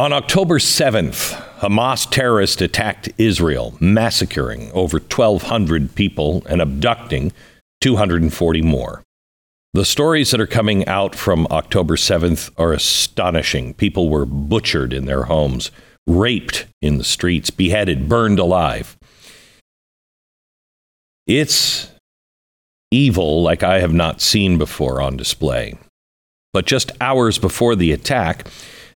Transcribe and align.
On 0.00 0.14
October 0.14 0.58
7th, 0.58 1.34
Hamas 1.58 2.10
terrorists 2.10 2.62
attacked 2.62 3.10
Israel, 3.18 3.76
massacring 3.80 4.72
over 4.72 4.96
1,200 4.96 5.94
people 5.94 6.42
and 6.48 6.62
abducting 6.62 7.32
240 7.82 8.62
more. 8.62 9.02
The 9.74 9.84
stories 9.84 10.30
that 10.30 10.40
are 10.40 10.46
coming 10.46 10.88
out 10.88 11.14
from 11.14 11.46
October 11.50 11.96
7th 11.96 12.50
are 12.56 12.72
astonishing. 12.72 13.74
People 13.74 14.08
were 14.08 14.24
butchered 14.24 14.94
in 14.94 15.04
their 15.04 15.24
homes, 15.24 15.70
raped 16.06 16.64
in 16.80 16.96
the 16.96 17.04
streets, 17.04 17.50
beheaded, 17.50 18.08
burned 18.08 18.38
alive. 18.38 18.96
It's 21.26 21.90
evil 22.90 23.42
like 23.42 23.62
I 23.62 23.80
have 23.80 23.92
not 23.92 24.22
seen 24.22 24.56
before 24.56 25.02
on 25.02 25.18
display. 25.18 25.74
But 26.54 26.64
just 26.64 26.90
hours 27.02 27.36
before 27.36 27.76
the 27.76 27.92
attack, 27.92 28.46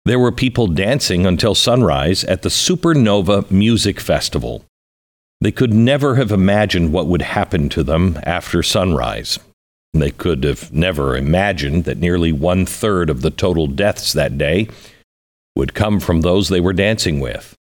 there 0.05 0.19
were 0.19 0.33
people 0.33 0.67
dancing 0.67 1.27
until 1.27 1.55
sunrise 1.55 2.25
at 2.25 2.43
the 2.43 2.51
Supernova 2.51 3.51
Music 3.51 3.99
Festival. 3.99 4.65
They 5.41 5.51
could 5.51 5.73
never 5.73 6.17
have 6.17 6.31
imagined 6.31 6.93
what 6.93 7.07
would 7.07 7.23
happen 7.23 7.69
to 7.71 7.83
them 7.83 8.19
after 8.25 8.63
sunrise. 8.63 9.39
They 9.95 10.11
could 10.11 10.45
have 10.45 10.73
never 10.73 11.17
imagined 11.17 11.85
that 11.85 11.99
nearly 11.99 12.33
one 12.33 12.67
third 12.67 13.09
of 13.09 13.23
the 13.23 13.31
total 13.31 13.67
deaths 13.67 14.13
that 14.13 14.37
day 14.37 14.69
would 15.57 15.73
come 15.73 16.01
from 16.01 16.21
those 16.21 16.49
they 16.49 16.61
were 16.61 16.73
dancing 16.73 17.21
with. 17.21 17.55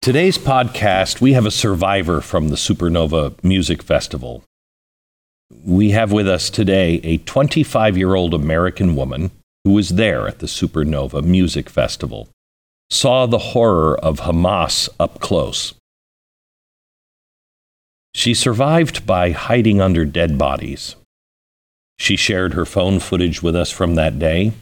Today's 0.00 0.38
podcast, 0.38 1.20
we 1.20 1.34
have 1.34 1.46
a 1.46 1.50
survivor 1.50 2.20
from 2.20 2.48
the 2.48 2.56
Supernova 2.56 3.42
Music 3.44 3.82
Festival. 3.82 4.42
We 5.64 5.90
have 5.90 6.12
with 6.12 6.26
us 6.26 6.48
today 6.48 7.00
a 7.04 7.18
25 7.18 7.98
year 7.98 8.14
old 8.14 8.32
American 8.32 8.96
woman 8.96 9.30
who 9.64 9.72
was 9.72 9.90
there 9.90 10.26
at 10.26 10.40
the 10.40 10.46
Supernova 10.46 11.22
Music 11.22 11.68
Festival, 11.70 12.28
saw 12.90 13.26
the 13.26 13.38
horror 13.38 13.98
of 13.98 14.20
Hamas 14.20 14.88
up 14.98 15.20
close. 15.20 15.74
She 18.14 18.34
survived 18.34 19.06
by 19.06 19.30
hiding 19.30 19.80
under 19.80 20.04
dead 20.04 20.36
bodies. 20.36 20.96
She 21.98 22.16
shared 22.16 22.54
her 22.54 22.66
phone 22.66 22.98
footage 22.98 23.42
with 23.42 23.56
us 23.56 23.70
from 23.70 23.94
that 23.94 24.18
day. 24.18 24.52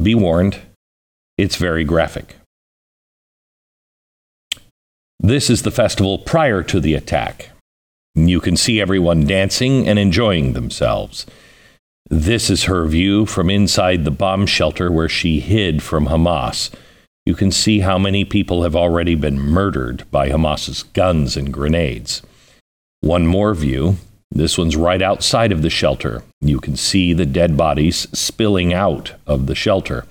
Be 0.00 0.14
warned, 0.14 0.60
it's 1.36 1.56
very 1.56 1.84
graphic. 1.84 2.36
This 5.18 5.50
is 5.50 5.62
the 5.62 5.72
festival 5.72 6.18
prior 6.18 6.62
to 6.62 6.78
the 6.78 6.94
attack. 6.94 7.50
You 8.14 8.40
can 8.40 8.56
see 8.56 8.80
everyone 8.80 9.26
dancing 9.26 9.88
and 9.88 9.98
enjoying 9.98 10.52
themselves. 10.52 11.26
This 12.10 12.48
is 12.48 12.64
her 12.64 12.86
view 12.86 13.26
from 13.26 13.50
inside 13.50 14.04
the 14.04 14.10
bomb 14.10 14.46
shelter 14.46 14.90
where 14.90 15.10
she 15.10 15.40
hid 15.40 15.82
from 15.82 16.06
Hamas. 16.06 16.70
You 17.26 17.34
can 17.34 17.52
see 17.52 17.80
how 17.80 17.98
many 17.98 18.24
people 18.24 18.62
have 18.62 18.74
already 18.74 19.14
been 19.14 19.38
murdered 19.38 20.10
by 20.10 20.30
Hamas's 20.30 20.84
guns 20.84 21.36
and 21.36 21.52
grenades. 21.52 22.22
One 23.02 23.26
more 23.26 23.52
view. 23.54 23.96
This 24.30 24.56
one's 24.56 24.74
right 24.74 25.02
outside 25.02 25.52
of 25.52 25.60
the 25.60 25.68
shelter. 25.68 26.22
You 26.40 26.60
can 26.60 26.76
see 26.76 27.12
the 27.12 27.26
dead 27.26 27.58
bodies 27.58 28.08
spilling 28.18 28.72
out 28.72 29.12
of 29.26 29.46
the 29.46 29.54
shelter. 29.54 30.06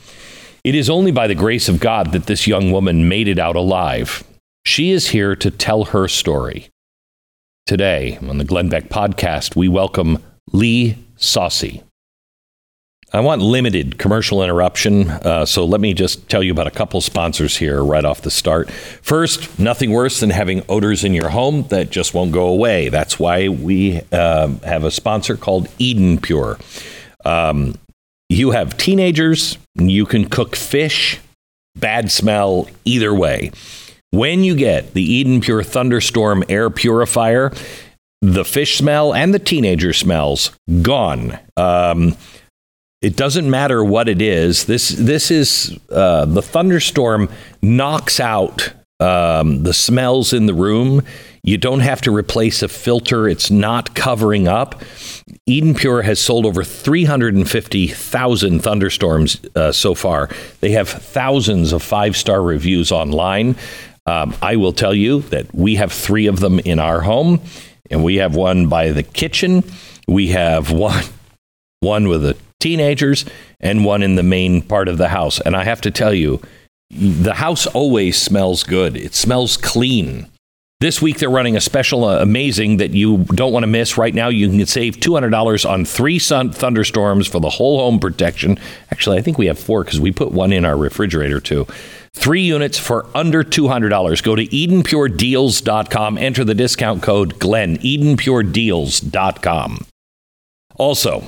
It 0.64 0.76
is 0.76 0.92
only 0.92 1.12
by 1.12 1.26
the 1.26 1.34
grace 1.34 1.68
of 1.68 1.80
God 1.80 2.12
that 2.12 2.28
this 2.28 2.46
young 2.46 2.72
woman 2.72 3.10
made 3.10 3.28
it 3.28 3.40
out 3.40 3.56
alive. 3.56 4.24
She 4.66 4.92
is 4.92 5.08
here 5.08 5.36
to 5.38 5.50
tell 5.50 5.86
her 5.86 6.08
story. 6.08 6.70
Today, 7.66 8.20
on 8.22 8.38
the 8.38 8.44
Glenn 8.44 8.70
Beck 8.70 8.90
podcast, 8.90 9.56
we 9.56 9.68
welcome 9.68 10.22
Lee 10.52 10.98
Sasi. 11.18 11.84
I 13.14 13.22
want 13.22 13.42
limited 13.42 13.98
commercial 13.98 14.44
interruption, 14.44 15.10
uh, 15.10 15.46
so 15.46 15.64
let 15.64 15.80
me 15.80 15.94
just 15.94 16.28
tell 16.28 16.44
you 16.44 16.52
about 16.52 16.68
a 16.68 16.72
couple 16.72 17.00
sponsors 17.00 17.56
here 17.56 17.82
right 17.82 18.04
off 18.04 18.22
the 18.22 18.30
start. 18.30 18.70
First, 18.70 19.58
nothing 19.58 19.92
worse 19.92 20.20
than 20.20 20.30
having 20.30 20.62
odors 20.68 21.06
in 21.06 21.14
your 21.14 21.30
home 21.30 21.64
that 21.70 21.90
just 21.90 22.14
won't 22.14 22.34
go 22.34 22.48
away. 22.48 22.90
That's 22.90 23.18
why 23.18 23.48
we 23.48 24.02
uh, 24.12 24.50
have 24.66 24.84
a 24.84 24.92
sponsor 24.92 25.38
called 25.38 25.70
Eden 25.80 26.18
Pure. 26.18 26.60
Um, 27.24 27.76
you 28.28 28.52
have 28.52 28.76
teenagers, 28.76 29.58
you 29.76 30.06
can 30.06 30.28
cook 30.28 30.58
fish, 30.58 31.20
bad 31.76 32.12
smell 32.12 32.68
either 32.84 33.14
way. 33.14 33.52
When 34.12 34.44
you 34.44 34.54
get 34.54 34.94
the 34.94 35.04
Eden 35.04 35.40
Pure 35.40 35.64
Thunderstorm 35.64 36.44
air 36.50 36.70
purifier, 36.70 37.54
the 38.22 38.44
fish 38.44 38.78
smell 38.78 39.14
and 39.14 39.34
the 39.34 39.40
teenager 39.40 39.94
smells 39.94 40.52
gone. 40.82 41.40
Um, 41.56 42.18
it 43.02 43.16
doesn't 43.16 43.50
matter 43.50 43.84
what 43.84 44.10
it 44.10 44.22
is. 44.22 44.66
This 44.66 44.90
this 44.90 45.30
is 45.30 45.78
uh, 45.92 46.26
the 46.26 46.42
thunderstorm 46.42 47.30
knocks 47.62 48.20
out 48.20 48.74
um, 49.00 49.64
the 49.64 49.74
smells 49.74 50.34
in 50.34 50.48
the 50.48 50.54
room. 50.54 51.04
You 51.44 51.58
don't 51.58 51.82
have 51.82 52.02
to 52.02 52.12
replace 52.14 52.62
a 52.64 52.68
filter. 52.68 53.28
It's 53.30 53.52
not 53.52 53.96
covering 53.96 54.48
up. 54.48 54.82
Eden 55.46 55.76
Pure 55.76 56.02
has 56.02 56.20
sold 56.20 56.46
over 56.46 56.64
350,000 56.64 58.60
thunderstorms 58.60 59.40
uh, 59.56 59.72
so 59.72 59.96
far. 59.96 60.30
They 60.60 60.72
have 60.72 60.90
thousands 60.90 61.72
of 61.72 61.84
five 61.84 62.18
star 62.18 62.42
reviews 62.42 62.92
online. 62.92 63.56
Um, 64.08 64.36
I 64.42 64.56
will 64.56 64.74
tell 64.74 64.94
you 64.94 65.22
that 65.22 65.54
we 65.54 65.76
have 65.76 65.92
three 65.92 66.28
of 66.28 66.40
them 66.40 66.60
in 66.60 66.80
our 66.80 67.02
home, 67.02 67.42
and 67.92 68.04
we 68.04 68.16
have 68.16 68.36
one 68.36 68.68
by 68.68 68.92
the 68.92 69.04
kitchen. 69.04 69.64
We 70.08 70.30
have 70.30 70.72
one 70.74 71.06
one 71.80 72.08
with 72.08 72.26
a 72.26 72.36
teenagers 72.60 73.26
and 73.60 73.86
one 73.86 74.04
in 74.04 74.16
the 74.16 74.24
main 74.24 74.62
part 74.62 74.88
of 74.88 74.98
the 74.98 75.10
house. 75.10 75.40
And 75.42 75.56
I 75.56 75.64
have 75.64 75.82
to 75.82 75.92
tell 75.92 76.14
you, 76.14 76.42
the 76.90 77.36
house 77.36 77.68
always 77.68 78.20
smells 78.20 78.64
good. 78.64 78.96
It 78.96 79.14
smells 79.14 79.58
clean. 79.58 80.28
This 80.80 81.02
week 81.02 81.18
they're 81.18 81.30
running 81.30 81.58
a 81.58 81.62
special 81.62 82.06
uh, 82.06 82.22
amazing 82.22 82.78
that 82.78 82.92
you 82.92 83.26
don't 83.34 83.52
want 83.52 83.64
to 83.64 83.68
miss. 83.68 83.98
Right 83.98 84.14
now 84.14 84.30
you 84.30 84.48
can 84.48 84.64
save 84.68 84.98
$200 84.98 85.68
on 85.68 85.86
three 85.86 86.20
sun- 86.20 86.52
thunderstorms 86.52 87.28
for 87.28 87.40
the 87.40 87.50
whole 87.50 87.80
home 87.80 88.00
protection. 88.00 88.60
Actually, 88.92 89.18
I 89.18 89.24
think 89.24 89.40
we 89.40 89.48
have 89.48 89.58
four 89.58 89.84
because 89.84 90.00
we 90.00 90.12
put 90.12 90.32
one 90.32 90.54
in 90.54 90.66
our 90.66 90.78
refrigerator 90.78 91.40
too. 91.40 91.66
Three 92.14 92.44
units 92.44 92.78
for 92.78 93.08
under 93.16 93.44
$200. 93.44 94.24
Go 94.24 94.36
to 94.36 94.46
EdenPureDeals.com. 94.46 96.18
Enter 96.20 96.44
the 96.44 96.54
discount 96.54 97.02
code 97.02 97.40
GLENN. 97.40 97.80
EdenPureDeals.com. 97.80 99.86
Also, 100.76 101.24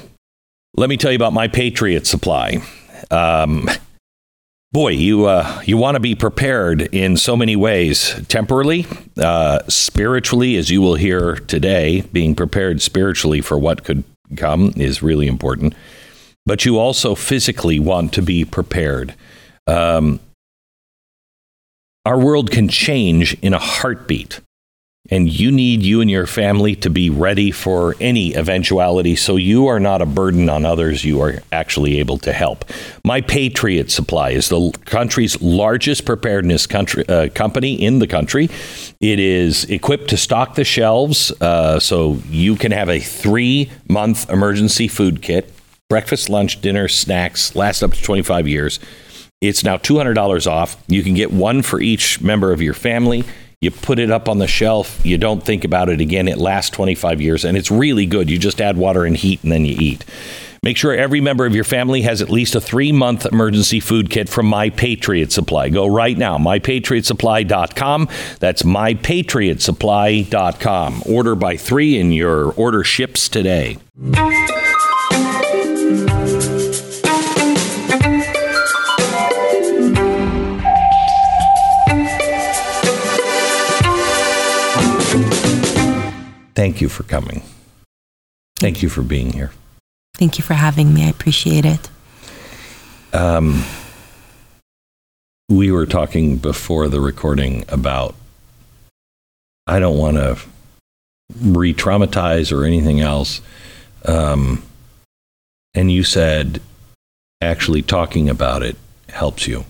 let 0.75 0.89
me 0.89 0.97
tell 0.97 1.11
you 1.11 1.15
about 1.15 1.33
my 1.33 1.47
Patriot 1.47 2.07
Supply. 2.07 2.63
Um, 3.11 3.69
boy, 4.71 4.89
you 4.89 5.25
uh, 5.25 5.61
you 5.65 5.77
want 5.77 5.95
to 5.95 5.99
be 5.99 6.15
prepared 6.15 6.81
in 6.93 7.17
so 7.17 7.35
many 7.35 7.55
ways. 7.55 8.19
Temporally, 8.27 8.85
uh, 9.17 9.59
spiritually, 9.67 10.57
as 10.57 10.69
you 10.69 10.81
will 10.81 10.95
hear 10.95 11.35
today, 11.35 12.01
being 12.13 12.35
prepared 12.35 12.81
spiritually 12.81 13.41
for 13.41 13.57
what 13.57 13.83
could 13.83 14.03
come 14.37 14.73
is 14.75 15.01
really 15.01 15.27
important. 15.27 15.73
But 16.45 16.65
you 16.65 16.77
also 16.79 17.15
physically 17.15 17.79
want 17.79 18.13
to 18.13 18.21
be 18.21 18.45
prepared. 18.45 19.15
Um, 19.67 20.19
our 22.05 22.17
world 22.17 22.49
can 22.49 22.69
change 22.69 23.35
in 23.41 23.53
a 23.53 23.59
heartbeat. 23.59 24.39
And 25.11 25.27
you 25.27 25.51
need 25.51 25.81
you 25.81 26.01
and 26.01 26.09
your 26.09 26.27
family 26.27 26.75
to 26.77 26.89
be 26.89 27.09
ready 27.09 27.49
for 27.49 27.95
any 27.99 28.35
eventuality 28.35 29.15
so 29.15 29.37
you 29.37 29.67
are 29.67 29.79
not 29.79 30.03
a 30.03 30.05
burden 30.05 30.49
on 30.49 30.65
others. 30.65 31.03
You 31.03 31.21
are 31.21 31.39
actually 31.51 31.99
able 31.99 32.19
to 32.19 32.31
help. 32.31 32.65
My 33.03 33.21
Patriot 33.21 33.89
Supply 33.89 34.31
is 34.31 34.49
the 34.49 34.71
country's 34.85 35.41
largest 35.41 36.05
preparedness 36.05 36.67
country, 36.67 37.07
uh, 37.07 37.29
company 37.29 37.73
in 37.81 37.99
the 37.99 38.07
country. 38.07 38.49
It 39.01 39.19
is 39.19 39.63
equipped 39.65 40.09
to 40.09 40.17
stock 40.17 40.53
the 40.53 40.63
shelves 40.63 41.31
uh, 41.41 41.79
so 41.79 42.19
you 42.29 42.55
can 42.55 42.71
have 42.71 42.89
a 42.89 42.99
three 42.99 43.71
month 43.87 44.29
emergency 44.29 44.87
food 44.87 45.21
kit 45.23 45.51
breakfast, 45.89 46.29
lunch, 46.29 46.61
dinner, 46.61 46.87
snacks, 46.87 47.55
last 47.55 47.81
up 47.81 47.93
to 47.93 48.03
25 48.03 48.47
years. 48.47 48.79
It's 49.41 49.63
now 49.63 49.77
$200 49.77 50.45
off. 50.45 50.77
You 50.87 51.01
can 51.01 51.15
get 51.15 51.31
one 51.31 51.63
for 51.63 51.81
each 51.81 52.21
member 52.21 52.51
of 52.51 52.61
your 52.61 52.75
family. 52.75 53.23
You 53.61 53.71
put 53.71 53.99
it 53.99 54.09
up 54.09 54.29
on 54.29 54.37
the 54.37 54.47
shelf. 54.47 55.05
You 55.05 55.17
don't 55.17 55.43
think 55.43 55.65
about 55.65 55.89
it 55.89 55.99
again. 55.99 56.29
It 56.29 56.37
lasts 56.37 56.69
25 56.69 57.19
years 57.19 57.43
and 57.43 57.57
it's 57.57 57.69
really 57.69 58.05
good. 58.05 58.29
You 58.29 58.39
just 58.39 58.61
add 58.61 58.77
water 58.77 59.03
and 59.03 59.17
heat 59.17 59.43
and 59.43 59.51
then 59.51 59.65
you 59.65 59.75
eat. 59.77 60.05
Make 60.63 60.77
sure 60.77 60.95
every 60.95 61.19
member 61.19 61.45
of 61.45 61.53
your 61.53 61.65
family 61.65 62.03
has 62.03 62.21
at 62.21 62.29
least 62.29 62.55
a 62.55 62.61
three 62.61 62.93
month 62.93 63.25
emergency 63.25 63.81
food 63.81 64.09
kit 64.09 64.29
from 64.29 64.45
My 64.45 64.69
Patriot 64.69 65.33
Supply. 65.33 65.67
Go 65.67 65.87
right 65.87 66.17
now, 66.17 66.37
mypatriotsupply.com. 66.37 68.07
That's 68.39 68.63
mypatriotsupply.com. 68.63 71.03
Order 71.05 71.35
by 71.35 71.57
three 71.57 71.99
and 71.99 72.15
your 72.15 72.53
order 72.53 72.85
ships 72.85 73.27
today. 73.27 73.75
Thank 86.59 86.81
you 86.81 86.89
for 86.89 87.03
coming. 87.03 87.41
Thank 88.57 88.83
you 88.83 88.89
for 88.89 89.01
being 89.01 89.31
here. 89.31 89.53
Thank 90.15 90.37
you 90.37 90.43
for 90.43 90.55
having 90.55 90.93
me. 90.93 91.05
I 91.05 91.07
appreciate 91.07 91.63
it. 91.63 91.89
Um, 93.13 93.63
we 95.47 95.71
were 95.71 95.85
talking 95.85 96.35
before 96.35 96.89
the 96.89 96.99
recording 96.99 97.63
about 97.69 98.13
I 99.67 99.79
don't 99.79 99.97
want 99.97 100.17
to 100.17 100.37
re 101.39 101.73
traumatize 101.73 102.51
or 102.51 102.65
anything 102.65 102.99
else. 102.99 103.39
Um, 104.03 104.61
and 105.73 105.89
you 105.89 106.03
said 106.03 106.61
actually 107.39 107.83
talking 107.83 108.29
about 108.29 108.63
it 108.63 108.75
helps 109.07 109.47
you. 109.47 109.63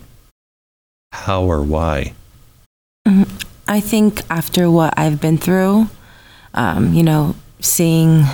How 1.12 1.44
or 1.44 1.62
why? 1.62 2.14
Mm-hmm. 3.06 3.36
I 3.68 3.78
think 3.78 4.22
after 4.28 4.68
what 4.68 4.92
I've 4.96 5.20
been 5.20 5.38
through, 5.38 5.88
um, 6.54 6.92
you 6.94 7.02
know, 7.02 7.34
seeing, 7.60 8.24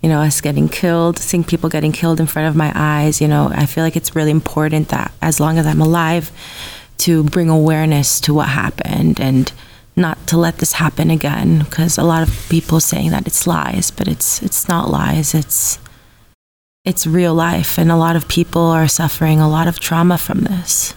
you 0.00 0.08
know, 0.08 0.20
us 0.20 0.40
getting 0.40 0.68
killed, 0.68 1.18
seeing 1.18 1.44
people 1.44 1.68
getting 1.68 1.92
killed 1.92 2.20
in 2.20 2.26
front 2.26 2.48
of 2.48 2.56
my 2.56 2.72
eyes, 2.74 3.20
you 3.20 3.28
know, 3.28 3.50
I 3.54 3.66
feel 3.66 3.84
like 3.84 3.96
it's 3.96 4.16
really 4.16 4.30
important 4.30 4.88
that 4.88 5.12
as 5.22 5.40
long 5.40 5.58
as 5.58 5.66
I'm 5.66 5.80
alive, 5.80 6.30
to 6.98 7.24
bring 7.24 7.48
awareness 7.48 8.20
to 8.20 8.34
what 8.34 8.48
happened 8.48 9.18
and 9.20 9.50
not 9.96 10.26
to 10.26 10.36
let 10.36 10.58
this 10.58 10.74
happen 10.74 11.10
again. 11.10 11.60
Because 11.60 11.96
a 11.96 12.02
lot 12.02 12.22
of 12.22 12.46
people 12.48 12.80
saying 12.80 13.10
that 13.10 13.26
it's 13.26 13.46
lies, 13.46 13.90
but 13.90 14.06
it's 14.06 14.42
it's 14.42 14.68
not 14.68 14.90
lies. 14.90 15.34
It's 15.34 15.78
it's 16.84 17.06
real 17.06 17.34
life, 17.34 17.78
and 17.78 17.90
a 17.90 17.96
lot 17.96 18.16
of 18.16 18.28
people 18.28 18.62
are 18.62 18.88
suffering 18.88 19.40
a 19.40 19.48
lot 19.48 19.68
of 19.68 19.80
trauma 19.80 20.18
from 20.18 20.42
this. 20.42 20.94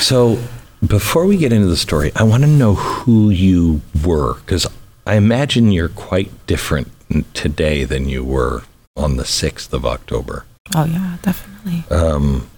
So 0.00 0.38
before 0.86 1.26
we 1.26 1.36
get 1.36 1.52
into 1.52 1.66
the 1.66 1.76
story, 1.76 2.12
I 2.14 2.22
want 2.22 2.42
to 2.42 2.48
know 2.48 2.74
who 2.74 3.30
you 3.30 3.80
were 4.04 4.34
because 4.34 4.66
I 5.06 5.16
imagine 5.16 5.72
you're 5.72 5.88
quite 5.88 6.46
different 6.46 6.90
today 7.34 7.84
than 7.84 8.08
you 8.08 8.24
were 8.24 8.62
on 8.96 9.16
the 9.16 9.24
6th 9.24 9.72
of 9.72 9.84
October. 9.84 10.46
Oh, 10.74 10.84
yeah, 10.84 11.18
definitely. 11.22 11.84
Um, 11.90 12.48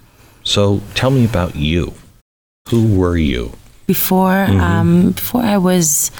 so 0.43 0.81
tell 0.95 1.09
me 1.09 1.25
about 1.25 1.55
you. 1.55 1.93
Who 2.69 2.95
were 2.95 3.17
you? 3.17 3.53
Before, 3.85 4.29
mm-hmm. 4.29 4.59
um, 4.59 5.11
before 5.11 5.41
I 5.41 5.57
was 5.57 6.11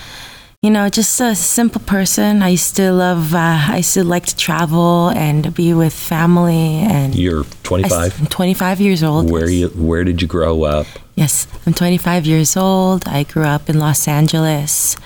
you 0.64 0.72
know, 0.72 0.90
just 0.90 1.22
a 1.22 1.36
simple 1.36 1.82
person. 1.82 2.42
I 2.42 2.56
still 2.56 2.96
love, 2.96 3.36
uh, 3.36 3.68
I 3.70 3.82
still 3.82 4.06
like 4.06 4.26
to 4.26 4.36
travel 4.36 5.10
and 5.10 5.54
be 5.54 5.74
with 5.74 5.94
family. 5.94 6.80
And 6.80 7.16
you're 7.16 7.44
25. 7.64 8.20
I'm 8.20 8.28
25 8.28 8.82
years 8.82 9.04
old. 9.04 9.30
Where 9.30 9.50
you? 9.50 9.70
Where 9.70 10.04
did 10.04 10.22
you 10.22 10.28
grow 10.28 10.64
up? 10.64 10.88
Yes, 11.16 11.48
I'm 11.66 11.74
25 11.74 12.26
years 12.26 12.58
old. 12.58 13.08
I 13.08 13.24
grew 13.24 13.44
up 13.44 13.70
in 13.70 13.80
Los 13.80 14.08
Angeles 14.08 14.98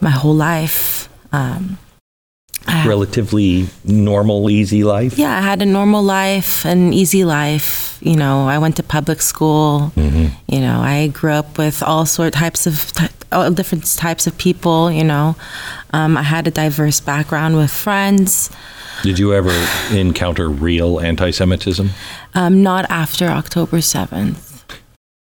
my 0.00 0.10
whole 0.10 0.34
life. 0.34 1.08
Um, 1.32 1.78
relatively 2.66 3.68
normal, 3.84 4.50
easy 4.50 4.84
life? 4.84 5.18
Yeah, 5.18 5.36
I 5.38 5.40
had 5.40 5.62
a 5.62 5.66
normal 5.66 6.02
life, 6.02 6.64
an 6.64 6.92
easy 6.92 7.24
life. 7.24 7.98
You 8.00 8.16
know, 8.16 8.48
I 8.48 8.58
went 8.58 8.76
to 8.76 8.82
public 8.82 9.22
school. 9.22 9.92
Mm-hmm. 9.96 10.28
You 10.48 10.60
know, 10.60 10.80
I 10.80 11.08
grew 11.08 11.32
up 11.32 11.58
with 11.58 11.82
all 11.82 12.06
sort 12.06 12.32
types 12.32 12.66
of 12.66 12.92
all 13.30 13.50
different 13.50 13.86
types 13.96 14.26
of 14.26 14.36
people. 14.38 14.90
You 14.90 15.04
know, 15.04 15.36
um, 15.92 16.16
I 16.16 16.22
had 16.22 16.46
a 16.46 16.50
diverse 16.50 17.00
background 17.00 17.56
with 17.56 17.70
friends. 17.70 18.50
Did 19.02 19.18
you 19.18 19.34
ever 19.34 19.52
encounter 19.90 20.48
real 20.48 21.00
anti-Semitism? 21.00 21.90
Um, 22.34 22.62
not 22.62 22.88
after 22.90 23.26
October 23.26 23.80
seventh. 23.80 24.50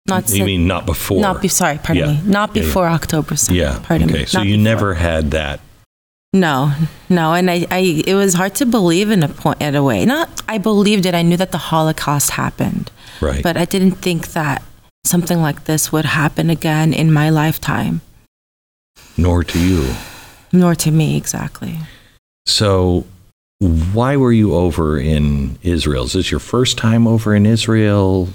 Not 0.08 0.30
you 0.32 0.44
mean 0.44 0.66
not 0.66 0.86
before? 0.88 1.22
Not 1.22 1.42
be 1.42 1.48
sorry, 1.48 1.78
pardon 1.78 2.16
yeah. 2.16 2.22
me. 2.22 2.32
Not 2.32 2.54
before 2.54 2.86
yeah, 2.86 2.90
yeah. 2.90 2.96
October 2.96 3.36
seventh. 3.36 3.58
Yeah. 3.58 3.80
Pardon 3.86 4.10
okay. 4.10 4.20
me. 4.22 4.25
So 4.25 4.42
you 4.42 4.58
before. 4.58 4.64
never 4.64 4.94
had 4.96 5.32
that 5.32 5.60
no, 6.31 6.74
no, 7.10 7.34
and 7.34 7.50
I, 7.50 7.66
I, 7.72 8.04
it 8.06 8.14
was 8.14 8.36
hard 8.36 8.54
to 8.56 8.66
believe 8.68 9.10
in 9.10 9.24
a 9.24 9.30
point, 9.30 9.62
in 9.62 9.74
a 9.74 9.84
way. 9.84 10.06
Not, 10.06 10.44
I 10.48 10.60
believed 10.60 11.08
it. 11.08 11.16
I 11.16 11.24
knew 11.24 11.38
that 11.38 11.52
the 11.52 11.58
Holocaust 11.58 12.31
happened, 12.31 12.92
right? 13.20 13.42
But 13.42 13.58
I 13.58 13.66
didn't 13.66 13.94
think 13.94 14.30
that 14.30 14.62
something 15.04 15.42
like 15.42 15.66
this 15.66 15.92
would 15.92 16.06
happen 16.06 16.52
again 16.52 16.94
in 16.94 17.12
my 17.12 17.31
lifetime. 17.31 18.02
Nor 19.18 19.44
to 19.44 19.60
you. 19.60 19.96
Nor 20.52 20.76
to 20.76 20.92
me, 20.92 21.18
exactly. 21.18 21.80
So, 22.46 23.08
why 23.58 24.16
were 24.16 24.32
you 24.32 24.54
over 24.54 25.00
in 25.00 25.58
Israel? 25.64 26.04
Is 26.04 26.14
this 26.14 26.30
your 26.30 26.40
first 26.40 26.78
time 26.78 27.08
over 27.08 27.34
in 27.34 27.48
Israel? 27.48 28.30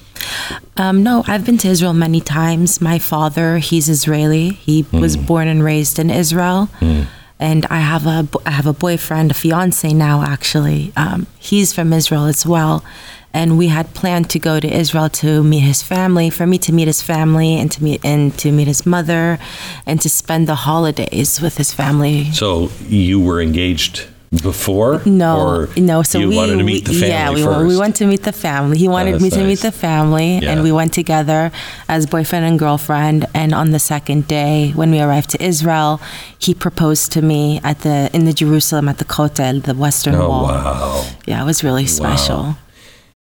Um, 0.76 1.04
no, 1.04 1.22
I've 1.28 1.46
been 1.46 1.58
to 1.58 1.68
Israel 1.68 1.94
many 1.94 2.20
times. 2.20 2.80
My 2.80 2.98
father, 2.98 3.58
he's 3.58 3.88
Israeli. 3.88 4.50
He 4.50 4.82
mm. 4.82 5.00
was 5.00 5.16
born 5.16 5.46
and 5.46 5.62
raised 5.62 6.00
in 6.00 6.10
Israel. 6.10 6.68
Mm 6.80 7.06
and 7.38 7.66
I 7.66 7.78
have 7.78 8.06
a 8.06 8.28
I 8.46 8.52
have 8.52 8.66
a 8.66 8.72
boyfriend, 8.72 9.30
a 9.30 9.34
fiance 9.34 9.92
now 9.92 10.22
actually. 10.22 10.92
Um, 10.96 11.26
he's 11.38 11.72
from 11.72 11.92
Israel 11.92 12.26
as 12.26 12.46
well, 12.46 12.84
and 13.32 13.58
we 13.58 13.68
had 13.68 13.94
planned 13.94 14.30
to 14.30 14.38
go 14.38 14.60
to 14.60 14.68
Israel 14.68 15.08
to 15.10 15.42
meet 15.42 15.60
his 15.60 15.82
family, 15.82 16.30
for 16.30 16.46
me 16.46 16.58
to 16.58 16.72
meet 16.72 16.86
his 16.86 17.02
family, 17.02 17.54
and 17.54 17.70
to 17.72 17.82
meet 17.82 18.04
and 18.04 18.36
to 18.38 18.52
meet 18.52 18.68
his 18.68 18.86
mother, 18.86 19.38
and 19.86 20.00
to 20.00 20.08
spend 20.08 20.46
the 20.46 20.54
holidays 20.54 21.40
with 21.40 21.56
his 21.56 21.72
family. 21.72 22.30
So 22.32 22.70
you 22.88 23.20
were 23.20 23.40
engaged 23.40 24.06
before? 24.42 25.02
No, 25.04 25.66
no. 25.76 26.02
So 26.02 26.18
you 26.18 26.28
we 26.28 26.36
wanted 26.36 26.56
to 26.56 26.64
meet 26.64 26.84
the 26.84 26.92
family 26.92 27.08
yeah, 27.08 27.30
we, 27.30 27.42
first. 27.42 27.66
we 27.66 27.76
went 27.76 27.96
to 27.96 28.06
meet 28.06 28.22
the 28.22 28.32
family. 28.32 28.78
He 28.78 28.88
wanted 28.88 29.14
oh, 29.14 29.18
me 29.18 29.30
to 29.30 29.38
nice. 29.38 29.46
meet 29.46 29.58
the 29.60 29.72
family, 29.72 30.38
yeah. 30.38 30.52
and 30.52 30.62
we 30.62 30.72
went 30.72 30.92
together 30.92 31.52
as 31.88 32.06
boyfriend 32.06 32.44
and 32.44 32.58
girlfriend. 32.58 33.26
And 33.34 33.54
on 33.54 33.70
the 33.70 33.78
second 33.78 34.26
day, 34.26 34.72
when 34.74 34.90
we 34.90 35.00
arrived 35.00 35.30
to 35.30 35.42
Israel, 35.42 36.00
he 36.38 36.54
proposed 36.54 37.12
to 37.12 37.22
me 37.22 37.60
at 37.64 37.80
the 37.80 38.10
in 38.12 38.24
the 38.24 38.32
Jerusalem 38.32 38.88
at 38.88 38.98
the 38.98 39.04
Kotel, 39.04 39.62
the 39.62 39.74
Western 39.74 40.14
oh, 40.16 40.28
Wall. 40.28 40.44
Wow! 40.44 41.10
Yeah, 41.26 41.42
it 41.42 41.46
was 41.46 41.62
really 41.64 41.86
special. 41.86 42.56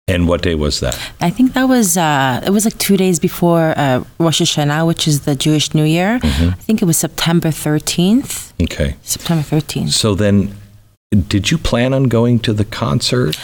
And 0.08 0.26
what 0.26 0.42
day 0.42 0.56
was 0.56 0.80
that? 0.80 0.98
I 1.20 1.30
think 1.30 1.52
that 1.52 1.68
was 1.68 1.96
uh, 1.96 2.42
it 2.44 2.50
was 2.50 2.64
like 2.64 2.76
two 2.78 2.96
days 2.96 3.20
before 3.20 3.72
uh, 3.76 4.02
Rosh 4.18 4.42
Hashanah, 4.42 4.84
which 4.84 5.06
is 5.06 5.20
the 5.20 5.36
Jewish 5.36 5.74
New 5.74 5.84
Year. 5.84 6.18
Mm-hmm. 6.18 6.48
I 6.50 6.54
think 6.54 6.82
it 6.82 6.86
was 6.86 6.96
September 6.96 7.52
thirteenth. 7.52 8.52
Okay. 8.60 8.96
September 9.02 9.44
thirteenth. 9.44 9.92
So 9.92 10.16
then, 10.16 10.56
did 11.12 11.50
you 11.50 11.58
plan 11.58 11.92
on 11.92 12.04
going 12.04 12.38
to 12.40 12.52
the 12.52 12.64
concert? 12.64 13.38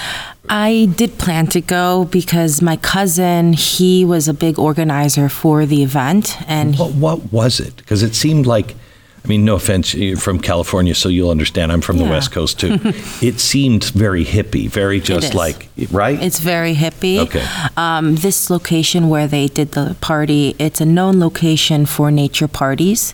I 0.49 0.89
did 0.97 1.19
plan 1.19 1.47
to 1.49 1.61
go 1.61 2.07
because 2.07 2.63
my 2.63 2.77
cousin, 2.77 3.53
he 3.53 4.05
was 4.05 4.29
a 4.29 4.35
big 4.35 4.59
organizer 4.59 5.29
for 5.29 5.67
the 5.67 5.83
event. 5.83 6.37
And 6.49 6.79
what, 6.79 6.95
what 6.95 7.33
was 7.33 7.61
it? 7.61 7.77
Because 7.77 8.03
it 8.03 8.15
seemed 8.15 8.47
like, 8.47 8.75
I 9.23 9.29
mean, 9.29 9.45
no 9.45 9.57
offense, 9.57 9.93
you're 9.93 10.17
from 10.17 10.41
California, 10.41 10.95
so 10.95 11.11
you'll 11.11 11.31
understand. 11.31 11.71
I'm 11.71 11.83
from 11.83 11.99
yeah. 11.99 12.05
the 12.05 12.11
West 12.11 12.33
Coast 12.33 12.59
too. 12.59 12.79
it 13.21 13.41
seemed 13.41 13.85
very 13.85 14.25
hippie, 14.25 14.71
very 14.71 15.01
just 15.01 15.35
like, 15.35 15.69
right? 15.91 16.23
It's 16.23 16.39
very 16.39 16.75
hippie. 16.75 17.19
Okay. 17.19 17.45
Um, 17.77 18.15
this 18.17 18.49
location 18.49 19.11
where 19.11 19.27
they 19.27 19.49
did 19.49 19.73
the 19.73 19.97
party, 20.01 20.57
it's 20.59 20.81
a 20.81 20.87
known 20.87 21.21
location 21.21 21.85
for 21.85 22.11
nature 22.11 22.49
parties. 22.49 23.13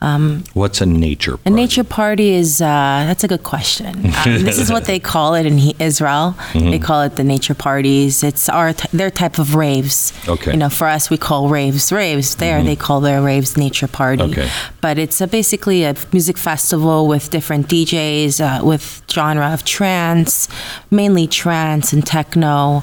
What's 0.00 0.80
a 0.80 0.86
nature 0.86 1.36
party? 1.36 1.50
A 1.50 1.50
nature 1.50 1.84
party 1.84 2.30
is 2.30 2.60
uh, 2.60 3.04
that's 3.06 3.24
a 3.24 3.28
good 3.28 3.42
question. 3.42 4.12
Um, 4.26 4.42
this 4.42 4.58
is 4.58 4.72
what 4.72 4.86
they 4.86 4.98
call 4.98 5.34
it 5.34 5.46
in 5.46 5.58
he- 5.58 5.76
Israel. 5.78 6.34
Mm-hmm. 6.52 6.70
They 6.70 6.78
call 6.78 7.02
it 7.02 7.16
the 7.16 7.22
nature 7.22 7.54
parties. 7.54 8.24
It's 8.24 8.48
our 8.48 8.72
t- 8.72 8.88
their 8.92 9.10
type 9.10 9.38
of 9.38 9.54
raves. 9.54 10.12
Okay. 10.26 10.52
You 10.52 10.56
know, 10.56 10.68
for 10.68 10.88
us 10.88 11.10
we 11.10 11.16
call 11.16 11.48
raves 11.48 11.92
raves. 11.92 12.34
There 12.36 12.62
they 12.62 12.76
call 12.76 13.00
their 13.00 13.22
raves 13.22 13.56
nature 13.56 13.86
party. 13.86 14.24
Okay. 14.24 14.48
But 14.80 14.98
it's 14.98 15.20
a, 15.20 15.26
basically 15.26 15.84
a 15.84 15.94
music 16.12 16.38
festival 16.38 17.06
with 17.06 17.30
different 17.30 17.68
DJs 17.68 18.40
uh, 18.40 18.64
with 18.64 19.02
genre 19.10 19.52
of 19.52 19.64
trance, 19.64 20.48
mainly 20.90 21.26
trance 21.26 21.92
and 21.92 22.04
techno, 22.04 22.82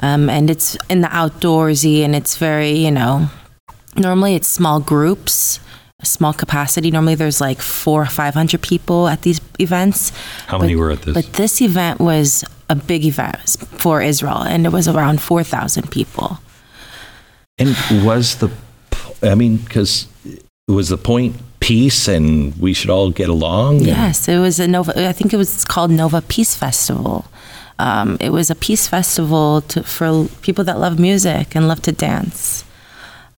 um, 0.00 0.30
and 0.30 0.48
it's 0.48 0.76
in 0.88 1.00
the 1.02 1.08
outdoorsy 1.08 2.00
and 2.00 2.14
it's 2.14 2.36
very 2.36 2.70
you 2.70 2.90
know 2.90 3.28
normally 3.96 4.34
it's 4.34 4.48
small 4.48 4.80
groups 4.80 5.60
small 6.04 6.32
capacity 6.32 6.92
normally 6.92 7.16
there's 7.16 7.40
like 7.40 7.60
four 7.60 8.00
or 8.02 8.06
five 8.06 8.32
hundred 8.32 8.62
people 8.62 9.08
at 9.08 9.22
these 9.22 9.40
events 9.58 10.12
How 10.46 10.56
many 10.58 10.76
were 10.76 10.92
at 10.92 11.02
this? 11.02 11.12
but 11.14 11.32
this 11.32 11.60
event 11.60 11.98
was 11.98 12.44
a 12.70 12.76
big 12.76 13.04
event 13.04 13.36
for 13.80 14.00
israel 14.00 14.42
and 14.42 14.64
it 14.64 14.70
was 14.70 14.86
around 14.86 15.20
4000 15.20 15.90
people 15.90 16.38
And 17.58 17.74
was 18.04 18.36
the, 18.36 18.48
I 19.24 19.34
mean, 19.34 19.56
because 19.56 20.06
was 20.68 20.88
the 20.90 20.98
point 20.98 21.34
peace 21.58 22.06
and 22.06 22.54
we 22.60 22.72
should 22.74 22.90
all 22.90 23.10
get 23.10 23.28
along? 23.28 23.80
yes 23.80 24.28
it 24.28 24.38
was 24.38 24.60
a 24.60 24.68
nova 24.68 24.92
i 25.08 25.12
think 25.12 25.34
it 25.34 25.36
was 25.36 25.64
called 25.64 25.90
nova 25.90 26.22
peace 26.22 26.54
festival 26.54 27.24
um, 27.80 28.16
it 28.20 28.30
was 28.30 28.50
a 28.50 28.54
peace 28.56 28.86
festival 28.88 29.62
to, 29.62 29.82
for 29.82 30.26
people 30.42 30.62
that 30.64 30.78
love 30.78 30.98
music 31.00 31.56
and 31.56 31.66
love 31.66 31.82
to 31.82 31.90
dance 31.92 32.64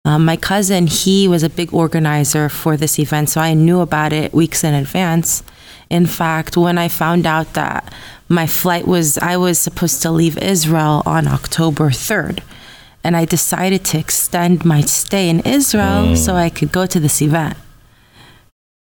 Um, 0.05 0.25
my 0.25 0.37
cousin, 0.37 0.87
he 0.87 1.29
was 1.29 1.43
a 1.43 1.51
big 1.51 1.75
organizer 1.75 2.49
for 2.49 2.77
this 2.77 2.99
event, 2.99 3.29
so 3.29 3.41
I 3.41 3.53
knew 3.53 3.81
about 3.81 4.13
it 4.13 4.33
weeks 4.33 4.65
in 4.65 4.73
advance. 4.73 5.43
In 5.91 6.07
fact, 6.07 6.57
when 6.57 6.79
I 6.79 6.89
found 6.89 7.27
out 7.27 7.53
that 7.53 7.93
my 8.29 8.47
flight 8.47 8.87
was, 8.87 9.19
I 9.19 9.37
was 9.37 9.59
supposed 9.59 10.01
to 10.03 10.11
leave 10.11 10.39
Israel 10.39 11.03
on 11.05 11.29
October 11.29 11.91
3rd, 11.91 12.41
and 13.05 13.15
I 13.15 13.27
decided 13.27 13.85
to 13.87 13.99
extend 13.99 14.65
my 14.65 14.81
stay 14.81 15.29
in 15.29 15.41
Israel 15.41 16.17
so 16.17 16.35
I 16.35 16.49
could 16.49 16.73
go 16.73 16.87
to 16.87 16.99
this 16.99 17.21
event. 17.21 17.57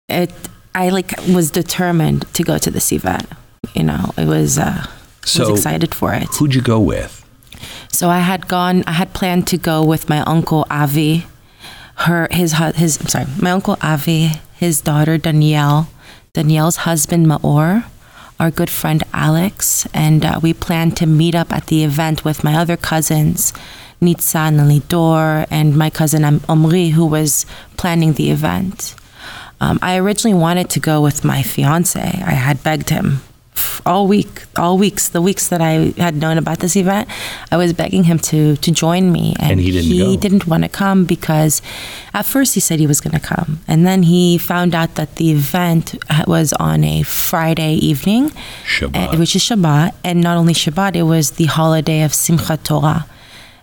It, 0.08 0.32
I 0.74 0.88
like 0.88 1.12
was 1.28 1.50
determined 1.50 2.32
to 2.34 2.42
go 2.42 2.56
to 2.56 2.70
this 2.70 2.92
event. 2.92 3.26
You 3.74 3.82
know, 3.84 4.12
it 4.16 4.26
was, 4.26 4.58
uh, 4.58 4.86
I 4.86 4.88
So- 5.26 5.50
was 5.50 5.60
excited 5.60 5.94
for 5.94 6.14
it. 6.14 6.28
Who'd 6.38 6.54
you 6.54 6.62
go 6.62 6.80
with? 6.80 7.19
So 7.92 8.08
I 8.08 8.20
had 8.20 8.48
gone. 8.48 8.84
I 8.86 8.92
had 8.92 9.12
planned 9.12 9.46
to 9.48 9.58
go 9.58 9.84
with 9.84 10.08
my 10.08 10.20
uncle 10.20 10.66
Avi, 10.70 11.26
her 12.06 12.28
his 12.30 12.52
his. 12.76 13.00
I'm 13.00 13.08
sorry, 13.08 13.26
my 13.40 13.50
uncle 13.50 13.76
Avi, 13.82 14.40
his 14.54 14.80
daughter 14.80 15.18
Danielle, 15.18 15.88
Danielle's 16.32 16.76
husband 16.88 17.26
Maor, 17.26 17.84
our 18.38 18.50
good 18.50 18.70
friend 18.70 19.02
Alex, 19.12 19.86
and 19.92 20.24
uh, 20.24 20.40
we 20.42 20.54
planned 20.54 20.96
to 20.98 21.06
meet 21.06 21.34
up 21.34 21.52
at 21.52 21.66
the 21.66 21.84
event 21.84 22.24
with 22.24 22.42
my 22.42 22.54
other 22.54 22.76
cousins, 22.76 23.52
Nitzan 24.00 24.58
and 24.58 24.70
Lidor, 24.70 25.46
and 25.50 25.76
my 25.76 25.90
cousin 25.90 26.40
Omri, 26.48 26.90
who 26.90 27.04
was 27.04 27.44
planning 27.76 28.14
the 28.14 28.30
event. 28.30 28.94
Um, 29.60 29.78
I 29.82 29.98
originally 29.98 30.38
wanted 30.38 30.70
to 30.70 30.80
go 30.80 31.02
with 31.02 31.22
my 31.22 31.42
fiance. 31.42 32.00
I 32.00 32.32
had 32.32 32.62
begged 32.62 32.88
him 32.88 33.20
all 33.86 34.06
week, 34.06 34.44
all 34.56 34.76
weeks, 34.78 35.08
the 35.08 35.20
weeks 35.22 35.48
that 35.48 35.60
I 35.60 35.92
had 35.96 36.14
known 36.16 36.38
about 36.38 36.58
this 36.60 36.76
event. 36.76 37.08
I 37.50 37.56
was 37.56 37.72
begging 37.72 38.04
him 38.04 38.18
to 38.30 38.56
to 38.56 38.70
join 38.70 39.10
me, 39.12 39.34
And 39.40 39.58
he 39.60 39.70
didn't 39.70 39.96
go. 39.98 40.16
didn't 40.16 40.46
want 40.46 40.62
to 40.64 40.68
come 40.68 41.04
because 41.04 41.62
at 42.14 42.26
first 42.26 42.54
he 42.54 42.60
said 42.60 42.78
he 42.78 42.86
was 42.86 43.00
going 43.00 43.18
to 43.18 43.26
come, 43.34 43.60
and 43.66 43.86
then 43.86 44.02
he 44.04 44.38
found 44.38 44.74
out 44.74 44.94
that 44.96 45.16
the 45.16 45.30
event 45.32 45.94
uh, 46.10 46.24
was 46.26 46.52
on 46.54 46.84
a 46.84 47.02
Friday 47.02 47.74
evening, 47.74 48.30
Shabbat. 48.66 49.14
uh, 49.14 49.16
which 49.18 49.34
is 49.34 49.42
Shabbat, 49.42 49.94
and 50.04 50.20
not 50.20 50.36
only 50.36 50.54
Shabbat, 50.54 50.94
it 50.96 51.04
was 51.04 51.32
the 51.32 51.46
holiday 51.46 52.02
of 52.02 52.12
Simchat 52.12 52.62
Torah. 52.64 53.06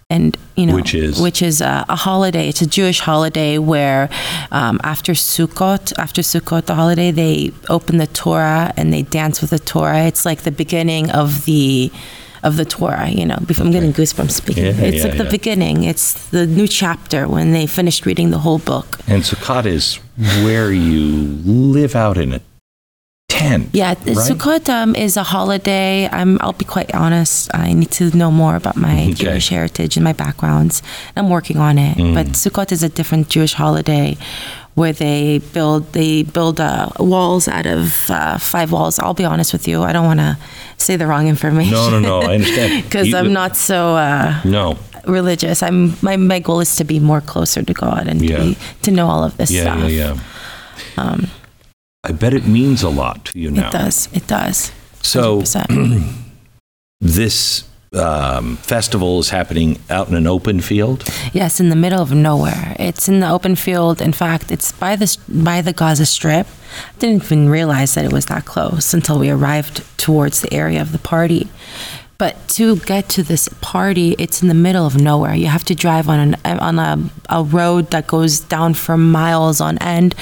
And 0.09 0.37
you 0.55 0.65
know, 0.65 0.73
Which 0.75 0.93
is? 0.93 1.19
which 1.21 1.41
is 1.41 1.59
a, 1.59 1.85
a 1.89 1.95
holiday. 1.97 2.47
It's 2.47 2.61
a 2.61 2.65
Jewish 2.65 3.01
holiday 3.01 3.57
where 3.57 4.09
um, 4.53 4.79
after 4.81 5.11
Sukkot, 5.11 5.91
after 5.99 6.21
Sukkot, 6.21 6.65
the 6.65 6.75
holiday, 6.75 7.11
they 7.11 7.51
open 7.67 7.97
the 7.97 8.07
Torah 8.07 8.73
and 8.77 8.93
they 8.93 9.01
dance 9.01 9.41
with 9.41 9.49
the 9.49 9.59
Torah. 9.59 10.05
It's 10.05 10.25
like 10.25 10.43
the 10.43 10.51
beginning 10.51 11.11
of 11.11 11.43
the 11.43 11.91
of 12.41 12.55
the 12.55 12.63
Torah. 12.63 13.09
You 13.09 13.25
know, 13.25 13.35
Before- 13.45 13.65
I'm 13.65 13.71
getting 13.73 13.91
goosebumps 13.91 14.31
speaking. 14.31 14.63
Yeah, 14.63 14.71
it's 14.79 14.97
yeah, 14.99 15.03
like 15.09 15.17
the 15.17 15.25
yeah. 15.25 15.29
beginning. 15.29 15.83
It's 15.83 16.29
the 16.29 16.45
new 16.47 16.69
chapter 16.69 17.27
when 17.27 17.51
they 17.51 17.67
finished 17.67 18.05
reading 18.05 18.29
the 18.31 18.39
whole 18.39 18.59
book. 18.59 18.99
And 19.07 19.23
Sukkot 19.23 19.65
is 19.65 19.95
where 20.45 20.71
you 20.71 21.37
live 21.43 21.97
out 21.97 22.17
in 22.17 22.31
a 22.31 22.41
Yeah, 23.41 23.89
right? 23.89 23.97
Sukkot 24.05 24.69
um, 24.69 24.95
is 24.95 25.17
a 25.17 25.23
holiday. 25.23 26.07
I'm, 26.11 26.37
I'll 26.41 26.53
be 26.53 26.65
quite 26.65 26.93
honest. 26.93 27.49
I 27.53 27.73
need 27.73 27.91
to 27.91 28.15
know 28.17 28.31
more 28.31 28.55
about 28.55 28.75
my 28.75 29.03
Okay. 29.11 29.13
Jewish 29.13 29.49
heritage 29.49 29.97
and 29.97 30.03
my 30.03 30.13
backgrounds. 30.13 30.81
I'm 31.15 31.29
working 31.29 31.57
on 31.57 31.77
it. 31.77 31.97
Mm. 31.97 32.13
But 32.13 32.27
Sukkot 32.27 32.71
is 32.71 32.83
a 32.83 32.89
different 32.89 33.29
Jewish 33.29 33.53
holiday 33.53 34.17
where 34.75 34.93
they 34.93 35.39
build 35.53 35.91
they 35.93 36.23
build 36.23 36.59
uh, 36.59 36.89
walls 36.99 37.47
out 37.47 37.65
of 37.65 38.09
uh, 38.09 38.37
five 38.37 38.71
walls. 38.71 38.99
I'll 38.99 39.13
be 39.15 39.25
honest 39.25 39.53
with 39.53 39.67
you. 39.67 39.81
I 39.83 39.91
don't 39.91 40.05
want 40.05 40.19
to 40.19 40.37
say 40.77 40.95
the 40.97 41.07
wrong 41.07 41.27
information. 41.27 41.73
No, 41.73 41.89
no, 41.89 41.99
no. 41.99 42.21
I 42.21 42.35
understand. 42.35 42.83
Because 42.89 43.13
I'm 43.13 43.33
not 43.33 43.55
so 43.55 43.95
uh, 43.95 44.39
No. 44.45 44.77
religious. 45.07 45.63
I'm 45.63 45.95
my, 46.01 46.17
my 46.17 46.39
goal 46.39 46.59
is 46.59 46.75
to 46.75 46.83
be 46.83 46.99
more 46.99 47.21
closer 47.21 47.63
to 47.63 47.73
God 47.73 48.07
and 48.07 48.21
Yeah. 48.21 48.37
to, 48.37 48.43
be, 48.43 48.57
to 48.83 48.91
know 48.91 49.07
all 49.07 49.23
of 49.23 49.35
this 49.37 49.49
Yeah, 49.51 49.63
stuff. 49.63 49.89
yeah, 49.91 50.15
yeah. 50.97 51.25
I 52.07 52.13
bet 52.13 52.33
it 52.33 52.47
means 52.47 52.83
a 52.83 52.89
lot 52.89 53.25
to 53.25 53.39
you 53.39 53.51
now. 53.51 53.67
It 53.67 53.71
does. 53.73 54.07
It 54.13 54.27
does. 54.27 54.71
So 55.01 55.41
100%. 55.41 56.13
this 57.01 57.67
um, 57.93 58.55
festival 58.55 59.19
is 59.19 59.29
happening 59.29 59.77
out 59.89 60.07
in 60.07 60.15
an 60.15 60.25
open 60.25 60.61
field. 60.61 61.03
Yes, 61.33 61.59
in 61.59 61.67
the 61.67 61.75
middle 61.75 62.01
of 62.01 62.13
nowhere. 62.13 62.77
It's 62.79 63.09
in 63.09 63.19
the 63.19 63.29
open 63.29 63.57
field. 63.57 64.01
In 64.01 64.13
fact, 64.13 64.51
it's 64.51 64.71
by 64.71 64.95
the 64.95 65.17
by 65.27 65.61
the 65.61 65.73
Gaza 65.73 66.05
Strip. 66.05 66.47
I 66.47 66.99
didn't 66.99 67.25
even 67.25 67.49
realize 67.49 67.95
that 67.95 68.05
it 68.05 68.13
was 68.13 68.27
that 68.27 68.45
close 68.45 68.93
until 68.93 69.19
we 69.19 69.29
arrived 69.29 69.83
towards 69.97 70.39
the 70.39 70.53
area 70.53 70.81
of 70.81 70.93
the 70.93 70.99
party. 70.99 71.49
But 72.17 72.47
to 72.49 72.77
get 72.77 73.09
to 73.09 73.21
this 73.21 73.47
party, 73.61 74.15
it's 74.17 74.41
in 74.41 74.47
the 74.47 74.55
middle 74.55 74.87
of 74.87 74.99
nowhere. 74.99 75.35
You 75.35 75.47
have 75.47 75.63
to 75.65 75.75
drive 75.75 76.09
on 76.09 76.35
an 76.43 76.59
on 76.59 76.79
a, 76.79 77.09
a 77.29 77.43
road 77.43 77.91
that 77.91 78.07
goes 78.07 78.39
down 78.39 78.73
for 78.73 78.97
miles 78.97 79.61
on 79.61 79.77
end. 79.79 80.15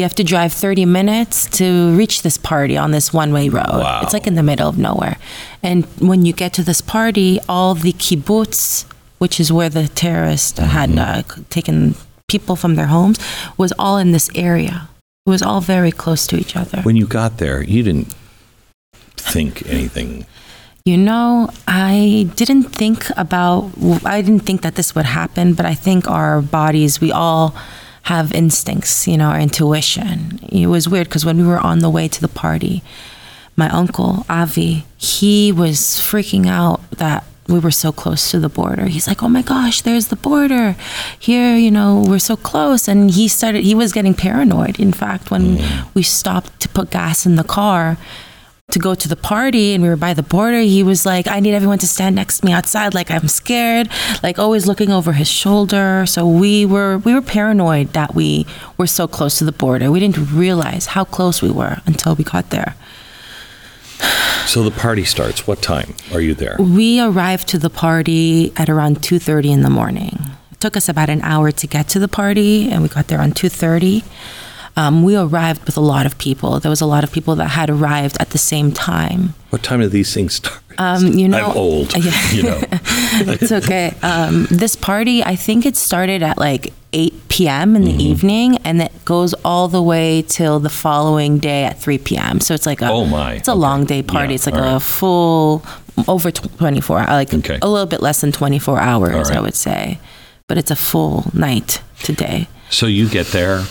You 0.00 0.04
have 0.04 0.14
to 0.14 0.24
drive 0.24 0.54
30 0.54 0.86
minutes 0.86 1.44
to 1.58 1.94
reach 1.94 2.22
this 2.22 2.38
party 2.38 2.74
on 2.74 2.90
this 2.90 3.12
one-way 3.12 3.50
road. 3.50 3.66
Wow. 3.68 4.00
It's 4.02 4.14
like 4.14 4.26
in 4.26 4.34
the 4.34 4.42
middle 4.42 4.66
of 4.66 4.78
nowhere. 4.78 5.18
And 5.62 5.84
when 5.98 6.24
you 6.24 6.32
get 6.32 6.54
to 6.54 6.62
this 6.62 6.80
party, 6.80 7.38
all 7.50 7.74
the 7.74 7.92
kibbutz, 7.92 8.86
which 9.18 9.38
is 9.38 9.52
where 9.52 9.68
the 9.68 9.88
terrorists 9.88 10.58
had 10.58 10.98
uh, 10.98 11.20
taken 11.50 11.96
people 12.28 12.56
from 12.56 12.76
their 12.76 12.86
homes, 12.86 13.18
was 13.58 13.74
all 13.78 13.98
in 13.98 14.12
this 14.12 14.30
area. 14.34 14.88
It 15.26 15.30
was 15.30 15.42
all 15.42 15.60
very 15.60 15.92
close 15.92 16.26
to 16.28 16.38
each 16.38 16.56
other. 16.56 16.80
When 16.80 16.96
you 16.96 17.06
got 17.06 17.36
there, 17.36 17.62
you 17.62 17.82
didn't 17.82 18.14
think 19.18 19.66
anything. 19.66 20.24
You 20.86 20.96
know, 20.96 21.50
I 21.68 22.30
didn't 22.36 22.72
think 22.72 23.10
about, 23.18 23.72
I 24.06 24.22
didn't 24.22 24.46
think 24.46 24.62
that 24.62 24.76
this 24.76 24.94
would 24.94 25.04
happen, 25.04 25.52
but 25.52 25.66
I 25.66 25.74
think 25.74 26.08
our 26.08 26.40
bodies, 26.40 27.02
we 27.02 27.12
all 27.12 27.54
have 28.02 28.32
instincts, 28.32 29.06
you 29.06 29.16
know, 29.16 29.28
our 29.28 29.40
intuition. 29.40 30.40
It 30.50 30.66
was 30.66 30.88
weird 30.88 31.08
because 31.08 31.24
when 31.24 31.36
we 31.36 31.46
were 31.46 31.58
on 31.58 31.80
the 31.80 31.90
way 31.90 32.08
to 32.08 32.20
the 32.20 32.28
party, 32.28 32.82
my 33.56 33.68
uncle, 33.70 34.24
Avi, 34.28 34.86
he 34.96 35.52
was 35.52 35.78
freaking 35.78 36.46
out 36.46 36.88
that 36.92 37.24
we 37.46 37.58
were 37.58 37.70
so 37.70 37.92
close 37.92 38.30
to 38.30 38.38
the 38.38 38.48
border. 38.48 38.86
He's 38.86 39.06
like, 39.06 39.22
oh 39.22 39.28
my 39.28 39.42
gosh, 39.42 39.82
there's 39.82 40.08
the 40.08 40.16
border. 40.16 40.76
Here, 41.18 41.56
you 41.56 41.70
know, 41.70 42.04
we're 42.06 42.20
so 42.20 42.36
close. 42.36 42.88
And 42.88 43.10
he 43.10 43.28
started, 43.28 43.64
he 43.64 43.74
was 43.74 43.92
getting 43.92 44.14
paranoid. 44.14 44.78
In 44.78 44.92
fact, 44.92 45.30
when 45.30 45.58
mm. 45.58 45.94
we 45.94 46.02
stopped 46.02 46.58
to 46.60 46.68
put 46.68 46.90
gas 46.90 47.26
in 47.26 47.36
the 47.36 47.44
car, 47.44 47.98
to 48.72 48.78
go 48.78 48.94
to 48.94 49.08
the 49.08 49.16
party 49.16 49.74
and 49.74 49.82
we 49.82 49.88
were 49.88 49.96
by 49.96 50.14
the 50.14 50.22
border 50.22 50.60
he 50.60 50.82
was 50.82 51.04
like 51.04 51.26
i 51.28 51.40
need 51.40 51.54
everyone 51.54 51.78
to 51.78 51.86
stand 51.86 52.14
next 52.16 52.38
to 52.38 52.46
me 52.46 52.52
outside 52.52 52.94
like 52.94 53.10
i'm 53.10 53.28
scared 53.28 53.88
like 54.22 54.38
always 54.38 54.66
looking 54.66 54.90
over 54.90 55.12
his 55.12 55.28
shoulder. 55.28 56.04
So 56.06 56.26
we 56.26 56.66
were 56.66 56.98
we 56.98 57.14
were 57.14 57.22
paranoid 57.22 57.92
that 57.92 58.14
we 58.14 58.46
were 58.76 58.86
so 58.86 59.06
close 59.06 59.38
to 59.38 59.44
the 59.44 59.52
border. 59.52 59.90
We 59.90 60.00
didn't 60.00 60.32
realize 60.32 60.86
how 60.86 61.04
close 61.04 61.42
we 61.42 61.50
were 61.50 61.78
until 61.86 62.14
we 62.14 62.24
got 62.24 62.50
there. 62.50 62.74
So 64.46 64.62
the 64.62 64.70
party 64.70 65.04
starts. 65.04 65.46
What 65.46 65.62
time 65.62 65.94
are 66.12 66.20
you 66.20 66.34
there? 66.34 66.56
we 66.58 67.00
arrived 67.00 67.48
to 67.48 67.58
the 67.58 67.70
party 67.70 68.52
at 68.56 68.68
around 68.68 68.98
2.30 69.00 69.50
in 69.50 69.62
the 69.62 69.70
morning. 69.70 70.18
It 70.50 70.60
took 70.60 70.76
us 70.76 70.88
about 70.88 71.08
an 71.08 71.20
hour 71.22 71.52
to 71.52 71.66
get 71.66 71.88
to 71.88 71.98
the 71.98 72.08
party 72.08 72.70
and 72.70 72.82
we 72.82 72.88
got 72.88 73.08
there 73.08 73.18
around 73.18 73.34
2.30 73.34 74.04
um, 74.76 75.02
we 75.02 75.16
arrived 75.16 75.64
with 75.66 75.76
a 75.76 75.80
lot 75.80 76.06
of 76.06 76.16
people 76.18 76.60
there 76.60 76.70
was 76.70 76.80
a 76.80 76.86
lot 76.86 77.04
of 77.04 77.10
people 77.12 77.34
that 77.36 77.48
had 77.48 77.68
arrived 77.70 78.16
at 78.20 78.30
the 78.30 78.38
same 78.38 78.72
time 78.72 79.34
What 79.50 79.62
time 79.62 79.80
do 79.80 79.88
these 79.88 80.12
things 80.14 80.34
start? 80.34 80.62
Um, 80.78 81.08
you 81.18 81.28
know, 81.28 81.50
I'm 81.50 81.56
old. 81.56 81.94
Yeah. 82.04 82.12
You 82.32 82.42
know. 82.44 82.60
it's 83.34 83.52
okay. 83.52 83.92
Um, 84.02 84.46
this 84.50 84.76
party, 84.76 85.22
I 85.22 85.36
think 85.36 85.66
it 85.66 85.76
started 85.76 86.22
at 86.22 86.38
like 86.38 86.72
8 86.94 87.12
p.m. 87.28 87.76
in 87.76 87.82
the 87.84 87.90
Mm-hmm. 87.90 88.00
evening, 88.00 88.56
and 88.64 88.80
it 88.80 88.92
goes 89.04 89.34
all 89.44 89.68
the 89.68 89.82
way 89.82 90.22
till 90.22 90.58
the 90.60 90.70
following 90.70 91.38
day 91.38 91.64
at 91.64 91.78
3 91.78 91.98
p.m. 91.98 92.40
So 92.40 92.54
it's 92.54 92.64
like 92.64 92.80
a 92.80 92.88
Oh, 92.88 93.04
my. 93.04 93.34
it's 93.34 93.48
a 93.48 93.52
Okay. 93.52 93.60
long 93.60 93.84
day 93.84 94.02
party. 94.02 94.32
Yeah, 94.32 94.36
It's 94.36 94.46
like 94.46 94.54
all 94.54 94.68
a 94.68 94.72
right. 94.74 94.82
full 94.82 95.62
over 96.08 96.30
tw- 96.30 96.56
24 96.58 97.04
like 97.08 97.34
Okay. 97.34 97.58
a 97.60 97.68
little 97.68 97.86
bit 97.90 98.00
less 98.00 98.20
than 98.22 98.32
24 98.32 98.80
hours, 98.80 99.28
right. 99.28 99.36
I 99.36 99.40
would 99.40 99.56
say, 99.56 99.98
but 100.46 100.56
it's 100.56 100.70
a 100.70 100.76
full 100.76 101.28
night 101.34 101.82
today. 102.02 102.48
So 102.70 102.86
you 102.86 103.08
get 103.08 103.26
there. 103.32 103.64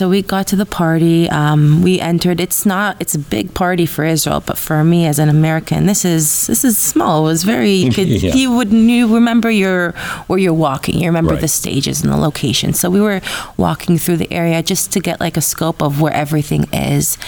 So 0.00 0.08
we 0.08 0.22
got 0.22 0.46
to 0.46 0.56
the 0.56 0.64
party. 0.64 1.28
Um, 1.28 1.82
we 1.82 2.00
entered. 2.00 2.40
It's 2.40 2.64
not. 2.64 2.96
It's 3.00 3.14
a 3.14 3.18
big 3.18 3.52
party 3.52 3.84
for 3.84 4.02
Israel, 4.02 4.40
but 4.40 4.56
for 4.56 4.82
me 4.82 5.04
as 5.04 5.18
an 5.18 5.28
American, 5.28 5.84
this 5.84 6.06
is 6.06 6.46
this 6.46 6.64
is 6.64 6.78
small. 6.78 7.24
It 7.26 7.32
was 7.32 7.44
very. 7.44 7.72
You, 7.72 7.92
could, 7.96 8.08
Yeah. 8.08 8.32
you 8.34 8.50
would 8.56 8.72
you 8.72 9.14
remember 9.14 9.50
your 9.50 9.92
where 10.26 10.38
you're 10.38 10.54
walking. 10.54 11.00
You 11.00 11.08
remember 11.08 11.32
Right. 11.34 11.42
the 11.42 11.48
stages 11.48 12.02
and 12.02 12.10
the 12.10 12.16
location. 12.16 12.72
So 12.72 12.88
we 12.88 13.02
were 13.02 13.20
walking 13.58 13.98
through 13.98 14.16
the 14.16 14.32
area 14.32 14.62
just 14.62 14.90
to 14.92 15.00
get 15.00 15.20
like 15.20 15.36
a 15.36 15.42
scope 15.42 15.82
of 15.82 16.00
where 16.00 16.14
everything 16.14 16.64
is, 16.72 17.18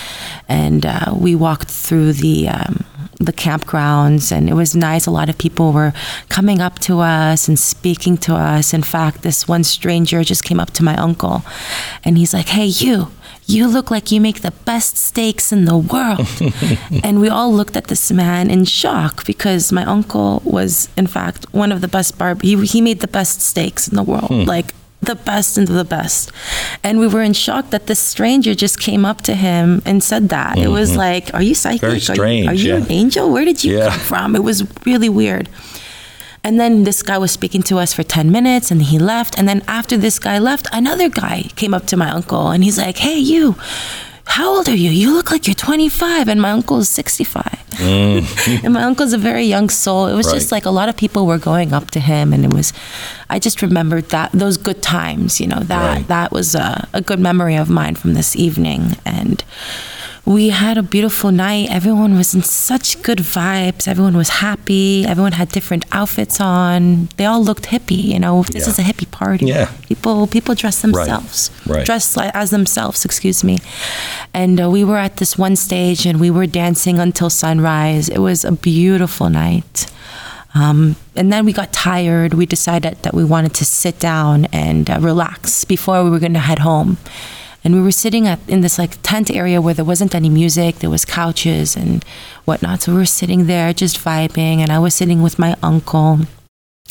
and 0.48 0.86
uh, 0.86 1.12
we 1.14 1.34
walked 1.34 1.68
through 1.70 2.14
the. 2.14 2.48
Um, 2.48 2.86
the 3.24 3.32
campgrounds 3.32 4.32
and 4.32 4.48
it 4.48 4.54
was 4.54 4.74
nice. 4.74 5.06
A 5.06 5.10
lot 5.10 5.28
of 5.28 5.38
people 5.38 5.72
were 5.72 5.92
coming 6.28 6.60
up 6.60 6.78
to 6.80 7.00
us 7.00 7.48
and 7.48 7.58
speaking 7.58 8.16
to 8.18 8.34
us. 8.34 8.74
In 8.74 8.82
fact 8.82 9.22
this 9.22 9.48
one 9.48 9.64
stranger 9.64 10.22
just 10.24 10.44
came 10.44 10.60
up 10.60 10.70
to 10.72 10.84
my 10.84 10.96
uncle 10.96 11.42
and 12.04 12.18
he's 12.18 12.34
like 12.34 12.48
hey 12.48 12.66
you 12.66 13.08
you 13.46 13.66
look 13.66 13.90
like 13.90 14.12
you 14.12 14.20
make 14.20 14.42
the 14.42 14.52
best 14.64 14.96
steaks 14.96 15.52
in 15.52 15.64
the 15.64 15.76
world. 15.76 16.26
And 17.04 17.20
we 17.20 17.28
all 17.28 17.52
looked 17.52 17.76
at 17.76 17.88
this 17.88 18.10
man 18.12 18.50
in 18.50 18.64
shock 18.64 19.26
because 19.26 19.72
my 19.72 19.84
uncle 19.84 20.40
was 20.44 20.88
in 20.96 21.06
fact 21.06 21.46
one 21.52 21.72
of 21.72 21.80
the 21.80 21.88
best 21.88 22.16
barb 22.18 22.42
he, 22.42 22.56
he 22.64 22.80
made 22.80 23.00
the 23.00 23.08
best 23.08 23.40
steaks 23.40 23.88
in 23.88 23.96
the 23.96 24.02
world. 24.02 24.28
Hmm. 24.28 24.44
Like 24.44 24.74
the 25.02 25.16
best 25.16 25.58
and 25.58 25.66
the 25.68 25.84
best. 25.84 26.30
And 26.82 26.98
we 26.98 27.08
were 27.08 27.22
in 27.22 27.32
shock 27.32 27.70
that 27.70 27.86
this 27.88 27.98
stranger 27.98 28.54
just 28.54 28.80
came 28.80 29.04
up 29.04 29.20
to 29.22 29.34
him 29.34 29.82
and 29.84 30.02
said 30.02 30.28
that. 30.30 30.56
It 30.58 30.68
was 30.68 30.90
mm-hmm. 30.90 30.98
like, 30.98 31.34
Are 31.34 31.42
you 31.42 31.54
psychic? 31.54 31.80
Very 31.80 31.98
Are 32.08 32.32
you- 32.34 32.48
Are 32.48 32.54
you, 32.54 32.68
yeah. 32.70 32.76
an 32.76 32.86
angel? 32.90 33.30
Where 33.30 33.44
did 33.44 33.64
you 33.64 33.78
Yeah. 33.78 33.90
come 33.90 34.00
from? 34.00 34.36
It 34.36 34.44
was 34.44 34.64
really 34.86 35.08
weird. 35.08 35.48
And 36.44 36.58
then 36.58 36.84
this 36.84 37.02
guy 37.02 37.18
was 37.18 37.30
speaking 37.30 37.62
to 37.64 37.78
us 37.78 37.92
for 37.92 38.02
10 38.02 38.30
minutes 38.32 38.70
and 38.70 38.82
he 38.82 38.98
left. 38.98 39.38
And 39.38 39.48
then 39.48 39.62
after 39.68 39.96
this 39.96 40.18
guy 40.18 40.38
left, 40.38 40.66
another 40.72 41.08
guy 41.08 41.50
came 41.56 41.74
up 41.74 41.86
to 41.86 41.96
my 41.96 42.10
uncle 42.10 42.50
and 42.50 42.64
he's 42.64 42.78
like, 42.78 42.98
Hey, 42.98 43.18
you, 43.18 43.56
how 44.26 44.56
old 44.56 44.68
are 44.68 44.76
you? 44.76 44.90
You 44.90 45.12
look 45.14 45.30
like 45.30 45.46
you're 45.46 45.54
25. 45.54 46.28
And 46.28 46.40
my 46.40 46.50
uncle 46.52 46.78
is 46.78 46.88
65. 46.88 47.64
and 47.80 48.72
my 48.72 48.82
uncle's 48.84 49.12
a 49.12 49.18
very 49.18 49.44
young 49.44 49.68
soul. 49.68 50.06
It 50.06 50.14
was 50.14 50.30
just 50.32 50.48
Mm. 50.48 50.52
Like 50.52 50.64
a 50.66 50.70
lot 50.70 50.88
of 50.88 50.96
people 50.96 51.26
were 51.26 51.38
going 51.38 51.72
up 51.72 51.90
to 51.92 52.00
him. 52.00 52.32
And 52.32 52.44
it 52.44 52.52
was, 52.54 52.72
I 53.30 53.38
just 53.38 53.62
remembered 53.62 54.08
that, 54.10 54.30
those 54.32 54.56
good 54.56 54.82
times, 54.82 55.40
you 55.40 55.46
know, 55.46 55.60
that, 55.60 55.96
Right. 55.96 56.08
that 56.08 56.32
was 56.32 56.54
a, 56.54 56.88
a 56.92 57.00
good 57.00 57.20
memory 57.20 57.56
of 57.56 57.68
mine 57.68 57.94
from 57.94 58.14
this 58.14 58.34
evening. 58.36 58.96
And, 59.04 59.42
we 60.24 60.50
had 60.50 60.78
a 60.78 60.82
beautiful 60.84 61.32
night. 61.32 61.68
Everyone 61.70 62.16
was 62.16 62.32
in 62.34 62.42
such 62.42 63.02
good 63.02 63.18
vibes. 63.18 63.88
Everyone 63.88 64.16
was 64.16 64.28
happy. 64.28 65.04
Everyone 65.04 65.32
had 65.32 65.48
different 65.48 65.84
outfits 65.90 66.40
on. 66.40 67.08
They 67.16 67.24
all 67.24 67.42
looked 67.42 67.64
hippie. 67.64 68.04
You 68.04 68.20
know, 68.20 68.44
this 68.44 68.64
Yeah. 68.66 68.70
is 68.72 68.78
a 68.78 68.82
hippie 68.82 69.10
party. 69.10 69.46
Yeah. 69.46 69.68
People 69.88 70.26
people 70.28 70.54
dress 70.54 70.80
themselves. 70.80 71.50
Right. 71.66 71.84
Dress 71.84 72.16
like, 72.16 72.30
as 72.34 72.50
themselves. 72.50 73.04
Excuse 73.04 73.42
me. 73.42 73.58
And 74.32 74.60
uh, 74.60 74.70
we 74.70 74.84
were 74.84 74.98
at 74.98 75.16
this 75.16 75.36
one 75.36 75.56
stage, 75.56 76.06
and 76.06 76.20
we 76.20 76.30
were 76.30 76.46
dancing 76.46 76.98
until 77.00 77.28
sunrise. 77.28 78.08
It 78.08 78.18
was 78.18 78.44
a 78.44 78.52
beautiful 78.52 79.28
night. 79.28 79.86
Um, 80.54 80.96
and 81.16 81.32
then 81.32 81.44
we 81.46 81.52
got 81.52 81.72
tired. 81.72 82.34
We 82.34 82.46
decided 82.46 82.98
that 83.02 83.14
we 83.14 83.24
wanted 83.24 83.54
to 83.54 83.64
sit 83.64 83.98
down 83.98 84.46
and 84.52 84.88
uh, 84.88 84.98
relax 85.00 85.64
before 85.64 86.04
we 86.04 86.10
were 86.10 86.18
going 86.20 86.34
to 86.34 86.40
head 86.40 86.58
home. 86.60 86.98
And 87.64 87.74
we 87.74 87.80
were 87.80 87.92
sitting 87.92 88.26
at, 88.26 88.40
in 88.48 88.60
this 88.60 88.78
like 88.78 89.00
tent 89.02 89.30
area 89.30 89.60
where 89.60 89.74
there 89.74 89.84
wasn't 89.84 90.14
any 90.14 90.28
music. 90.28 90.76
There 90.76 90.90
was 90.90 91.04
couches 91.04 91.76
and 91.76 92.04
whatnot. 92.44 92.82
So 92.82 92.92
we 92.92 92.98
were 92.98 93.06
sitting 93.06 93.46
there 93.46 93.72
just 93.72 93.98
vibing. 93.98 94.58
And 94.58 94.70
I 94.70 94.78
was 94.78 94.94
sitting 94.94 95.22
with 95.22 95.38
my 95.38 95.56
uncle, 95.62 96.20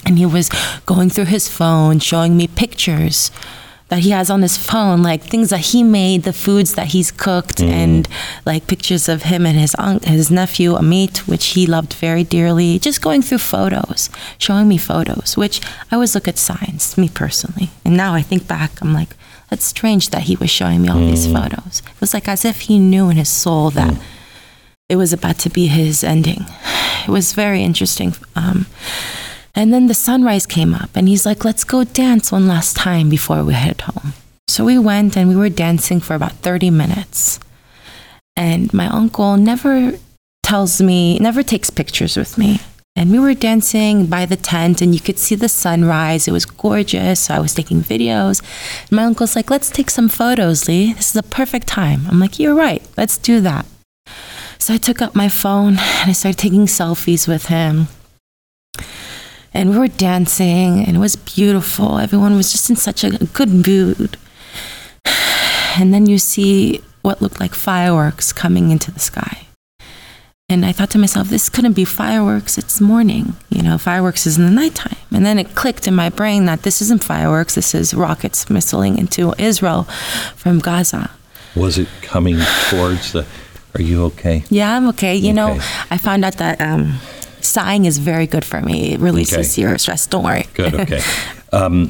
and 0.05 0.17
he 0.17 0.25
was 0.25 0.49
going 0.85 1.09
through 1.09 1.25
his 1.25 1.47
phone, 1.47 1.99
showing 1.99 2.37
me 2.37 2.47
pictures 2.47 3.31
that 3.89 3.99
he 3.99 4.11
has 4.11 4.29
on 4.29 4.41
his 4.41 4.55
phone, 4.55 5.03
like 5.03 5.21
things 5.21 5.49
that 5.49 5.59
he 5.59 5.83
made, 5.83 6.23
the 6.23 6.31
foods 6.31 6.75
that 6.75 6.87
he's 6.87 7.11
cooked, 7.11 7.57
mm-hmm. 7.57 7.73
and 7.73 8.07
like 8.45 8.65
pictures 8.65 9.09
of 9.09 9.23
him 9.23 9.45
and 9.45 9.59
his 9.59 9.75
unc 9.77 10.05
his 10.05 10.31
nephew 10.31 10.75
Amit, 10.75 11.27
which 11.27 11.47
he 11.47 11.67
loved 11.67 11.93
very 11.95 12.23
dearly. 12.23 12.79
Just 12.79 13.01
going 13.01 13.21
through 13.21 13.39
photos, 13.39 14.09
showing 14.37 14.69
me 14.69 14.77
photos, 14.77 15.35
which 15.35 15.59
I 15.91 15.95
always 15.95 16.15
look 16.15 16.29
at 16.29 16.37
signs, 16.37 16.97
me 16.97 17.09
personally. 17.09 17.69
And 17.83 17.97
now 17.97 18.13
I 18.13 18.21
think 18.21 18.47
back, 18.47 18.81
I'm 18.81 18.93
like, 18.93 19.13
that's 19.51 19.65
strange 19.65 20.09
that 20.09 20.23
he 20.23 20.37
was 20.37 20.49
showing 20.49 20.81
me 20.81 20.87
all 20.87 20.97
these 20.97 21.31
photos. 21.31 21.83
It 21.85 21.99
was 21.99 22.13
like 22.13 22.29
as 22.29 22.45
if 22.45 22.61
he 22.61 22.79
knew 22.79 23.09
in 23.09 23.17
his 23.17 23.27
soul 23.29 23.69
that 23.71 24.01
it 24.87 24.95
was 24.95 25.11
about 25.11 25.39
to 25.39 25.49
be 25.49 25.67
his 25.67 26.05
ending. 26.05 26.45
It 27.05 27.09
was 27.09 27.33
very 27.33 27.61
interesting. 27.61 28.13
Um, 28.37 28.65
and 29.53 29.73
then 29.73 29.87
the 29.87 29.93
sunrise 29.93 30.45
came 30.45 30.73
up, 30.73 30.91
and 30.95 31.09
he's 31.09 31.25
like, 31.25 31.43
let's 31.43 31.65
go 31.65 31.83
dance 31.83 32.31
one 32.31 32.47
last 32.47 32.77
time 32.77 33.09
before 33.09 33.43
we 33.43 33.53
head 33.53 33.81
home. 33.81 34.13
So 34.47 34.63
we 34.63 34.79
went 34.79 35.17
and 35.17 35.27
we 35.27 35.35
were 35.35 35.49
dancing 35.49 35.99
for 35.99 36.15
about 36.15 36.33
30 36.33 36.69
minutes. 36.69 37.39
And 38.37 38.73
my 38.73 38.87
uncle 38.87 39.35
never 39.35 39.99
tells 40.43 40.81
me, 40.81 41.19
never 41.19 41.43
takes 41.43 41.69
pictures 41.69 42.15
with 42.15 42.37
me. 42.37 42.61
And 42.95 43.11
we 43.11 43.19
were 43.19 43.33
dancing 43.33 44.05
by 44.07 44.25
the 44.25 44.35
tent, 44.35 44.81
and 44.81 44.93
you 44.93 44.99
could 44.99 45.17
see 45.17 45.35
the 45.35 45.47
sunrise. 45.49 46.27
It 46.27 46.31
was 46.31 46.45
gorgeous. 46.45 47.21
So 47.21 47.33
I 47.33 47.39
was 47.39 47.53
taking 47.53 47.81
videos. 47.81 48.41
And 48.81 48.91
my 48.91 49.03
uncle's 49.05 49.35
like, 49.35 49.49
let's 49.49 49.69
take 49.69 49.89
some 49.89 50.09
photos, 50.09 50.67
Lee. 50.67 50.93
This 50.93 51.11
is 51.11 51.15
a 51.15 51.23
perfect 51.23 51.67
time. 51.67 52.01
I'm 52.07 52.19
like, 52.19 52.37
you're 52.37 52.55
right. 52.55 52.83
Let's 52.97 53.17
do 53.17 53.39
that. 53.41 53.65
So 54.59 54.73
I 54.73 54.77
took 54.77 55.01
up 55.01 55.15
my 55.15 55.29
phone 55.29 55.79
and 55.79 56.09
I 56.09 56.11
started 56.11 56.37
taking 56.37 56.67
selfies 56.67 57.27
with 57.27 57.47
him. 57.47 57.87
And 59.53 59.71
we 59.71 59.77
were 59.77 59.87
dancing, 59.87 60.85
and 60.85 60.95
it 60.95 60.99
was 60.99 61.15
beautiful. 61.15 61.97
Everyone 61.97 62.35
was 62.35 62.51
just 62.51 62.69
in 62.69 62.75
such 62.75 63.03
a 63.03 63.11
good 63.33 63.49
mood. 63.49 64.17
And 65.79 65.93
then 65.93 66.05
you 66.05 66.17
see 66.17 66.81
what 67.01 67.21
looked 67.21 67.39
like 67.39 67.55
fireworks 67.55 68.33
coming 68.33 68.71
into 68.71 68.91
the 68.91 68.99
sky. 68.99 69.47
And 70.51 70.65
I 70.65 70.73
thought 70.73 70.89
to 70.89 70.97
myself, 70.97 71.29
this 71.29 71.47
couldn't 71.47 71.73
be 71.73 71.85
fireworks, 71.85 72.57
it's 72.57 72.81
morning. 72.81 73.35
You 73.49 73.63
know, 73.63 73.77
fireworks 73.77 74.27
is 74.27 74.37
in 74.37 74.43
the 74.43 74.51
nighttime. 74.51 74.97
And 75.09 75.25
then 75.25 75.39
it 75.39 75.55
clicked 75.55 75.87
in 75.87 75.95
my 75.95 76.09
brain 76.09 76.45
that 76.45 76.63
this 76.63 76.81
isn't 76.81 77.03
fireworks, 77.05 77.55
this 77.55 77.73
is 77.73 77.93
rockets 77.93 78.45
missiling 78.45 78.97
into 78.97 79.33
Israel 79.37 79.83
from 80.35 80.59
Gaza. 80.59 81.09
Was 81.55 81.77
it 81.77 81.87
coming 82.01 82.37
towards 82.69 83.13
the? 83.13 83.25
Are 83.75 83.81
you 83.81 84.03
okay? 84.07 84.43
Yeah, 84.49 84.75
I'm 84.75 84.89
okay. 84.89 85.15
You 85.15 85.31
know, 85.31 85.57
I 85.89 85.97
found 85.97 86.25
out 86.25 86.35
that 86.37 86.59
um, 86.59 86.99
sighing 87.39 87.85
is 87.85 87.97
very 87.97 88.27
good 88.27 88.43
for 88.43 88.59
me. 88.59 88.93
It 88.93 88.99
releases 88.99 89.53
Okay. 89.53 89.61
your 89.61 89.77
stress. 89.77 90.05
Don't 90.05 90.25
worry. 90.25 90.47
Good. 90.53 90.75
Okay. 90.75 91.01
um, 91.53 91.89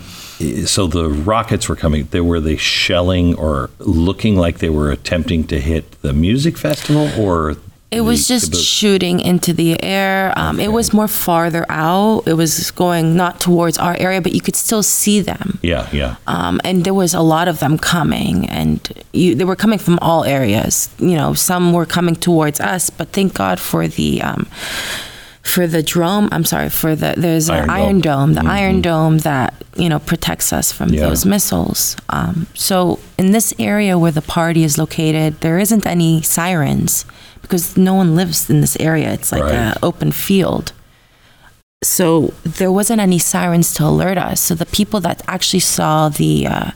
so 0.65 0.86
the 0.86 1.10
rockets 1.10 1.67
were 1.67 1.76
coming. 1.76 2.08
They 2.12 2.21
were 2.21 2.39
they 2.39 2.58
shelling 2.58 3.34
or 3.36 3.71
looking 3.80 4.36
like 4.36 4.60
they 4.60 4.69
were 4.69 4.91
attempting 4.91 5.45
to 5.47 5.60
hit 5.60 6.00
the 6.04 6.13
music 6.13 6.58
festival, 6.60 7.10
or 7.19 7.56
It 7.91 8.01
was 8.01 8.25
the- 8.27 8.34
just 8.36 8.51
the- 8.54 8.58
shooting 8.58 9.19
into 9.19 9.51
the 9.54 9.82
air. 9.84 10.34
Um, 10.38 10.60
It 10.62 10.71
was 10.71 10.93
more 10.93 11.10
farther 11.10 11.65
out. 11.69 12.23
It 12.25 12.36
was 12.36 12.71
going 12.71 13.17
not 13.17 13.41
towards 13.41 13.77
our 13.77 13.95
area, 13.99 14.21
but 14.21 14.32
you 14.34 14.39
could 14.39 14.56
still 14.56 14.82
see 14.84 15.19
them. 15.21 15.60
yeah, 15.62 15.88
yeah. 15.91 16.15
Um, 16.25 16.62
and 16.63 16.84
there 16.86 16.93
was 16.93 17.13
a 17.13 17.19
lot 17.21 17.47
of 17.49 17.60
them 17.60 17.77
coming, 17.77 18.47
and 18.49 18.80
you, 19.12 19.36
they 19.36 19.43
were 19.43 19.58
coming 19.58 19.77
from 19.80 19.99
all 20.01 20.23
areas. 20.23 20.88
You 20.99 21.15
know, 21.17 21.34
some 21.34 21.73
were 21.73 21.86
coming 21.86 22.15
towards 22.15 22.60
us, 22.62 22.89
but 22.89 23.12
thank 23.12 23.34
God 23.34 23.60
for 23.60 23.88
the 23.89 24.21
um, 24.21 24.47
for 25.43 25.67
the 25.67 25.84
drone. 25.84 26.30
I'm 26.32 26.45
sorry 26.45 26.69
for 26.69 26.95
the 26.95 27.13
there's 27.17 27.49
Iron 27.49 27.63
an 27.63 27.67
Dome. 27.67 27.75
Iron 27.82 27.99
Dome, 27.99 28.34
the 28.36 28.45
Iron 28.45 28.82
Dome 28.82 29.17
that 29.19 29.54
you 29.75 29.89
know 29.89 29.99
protects 29.99 30.54
us 30.54 30.71
from 30.71 30.89
Yeah. 30.93 31.08
those 31.10 31.25
missiles. 31.25 31.97
Um, 32.10 32.47
so 32.54 32.99
in 33.17 33.32
this 33.32 33.54
area 33.60 33.97
where 33.97 34.12
the 34.13 34.21
party 34.21 34.63
is 34.63 34.77
located, 34.77 35.41
there 35.41 35.60
isn't 35.60 35.86
any 35.86 36.21
sirens 36.21 37.06
because 37.51 37.75
no 37.75 37.93
one 37.93 38.15
lives 38.15 38.49
in 38.49 38.61
this 38.61 38.77
area. 38.79 39.11
It's 39.11 39.31
like 39.31 39.43
Right. 39.43 39.53
an 39.53 39.77
open 39.83 40.11
field 40.13 40.71
so 41.83 42.31
there 42.43 42.71
wasn't 42.71 43.01
any 43.01 43.17
sirens 43.17 43.73
to 43.73 43.83
alert 43.85 44.17
us. 44.17 44.39
So 44.39 44.53
the 44.55 44.67
people 44.67 44.99
that 45.01 45.23
actually 45.27 45.61
saw 45.61 46.09
the 46.09 46.45
uh, 46.47 46.71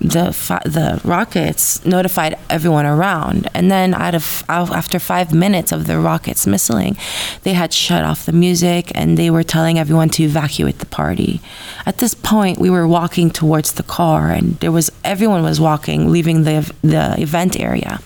the 0.00 0.32
fi- 0.32 0.62
the 0.64 1.00
rockets 1.04 1.84
notified 1.84 2.36
everyone 2.48 2.86
around, 2.86 3.48
and 3.54 3.70
then 3.70 3.92
out 3.94 4.14
of 4.14 4.44
out- 4.48 4.70
after 4.70 4.98
five 5.00 5.32
minutes 5.34 5.72
of 5.72 5.86
the 5.88 5.98
rockets 5.98 6.46
missiling, 6.46 6.96
they 7.42 7.54
had 7.54 7.72
shut 7.72 8.04
off 8.04 8.24
the 8.26 8.32
music 8.32 8.92
and 8.94 9.16
they 9.16 9.30
were 9.30 9.42
telling 9.42 9.78
everyone 9.80 10.10
to 10.10 10.22
evacuate 10.22 10.78
the 10.78 10.86
party. 10.86 11.40
At 11.84 11.98
this 11.98 12.14
point, 12.14 12.58
we 12.60 12.70
were 12.70 12.86
walking 12.86 13.30
towards 13.30 13.72
the 13.72 13.82
car, 13.98 14.30
and 14.30 14.46
there 14.60 14.72
was 14.72 14.90
everyone 15.02 15.42
was 15.42 15.58
walking, 15.60 16.12
leaving 16.12 16.44
the 16.44 16.58
the 16.82 17.20
event 17.20 17.58
area, 17.58 17.98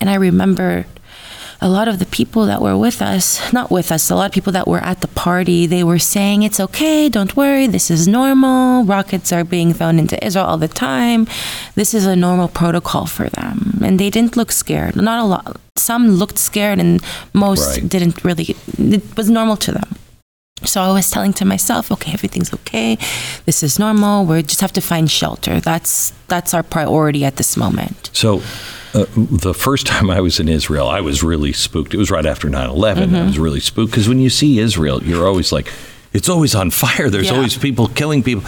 and 0.00 0.10
I 0.10 0.14
remember 0.16 0.86
a 1.60 1.68
lot 1.68 1.88
of 1.88 1.98
the 1.98 2.06
people 2.06 2.44
that 2.46 2.60
were 2.60 2.76
with 2.76 3.00
us, 3.00 3.40
not 3.52 3.70
with 3.70 3.90
us, 3.90 4.10
a 4.10 4.14
lot 4.14 4.26
of 4.26 4.32
people 4.32 4.52
that 4.52 4.68
were 4.68 4.78
at 4.84 5.00
the 5.00 5.08
party, 5.08 5.66
they 5.66 5.82
were 5.82 5.98
saying, 5.98 6.42
It's 6.42 6.60
okay, 6.60 7.08
don't 7.08 7.34
worry, 7.36 7.66
this 7.66 7.90
is 7.90 8.06
normal. 8.06 8.84
Rockets 8.84 9.32
are 9.32 9.44
being 9.44 9.72
thrown 9.72 9.98
into 9.98 10.22
Israel 10.24 10.44
all 10.46 10.58
the 10.58 10.68
time. 10.68 11.26
This 11.74 11.94
is 11.94 12.04
a 12.06 12.14
normal 12.16 12.48
protocol 12.48 13.06
for 13.06 13.28
them. 13.30 13.78
And 13.82 13.98
they 13.98 14.10
didn't 14.10 14.36
look 14.36 14.52
scared. 14.52 14.96
Not 14.96 15.18
a 15.18 15.24
lot. 15.24 15.56
Some 15.76 16.10
looked 16.10 16.38
scared, 16.38 16.78
and 16.78 17.00
most 17.32 17.66
Right. 17.80 17.88
didn't 17.88 18.22
really, 18.24 18.56
it 18.78 19.16
was 19.16 19.28
normal 19.30 19.56
to 19.58 19.72
them. 19.72 19.96
So 20.64 20.80
I 20.82 20.90
was 20.92 21.10
telling 21.10 21.34
to 21.34 21.44
myself, 21.44 21.92
okay, 21.92 22.12
everything's 22.12 22.52
okay. 22.52 22.96
This 23.44 23.62
is 23.62 23.78
normal. 23.78 24.24
We 24.24 24.42
just 24.42 24.60
have 24.62 24.72
to 24.72 24.80
find 24.80 25.10
shelter. 25.10 25.60
That's 25.60 26.12
that's 26.28 26.54
our 26.54 26.62
priority 26.62 27.24
at 27.26 27.36
this 27.36 27.56
moment. 27.56 28.10
So, 28.14 28.40
uh, 28.96 29.06
the 29.14 29.54
first 29.54 29.86
time 29.86 30.10
I 30.10 30.20
was 30.20 30.40
in 30.40 30.48
Israel, 30.48 30.88
I 30.88 31.00
was 31.00 31.22
really 31.22 31.52
spooked. 31.52 31.94
It 31.94 31.98
was 31.98 32.10
right 32.10 32.26
after 32.26 32.48
9 32.48 32.68
11. 32.70 33.08
Mm-hmm. 33.10 33.16
I 33.16 33.24
was 33.26 33.38
really 33.38 33.60
spooked 33.60 33.90
because 33.92 34.08
when 34.08 34.18
you 34.18 34.30
see 34.30 34.58
Israel, 34.58 35.02
you're 35.02 35.26
always 35.26 35.52
like, 35.52 35.70
it's 36.12 36.28
always 36.28 36.54
on 36.54 36.70
fire. 36.70 37.10
There's 37.10 37.26
Yeah. 37.26 37.34
always 37.36 37.56
people 37.56 37.88
killing 37.88 38.22
people. 38.22 38.44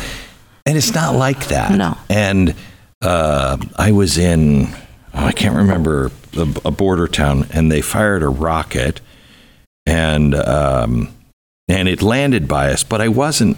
And 0.67 0.77
it's 0.77 0.95
not 0.95 1.15
like 1.15 1.49
that. 1.49 1.73
No. 1.73 1.97
And 2.11 2.55
uh, 3.03 3.59
I 3.77 3.93
was 3.93 4.19
in, 4.19 4.67
oh, 5.15 5.25
I 5.27 5.33
can't 5.33 5.55
remember, 5.57 6.11
a, 6.37 6.49
a 6.67 6.71
border 6.71 7.09
town, 7.09 7.47
and 7.53 7.71
they 7.73 7.81
fired 7.81 8.23
a 8.23 8.29
rocket 8.29 9.01
and, 9.87 10.35
um, 10.35 11.15
and 11.69 11.89
it 11.89 12.03
landed 12.03 12.47
by 12.49 12.71
us, 12.71 12.85
but 12.85 13.01
I 13.01 13.09
wasn't 13.09 13.57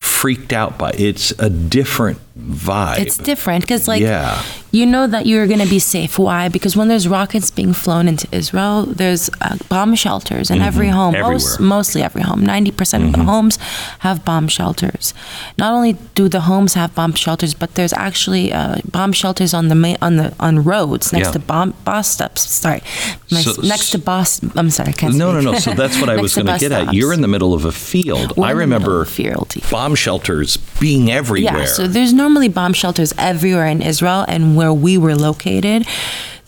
freaked 0.00 0.52
out 0.52 0.78
by 0.78 0.90
it's 0.96 1.32
a 1.40 1.50
different 1.50 2.18
vibe. 2.38 2.98
It's 3.00 3.16
different 3.16 3.62
because, 3.64 3.88
like, 3.88 4.00
yeah. 4.02 4.42
you 4.70 4.84
know 4.84 5.06
that 5.06 5.26
you're 5.26 5.46
going 5.46 5.60
to 5.60 5.68
be 5.68 5.78
safe. 5.78 6.18
Why? 6.18 6.48
Because 6.48 6.76
when 6.76 6.88
there's 6.88 7.08
rockets 7.08 7.50
being 7.50 7.72
flown 7.72 8.08
into 8.08 8.28
Israel, 8.30 8.84
there's 8.84 9.30
uh, 9.40 9.56
bomb 9.68 9.94
shelters 9.94 10.50
in 10.50 10.60
every 10.60 10.88
home. 10.88 11.14
Most, 11.14 11.60
mostly 11.60 12.02
every 12.02 12.22
home. 12.22 12.42
90% 12.42 13.06
of 13.06 13.12
the 13.12 13.24
homes 13.24 13.56
have 14.00 14.24
bomb 14.24 14.48
shelters. 14.48 15.14
Not 15.58 15.72
only 15.72 15.94
do 16.14 16.28
the 16.28 16.42
homes 16.42 16.74
have 16.74 16.94
bomb 16.94 17.14
shelters, 17.14 17.54
but 17.54 17.74
there's 17.74 17.92
actually 17.94 18.52
uh, 18.52 18.76
bomb 18.90 19.12
shelters 19.12 19.54
on 19.54 19.68
the 19.68 19.74
main, 19.74 19.96
on 20.02 20.16
the 20.16 20.34
on 20.38 20.62
roads 20.62 21.12
next 21.12 21.28
Yeah. 21.28 21.32
to 21.32 21.38
bomb 21.38 21.74
bus 21.84 22.10
stops. 22.10 22.42
Sorry, 22.50 22.82
My- 23.30 23.40
So- 23.40 23.62
next 23.62 23.90
to 23.90 23.98
bus. 23.98 24.40
I'm 24.56 24.70
sorry, 24.70 24.90
I 24.90 24.92
can't. 24.92 25.14
No, 25.14 25.32
no, 25.32 25.40
speak. 25.40 25.52
no. 25.52 25.58
So 25.58 25.74
that's 25.74 25.98
what 26.00 26.10
I 26.14 26.20
was 26.20 26.34
going 26.34 26.46
to 26.46 26.58
get 26.58 26.72
at. 26.72 26.92
You're 26.92 27.12
in 27.14 27.22
the 27.22 27.28
middle 27.28 27.54
of 27.54 27.64
a 27.64 27.72
field. 27.72 28.36
We're 28.36 28.46
I 28.46 28.50
in 28.52 28.58
the 28.58 28.66
middle 28.66 28.82
remember 28.92 29.04
field. 29.06 29.54
bomb 29.70 29.94
shelters 29.94 30.58
being 30.78 31.10
everywhere. 31.10 31.60
Yeah, 31.60 31.64
so 31.64 31.86
there's 31.86 32.12
normally 32.26 32.48
bomb 32.48 32.72
shelters 32.72 33.14
everywhere 33.18 33.66
in 33.66 33.80
Israel, 33.80 34.24
and 34.26 34.56
where 34.56 34.72
we 34.72 34.98
were 34.98 35.14
located, 35.14 35.86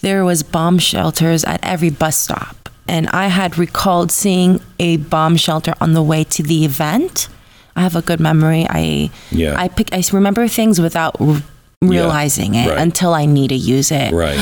there 0.01 0.25
was 0.25 0.43
bomb 0.43 0.77
shelters 0.77 1.45
at 1.45 1.61
every 1.63 1.89
bus 1.89 2.17
stop. 2.17 2.69
And 2.89 3.09
I 3.11 3.29
had 3.29 3.57
recalled 3.57 4.11
seeing 4.11 4.61
a 4.81 4.97
bomb 4.97 5.37
shelter 5.37 5.75
on 5.81 5.93
the 5.93 6.03
way 6.03 6.25
to 6.25 6.43
the 6.43 6.65
event. 6.65 7.29
I 7.77 7.83
have 7.83 7.95
a 7.95 8.03
good 8.03 8.19
memory. 8.19 8.67
I 8.69 9.11
Yeah. 9.31 9.55
I 9.57 9.69
pick 9.69 9.89
I 9.93 10.03
remember 10.13 10.49
things 10.49 10.81
without 10.81 11.15
r- 11.21 11.43
realizing 11.81 12.57
it 12.57 12.71
right. 12.71 12.79
until 12.79 13.15
I 13.15 13.25
need 13.27 13.49
to 13.49 13.61
use 13.77 13.93
it. 13.93 14.11
right. 14.13 14.41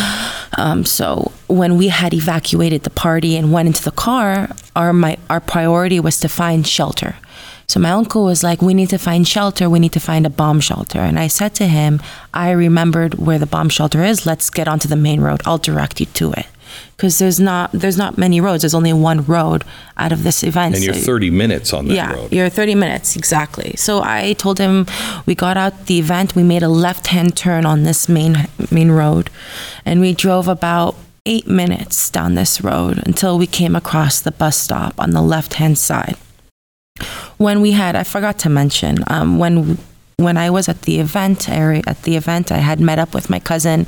Um, 0.57 0.87
so 0.87 1.33
when 1.49 1.77
we 1.77 1.89
had 1.89 2.15
evacuated 2.15 2.85
the 2.85 2.95
party 3.07 3.37
and 3.37 3.53
went 3.53 3.67
into 3.67 3.83
the 3.85 3.97
car, 4.07 4.49
our 4.75 4.95
my 4.95 5.19
our 5.29 5.41
priority 5.41 6.01
was 6.01 6.19
to 6.21 6.29
find 6.29 6.67
shelter. 6.67 7.13
So 7.69 7.81
my 7.81 7.91
uncle 7.91 8.25
was 8.25 8.43
like, 8.43 8.63
"We 8.63 8.75
need 8.75 8.91
to 8.91 8.99
find 8.99 9.27
shelter. 9.27 9.69
We 9.69 9.79
need 9.81 9.93
to 9.93 10.01
find 10.01 10.25
a 10.27 10.31
bomb 10.31 10.61
shelter." 10.61 11.01
And 11.01 11.19
I 11.19 11.27
said 11.29 11.55
to 11.57 11.67
him, 11.67 12.01
"I 12.33 12.51
remembered 12.51 13.15
where 13.15 13.39
the 13.39 13.47
bomb 13.47 13.69
shelter 13.71 14.05
is. 14.05 14.25
Let's 14.27 14.51
get 14.51 14.69
onto 14.69 14.89
the 14.89 14.97
main 14.97 15.21
road. 15.21 15.41
I'll 15.45 15.59
direct 15.59 16.01
you 16.01 16.07
to 16.15 16.33
it." 16.33 16.47
Because 16.97 17.19
there's 17.19 17.41
not 17.41 17.71
there's 17.73 17.97
not 17.97 18.17
many 18.19 18.41
roads. 18.41 18.63
There's 18.63 18.75
only 18.75 18.93
one 18.93 19.25
road 19.27 19.65
out 19.97 20.13
of 20.13 20.23
this 20.23 20.43
event. 20.43 20.75
And 20.75 20.85
you're 20.85 20.95
So- 20.95 21.01
30 21.13 21.31
minutes 21.31 21.73
on 21.73 21.89
that 21.89 21.95
yeah, 21.95 22.13
road. 22.13 22.33
you're 22.33 22.49
30 22.49 22.75
minutes 22.75 23.17
exactly. 23.17 23.75
So 23.77 24.03
I 24.03 24.35
told 24.35 24.59
him 24.59 24.87
we 25.27 25.35
got 25.35 25.57
out 25.57 25.87
the 25.87 25.99
event. 25.99 26.35
We 26.37 26.43
made 26.43 26.63
a 26.63 26.69
left-hand 26.69 27.35
turn 27.37 27.67
on 27.67 27.83
this 27.85 28.09
main 28.09 28.47
main 28.71 28.91
road, 28.91 29.31
and 29.85 30.01
we 30.01 30.13
drove 30.13 30.47
about 30.49 30.95
eight 31.25 31.49
minutes 31.49 32.11
down 32.11 32.35
this 32.37 32.61
road 32.63 33.03
until 33.07 33.37
we 33.39 33.47
came 33.47 33.75
across 33.75 34.21
the 34.21 34.31
bus 34.31 34.57
stop 34.57 34.93
on 34.99 35.11
the 35.11 35.23
left-hand 35.23 35.79
side. 35.79 36.17
When 37.39 37.61
we 37.61 37.73
had, 37.73 37.97
I 37.97 38.05
forgot 38.05 38.39
to 38.41 38.49
mention, 38.49 38.99
um, 39.09 39.39
when 39.39 39.79
when 40.19 40.39
I 40.39 40.49
was 40.49 40.67
at 40.67 40.83
the 40.83 40.99
event 40.99 41.47
area 41.51 41.83
at 41.87 42.03
the 42.05 42.17
event, 42.17 42.51
I 42.51 42.57
had 42.59 42.81
met 42.81 42.99
up 42.99 43.13
with 43.15 43.29
my 43.29 43.39
cousin 43.39 43.85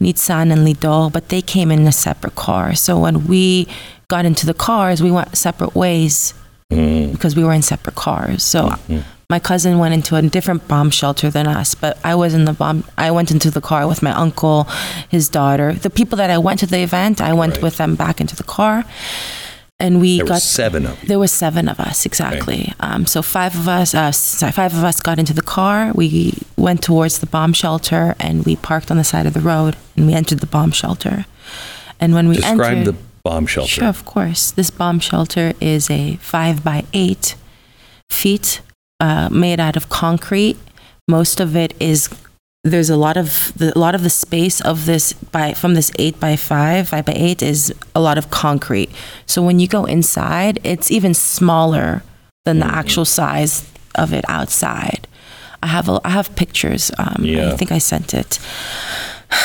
Nitsan 0.00 0.50
and 0.52 0.66
Lidor, 0.66 1.12
but 1.12 1.28
they 1.28 1.40
came 1.40 1.70
in 1.70 1.86
a 1.86 1.92
separate 1.92 2.34
car. 2.34 2.74
So 2.74 2.98
when 2.98 3.28
we 3.28 3.68
got 4.08 4.24
into 4.24 4.44
the 4.44 4.54
cars, 4.54 5.00
we 5.00 5.12
went 5.12 5.36
separate 5.36 5.76
ways 5.76 6.34
because 6.68 7.36
we 7.36 7.44
were 7.44 7.52
in 7.52 7.62
separate 7.62 7.94
cars. 7.94 8.42
So 8.42 8.74
my 9.30 9.38
cousin 9.38 9.78
went 9.78 9.94
into 9.94 10.16
a 10.16 10.22
different 10.22 10.66
bomb 10.66 10.90
shelter 10.90 11.30
than 11.30 11.46
us, 11.46 11.76
but 11.76 11.96
I 12.02 12.16
was 12.16 12.34
in 12.34 12.44
the 12.44 12.52
bomb. 12.54 12.82
I 12.98 13.12
went 13.12 13.30
into 13.30 13.48
the 13.50 13.60
car 13.60 13.86
with 13.86 14.02
my 14.02 14.10
uncle, 14.10 14.64
his 15.08 15.28
daughter, 15.28 15.72
the 15.74 15.90
people 15.90 16.16
that 16.16 16.28
I 16.30 16.38
went 16.38 16.58
to 16.60 16.66
the 16.66 16.80
event. 16.80 17.20
I 17.20 17.32
went 17.34 17.52
Right. 17.54 17.62
with 17.62 17.76
them 17.76 17.94
back 17.94 18.20
into 18.20 18.34
the 18.34 18.42
car, 18.42 18.84
and 19.80 20.00
we 20.00 20.16
There 20.16 20.24
were 20.24 20.28
got 20.30 20.42
seven 20.42 20.86
of 20.86 21.00
you. 21.02 21.08
there 21.08 21.18
were 21.18 21.28
seven 21.28 21.68
of 21.68 21.78
us 21.78 22.04
exactly. 22.04 22.72
Um, 22.80 23.06
so 23.06 23.22
five 23.22 23.54
of 23.54 23.68
us, 23.68 23.94
uh, 23.94 24.10
sorry, 24.12 24.52
five 24.52 24.74
of 24.74 24.82
us 24.84 25.00
got 25.00 25.18
into 25.18 25.32
the 25.34 25.42
car. 25.42 25.92
We 25.94 26.34
went 26.56 26.82
towards 26.82 27.18
the 27.20 27.26
bomb 27.26 27.52
shelter, 27.52 28.14
and 28.18 28.44
we 28.44 28.56
parked 28.56 28.90
on 28.90 28.96
the 28.96 29.04
side 29.04 29.26
of 29.26 29.34
the 29.34 29.40
road, 29.40 29.76
and 29.96 30.06
we 30.06 30.14
entered 30.14 30.40
the 30.40 30.46
bomb 30.46 30.72
shelter. 30.72 31.26
And 32.00 32.12
when 32.14 32.28
we 32.28 32.36
Describe 32.36 32.78
entered, 32.78 32.94
the 32.94 32.98
bomb 33.22 33.46
shelter. 33.46 33.68
Sure, 33.70 33.88
of 33.88 34.04
course. 34.04 34.50
This 34.50 34.70
bomb 34.70 34.98
shelter 35.00 35.52
is 35.60 35.88
a 35.90 36.16
five 36.16 36.64
by 36.64 36.84
eight 36.92 37.36
feet, 38.10 38.60
uh, 39.00 39.28
made 39.30 39.60
out 39.60 39.76
of 39.76 39.88
concrete. 39.88 40.56
Most 41.06 41.40
of 41.40 41.54
it 41.56 41.72
is 41.80 42.08
there's 42.68 42.90
a 42.90 42.96
lot 42.96 43.16
of 43.16 43.52
the 43.56 43.76
a 43.76 43.78
lot 43.78 43.94
of 43.94 44.02
the 44.02 44.10
space 44.10 44.60
of 44.60 44.86
this 44.86 45.12
by 45.12 45.54
from 45.54 45.74
this 45.74 45.90
eight 45.98 46.18
by 46.20 46.36
five 46.36 46.88
five 46.88 47.04
by 47.04 47.12
eight 47.16 47.42
is 47.42 47.72
a 47.94 48.00
lot 48.00 48.18
of 48.18 48.30
concrete. 48.30 48.90
So 49.26 49.42
when 49.42 49.58
you 49.58 49.68
go 49.68 49.84
inside, 49.84 50.60
it's 50.64 50.90
even 50.90 51.14
smaller 51.14 52.02
than 52.44 52.58
the 52.60 52.66
actual 52.66 53.04
size 53.04 53.70
of 53.94 54.12
it 54.12 54.24
outside. 54.28 55.06
I 55.62 55.66
have 55.66 55.88
a, 55.88 56.00
I 56.04 56.10
have 56.10 56.34
pictures. 56.36 56.90
Um, 56.98 57.16
Yeah. 57.24 57.52
I 57.52 57.56
think 57.56 57.72
I 57.72 57.78
sent 57.78 58.14
it. 58.14 58.38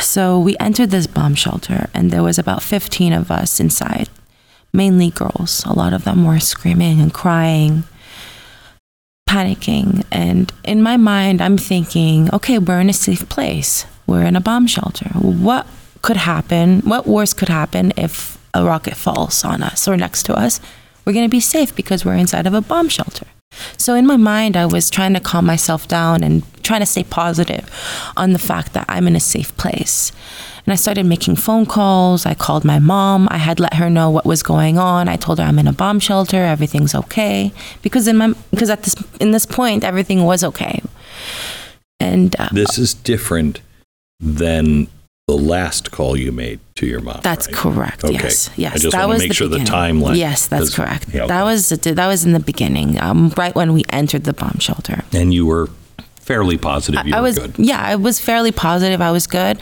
So 0.00 0.38
we 0.38 0.56
entered 0.58 0.90
this 0.90 1.06
bomb 1.06 1.34
shelter, 1.34 1.90
and 1.92 2.10
there 2.10 2.22
was 2.22 2.38
about 2.38 2.62
15 2.62 3.12
of 3.12 3.30
us 3.30 3.60
inside, 3.60 4.08
mainly 4.72 5.10
girls. 5.10 5.62
A 5.66 5.72
lot 5.74 5.92
of 5.92 6.04
them 6.04 6.24
were 6.24 6.40
screaming 6.40 7.00
and 7.00 7.12
crying, 7.12 7.84
panicking. 9.28 10.04
And 10.10 10.52
in 10.64 10.82
my 10.82 10.96
mind, 10.96 11.40
I'm 11.40 11.58
thinking, 11.58 12.32
okay, 12.32 12.58
we're 12.58 12.80
in 12.80 12.90
a 12.90 12.94
safe 12.94 13.28
place. 13.28 13.86
We're 14.06 14.24
in 14.24 14.36
a 14.36 14.40
bomb 14.40 14.66
shelter. 14.66 15.08
What 15.18 15.66
could 16.02 16.16
happen? 16.16 16.80
What 16.80 17.06
worse 17.06 17.34
could 17.34 17.48
happen 17.48 17.92
if 17.96 18.38
a 18.54 18.64
rocket 18.64 18.96
falls 18.96 19.44
on 19.44 19.62
us 19.62 19.86
or 19.86 19.96
next 19.96 20.24
to 20.24 20.34
us? 20.34 20.60
We're 21.04 21.12
going 21.12 21.26
to 21.28 21.30
be 21.30 21.40
safe 21.40 21.74
because 21.76 22.04
we're 22.04 22.14
inside 22.14 22.46
of 22.46 22.54
a 22.54 22.60
bomb 22.60 22.88
shelter. 22.88 23.26
So 23.76 23.94
in 23.94 24.06
my 24.06 24.16
mind, 24.16 24.56
I 24.56 24.66
was 24.66 24.90
trying 24.90 25.14
to 25.14 25.20
calm 25.20 25.46
myself 25.46 25.88
down 25.88 26.22
and 26.22 26.42
trying 26.62 26.80
to 26.80 26.86
stay 26.86 27.04
positive 27.04 27.68
on 28.16 28.32
the 28.32 28.38
fact 28.38 28.72
that 28.72 28.86
I'm 28.88 29.06
in 29.06 29.16
a 29.16 29.20
safe 29.20 29.56
place. 29.56 30.12
And 30.68 30.72
I 30.74 30.76
started 30.76 31.06
making 31.06 31.36
phone 31.36 31.64
calls. 31.64 32.26
I 32.26 32.34
called 32.34 32.62
my 32.62 32.78
mom. 32.78 33.26
I 33.30 33.38
had 33.38 33.58
let 33.58 33.72
her 33.72 33.88
know 33.88 34.10
what 34.10 34.26
was 34.26 34.42
going 34.42 34.76
on. 34.76 35.08
I 35.08 35.16
told 35.16 35.38
her 35.38 35.44
I'm 35.46 35.58
in 35.58 35.66
a 35.66 35.72
bomb 35.72 35.98
shelter. 35.98 36.44
Everything's 36.44 36.94
okay 36.94 37.54
because 37.80 38.06
in 38.06 38.18
my 38.18 38.34
because 38.50 38.68
at 38.68 38.82
this 38.82 38.94
in 39.18 39.30
this 39.30 39.46
point 39.46 39.82
everything 39.82 40.24
was 40.24 40.44
okay. 40.44 40.82
And 41.98 42.36
uh, 42.38 42.50
This 42.52 42.76
is 42.76 42.92
different 42.92 43.62
than 44.20 44.88
the 45.26 45.38
last 45.38 45.90
call 45.90 46.18
you 46.18 46.32
made 46.32 46.60
to 46.74 46.86
your 46.86 47.00
mom. 47.00 47.20
That's 47.22 47.46
right? 47.46 47.56
correct. 47.56 48.04
Okay. 48.04 48.12
Yes, 48.12 48.50
yes. 48.56 48.74
I 48.74 48.78
just 48.78 48.92
that 48.92 49.06
want 49.06 49.08
was 49.08 49.18
to 49.20 49.24
make 49.24 49.28
the 49.30 49.34
sure 49.36 49.48
the 49.48 49.60
beginning. 49.60 50.02
timeline. 50.02 50.16
Yes, 50.18 50.48
that's 50.48 50.76
correct. 50.76 51.06
yeah, 51.14 51.22
okay. 51.22 51.28
That 51.28 51.44
was 51.44 51.70
that 51.70 52.06
was 52.06 52.26
in 52.26 52.32
the 52.34 52.40
beginning, 52.40 53.00
um, 53.00 53.32
right 53.38 53.54
when 53.54 53.72
we 53.72 53.84
entered 53.88 54.24
the 54.24 54.34
bomb 54.34 54.58
shelter. 54.58 55.02
And 55.14 55.32
you 55.32 55.46
were 55.46 55.70
fairly 56.30 56.58
positive 56.58 57.06
you 57.06 57.14
I 57.16 57.20
were 57.20 57.28
was 57.28 57.38
good. 57.38 57.52
yeah, 57.70 57.80
I 57.92 57.94
was 57.96 58.16
fairly 58.20 58.52
positive. 58.52 59.00
I 59.00 59.12
was 59.18 59.26
good, 59.26 59.56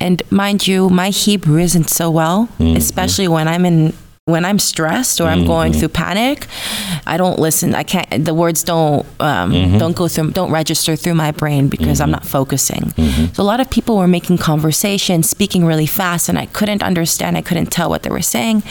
and 0.00 0.16
mind 0.30 0.60
you, 0.70 0.88
my 1.02 1.10
Hebrew 1.24 1.58
isn't 1.68 1.88
so 1.90 2.06
well, 2.20 2.38
Mm-hmm. 2.58 2.76
especially 2.76 3.28
when 3.36 3.46
I'm 3.54 3.64
in 3.70 3.92
when 4.34 4.44
I'm 4.50 4.58
stressed 4.58 5.20
or 5.20 5.26
I'm 5.32 5.44
going 5.46 5.72
through 5.72 5.90
panic. 6.04 6.38
I 7.06 7.16
don't 7.22 7.38
listen. 7.38 7.68
I 7.82 7.84
can't. 7.84 8.24
The 8.24 8.34
words 8.34 8.60
don't 8.64 9.06
um, 9.20 9.52
Mm-hmm. 9.52 9.78
don't 9.82 9.96
go 10.02 10.08
through. 10.08 10.32
Don't 10.32 10.50
register 10.62 10.96
through 10.96 11.14
my 11.26 11.30
brain 11.42 11.68
because 11.68 12.00
I'm 12.02 12.10
not 12.10 12.24
focusing. 12.38 12.84
Mm-hmm. 12.96 13.34
So 13.34 13.42
a 13.42 13.48
lot 13.52 13.60
of 13.60 13.68
people 13.76 13.94
were 14.02 14.08
making 14.18 14.38
conversation, 14.38 15.22
speaking 15.22 15.62
really 15.72 15.86
fast, 16.00 16.28
and 16.30 16.38
I 16.44 16.46
couldn't 16.58 16.82
understand. 16.90 17.36
I 17.36 17.42
couldn't 17.48 17.70
tell 17.78 17.88
what 17.92 18.02
they 18.02 18.10
were 18.10 18.28
saying. 18.36 18.62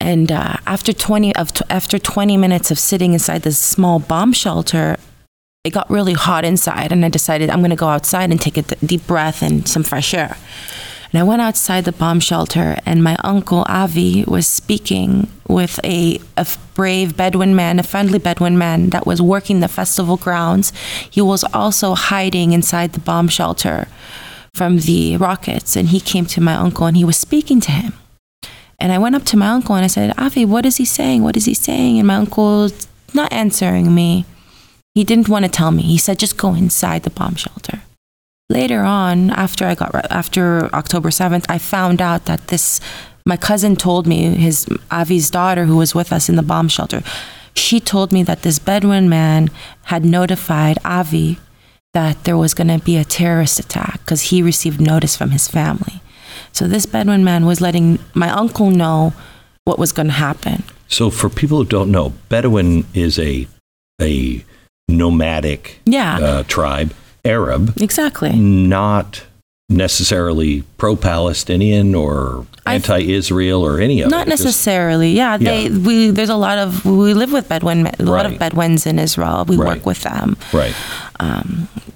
And 0.00 0.30
uh, 0.30 0.56
after 0.66 0.92
20 0.92 1.34
of 1.36 1.48
after 1.70 1.98
20 1.98 2.36
minutes 2.36 2.70
of 2.70 2.78
sitting 2.78 3.12
inside 3.14 3.40
this 3.42 3.58
small 3.58 3.98
bomb 4.00 4.32
shelter, 4.34 4.96
it 5.64 5.72
got 5.72 5.88
really 5.90 6.12
hot 6.12 6.44
inside 6.44 6.92
and 6.92 7.04
I 7.04 7.08
decided 7.08 7.48
I'm 7.48 7.60
going 7.60 7.70
to 7.70 7.76
go 7.76 7.88
outside 7.88 8.30
and 8.30 8.40
take 8.40 8.58
a 8.58 8.62
deep 8.84 9.06
breath 9.06 9.42
and 9.42 9.66
some 9.66 9.82
fresh 9.82 10.12
air. 10.12 10.36
And 11.10 11.20
I 11.20 11.22
went 11.22 11.42
outside 11.42 11.84
the 11.84 11.92
bomb 11.92 12.18
shelter, 12.18 12.76
and 12.84 13.04
my 13.04 13.16
uncle 13.22 13.64
Avi 13.68 14.24
was 14.24 14.48
speaking 14.48 15.30
with 15.46 15.78
a, 15.84 16.18
a 16.36 16.44
brave 16.74 17.16
Bedouin 17.16 17.54
man, 17.54 17.78
a 17.78 17.84
friendly 17.84 18.18
Bedouin 18.18 18.58
man 18.58 18.90
that 18.90 19.06
was 19.06 19.22
working 19.22 19.60
the 19.60 19.68
festival 19.68 20.16
grounds. 20.16 20.72
He 21.08 21.20
was 21.20 21.44
also 21.54 21.94
hiding 21.94 22.50
inside 22.50 22.94
the 22.94 23.00
bomb 23.00 23.28
shelter 23.28 23.86
from 24.54 24.78
the 24.78 25.16
rockets, 25.16 25.76
and 25.76 25.90
he 25.90 26.00
came 26.00 26.26
to 26.26 26.40
my 26.40 26.54
uncle 26.54 26.86
and 26.86 26.96
he 26.96 27.04
was 27.04 27.16
speaking 27.16 27.60
to 27.60 27.70
him. 27.70 27.92
And 28.80 28.90
I 28.90 28.98
went 28.98 29.14
up 29.14 29.22
to 29.26 29.36
my 29.36 29.50
uncle 29.50 29.76
and 29.76 29.84
I 29.84 29.88
said, 29.88 30.18
Avi, 30.18 30.44
what 30.44 30.66
is 30.66 30.78
he 30.78 30.84
saying? 30.84 31.22
What 31.22 31.36
is 31.36 31.44
he 31.44 31.54
saying? 31.54 31.96
And 31.98 32.08
my 32.08 32.16
uncle's 32.16 32.88
not 33.14 33.32
answering 33.32 33.94
me. 33.94 34.26
He 34.94 35.04
didn't 35.04 35.28
want 35.28 35.44
to 35.44 35.50
tell 35.50 35.70
me. 35.70 35.82
He 35.82 35.98
said, 35.98 36.18
just 36.18 36.36
go 36.36 36.54
inside 36.54 37.02
the 37.02 37.10
bomb 37.10 37.34
shelter. 37.34 37.82
Later 38.48 38.82
on, 38.82 39.30
after 39.30 39.66
I 39.66 39.74
got 39.74 39.94
after 40.10 40.72
October 40.74 41.08
7th, 41.08 41.46
I 41.48 41.58
found 41.58 42.02
out 42.02 42.26
that 42.26 42.48
this 42.48 42.80
my 43.26 43.38
cousin 43.38 43.74
told 43.74 44.06
me 44.06 44.34
his 44.34 44.66
Avi's 44.92 45.30
daughter 45.30 45.64
who 45.64 45.78
was 45.78 45.94
with 45.94 46.12
us 46.12 46.28
in 46.28 46.36
the 46.36 46.42
bomb 46.42 46.68
shelter. 46.68 47.02
She 47.54 47.80
told 47.80 48.12
me 48.12 48.22
that 48.24 48.42
this 48.42 48.58
Bedouin 48.58 49.08
man 49.08 49.48
had 49.84 50.04
notified 50.04 50.78
Avi 50.84 51.38
that 51.94 52.24
there 52.24 52.36
was 52.36 52.52
going 52.52 52.68
to 52.68 52.84
be 52.84 52.96
a 52.96 53.04
terrorist 53.04 53.58
attack 53.58 54.00
because 54.00 54.22
he 54.22 54.42
received 54.42 54.80
notice 54.80 55.16
from 55.16 55.30
his 55.30 55.48
family. 55.48 56.02
So 56.52 56.68
this 56.68 56.84
Bedouin 56.84 57.24
man 57.24 57.46
was 57.46 57.60
letting 57.60 57.98
my 58.12 58.28
uncle 58.28 58.68
know 58.70 59.14
what 59.64 59.78
was 59.78 59.92
going 59.92 60.08
to 60.08 60.12
happen. 60.12 60.64
So 60.88 61.08
for 61.08 61.30
people 61.30 61.58
who 61.58 61.64
don't 61.64 61.90
know, 61.90 62.12
Bedouin 62.28 62.84
is 62.92 63.18
a 63.18 63.48
a 64.02 64.44
nomadic 64.88 65.80
Yeah, 65.84 66.18
uh, 66.18 66.42
tribe, 66.44 66.92
Arab, 67.24 67.72
exactly. 67.80 68.32
not 68.32 69.24
necessarily 69.70 70.62
pro-Palestinian 70.76 71.94
or 71.94 72.46
anti-Israel 72.66 73.62
or 73.64 73.80
any 73.80 74.00
of 74.02 74.10
Not 74.10 74.26
it. 74.26 74.30
Necessarily. 74.30 75.12
Yeah, 75.12 75.36
they 75.38 75.64
Yeah. 75.68 75.78
we 75.78 76.10
there's 76.10 76.28
a 76.30 76.36
lot 76.36 76.58
of 76.58 76.84
we 76.84 77.14
live 77.14 77.32
with 77.32 77.48
Bedouin 77.48 77.86
a 77.98 78.02
lot 78.02 78.26
of 78.26 78.38
Bedouins 78.38 78.86
in 78.86 78.98
Israel. 78.98 79.44
We 79.48 79.56
Right. 79.56 79.68
work 79.76 79.86
with 79.86 80.02
them. 80.02 80.36
right. 80.52 80.74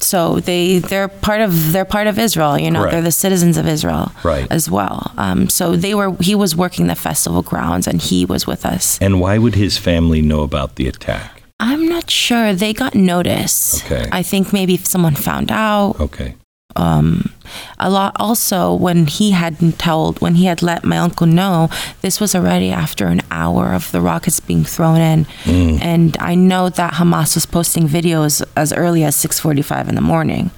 so 0.01 0.39
they 0.41 0.79
they're 0.79 1.09
part 1.09 1.41
of 1.41 1.73
they're 1.73 1.85
part 1.85 2.07
of 2.07 2.19
Israel. 2.19 2.59
You 2.59 2.71
know, 2.71 2.89
they're 2.91 3.03
the 3.03 3.13
citizens 3.13 3.57
of 3.57 3.67
Israel 3.67 4.13
Right. 4.23 4.47
as 4.51 4.71
well. 4.71 5.11
Um, 5.19 5.49
so 5.49 5.77
they 5.77 5.95
were 5.95 6.15
he 6.21 6.35
was 6.35 6.55
working 6.57 6.87
the 6.87 6.95
festival 6.95 7.43
grounds 7.43 7.87
and 7.87 8.01
he 8.01 8.25
was 8.25 8.47
with 8.47 8.65
us. 8.65 8.99
And 9.01 9.21
why 9.21 9.37
would 9.39 9.55
his 9.57 9.77
family 9.79 10.23
know 10.23 10.41
about 10.43 10.77
the 10.77 10.87
attack? 10.89 11.38
I'm 11.61 11.87
not 11.89 12.09
sure 12.11 12.53
they 12.55 12.73
got 12.73 12.95
notice. 12.95 13.83
Okay. 13.85 14.07
I 14.13 14.23
think 14.23 14.53
maybe 14.53 14.75
if 14.75 14.87
someone 14.87 15.15
found 15.17 15.51
out. 15.51 15.97
Okay. 16.01 16.35
Um, 16.77 17.33
a 17.79 17.91
lot 17.91 18.13
also 18.21 18.73
when 18.75 19.07
he 19.07 19.33
hadn't 19.33 19.79
told 19.81 20.21
when 20.21 20.35
he 20.37 20.45
had 20.45 20.63
let 20.63 20.85
my 20.85 20.99
uncle 20.99 21.27
know 21.27 21.71
this 22.03 22.21
was 22.21 22.35
already 22.37 22.71
after 22.71 23.07
an 23.07 23.21
hour 23.33 23.73
of 23.75 23.91
the 23.91 24.01
rockets 24.01 24.39
being 24.39 24.63
thrown 24.65 25.01
in 25.01 25.25
Mm. 25.45 25.81
and 25.83 26.17
i 26.21 26.35
know 26.37 26.69
that 26.69 26.93
hamas 26.95 27.35
was 27.35 27.47
posting 27.47 27.89
videos 27.89 28.45
as 28.55 28.73
early 28.75 29.03
as 29.03 29.17
6.45 29.17 29.89
in 29.89 29.95
the 29.97 30.01
morning 30.03 30.51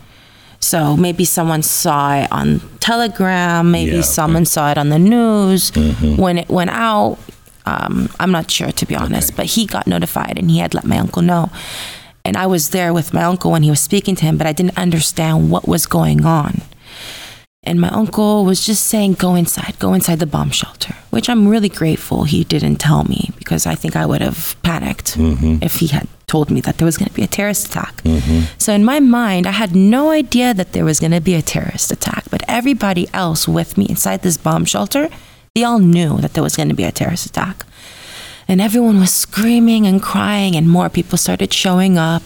so 0.59 0.95
maybe 0.97 1.25
someone 1.25 1.63
saw 1.63 2.17
it 2.23 2.29
on 2.33 2.61
telegram 2.81 3.71
maybe 3.71 3.93
Yeah, 3.93 3.99
okay. 3.99 4.03
Mm-hmm. 4.03 4.13
someone 4.13 4.45
saw 4.45 4.71
it 4.73 4.77
on 4.79 4.89
the 4.91 4.99
news 4.99 5.71
when 6.19 6.37
it 6.39 6.49
went 6.51 6.71
out 6.71 7.19
um, 7.67 8.09
i'm 8.21 8.31
not 8.33 8.51
sure 8.51 8.73
to 8.73 8.87
be 8.87 8.95
honest 8.97 9.31
Okay. 9.31 9.37
but 9.37 9.47
he 9.47 9.67
got 9.67 9.87
notified 9.87 10.39
and 10.39 10.51
he 10.51 10.59
had 10.59 10.75
let 10.75 10.85
my 10.85 10.99
uncle 10.99 11.23
know 11.23 11.51
and 12.23 12.37
I 12.37 12.47
was 12.47 12.69
there 12.71 12.93
with 12.93 13.15
my 13.15 13.23
uncle 13.23 13.51
when 13.51 13.63
he 13.63 13.71
was 13.71 13.81
speaking 13.81 14.15
to 14.17 14.25
him, 14.27 14.37
but 14.37 14.47
I 14.47 14.53
didn't 14.53 14.77
understand 14.77 15.51
what 15.51 15.67
was 15.67 15.87
going 15.87 16.27
on. 16.27 16.61
And 17.63 17.81
my 17.81 17.89
uncle 17.89 18.45
was 18.45 18.65
just 18.65 18.87
saying, 18.87 19.15
Go 19.15 19.35
inside, 19.35 19.79
go 19.79 19.95
inside 19.95 20.19
the 20.19 20.27
bomb 20.27 20.51
shelter, 20.51 20.95
which 21.09 21.31
I'm 21.31 21.49
really 21.49 21.71
grateful 21.71 22.25
he 22.25 22.45
didn't 22.45 22.77
tell 22.77 23.05
me 23.05 23.31
because 23.39 23.67
I 23.67 23.75
think 23.75 23.97
I 23.97 24.05
would 24.05 24.21
have 24.21 24.55
panicked 24.63 25.17
if 25.63 25.77
he 25.77 25.87
had 25.87 26.07
told 26.27 26.51
me 26.51 26.61
that 26.61 26.77
there 26.77 26.85
was 26.85 26.99
going 26.99 27.09
to 27.09 27.15
be 27.15 27.23
a 27.23 27.27
terrorist 27.27 27.69
attack. 27.69 28.03
So 28.59 28.75
in 28.75 28.85
my 28.85 29.01
mind, 29.01 29.47
I 29.47 29.53
had 29.53 29.75
no 29.75 30.11
idea 30.11 30.53
that 30.53 30.73
there 30.75 30.85
was 30.85 31.01
going 31.01 31.13
to 31.13 31.21
be 31.23 31.35
a 31.35 31.43
terrorist 31.43 31.91
attack, 31.91 32.25
but 32.31 32.43
everybody 32.49 33.09
else 33.15 33.49
with 33.49 33.79
me 33.79 33.87
inside 33.89 34.21
this 34.23 34.37
bomb 34.37 34.67
shelter, 34.67 35.09
they 35.55 35.65
all 35.65 35.79
knew 35.79 36.19
that 36.19 36.35
there 36.35 36.43
was 36.43 36.57
going 36.57 36.69
to 36.69 36.75
be 36.75 36.85
a 36.85 36.93
terrorist 36.93 37.27
attack. 37.27 37.65
And 38.49 38.61
everyone 38.61 38.99
was 38.99 39.13
screaming 39.15 39.87
and 39.87 40.03
crying 40.03 40.57
and 40.57 40.69
more 40.69 40.89
people 40.89 41.17
started 41.17 41.53
showing 41.53 41.97
up. 41.99 42.23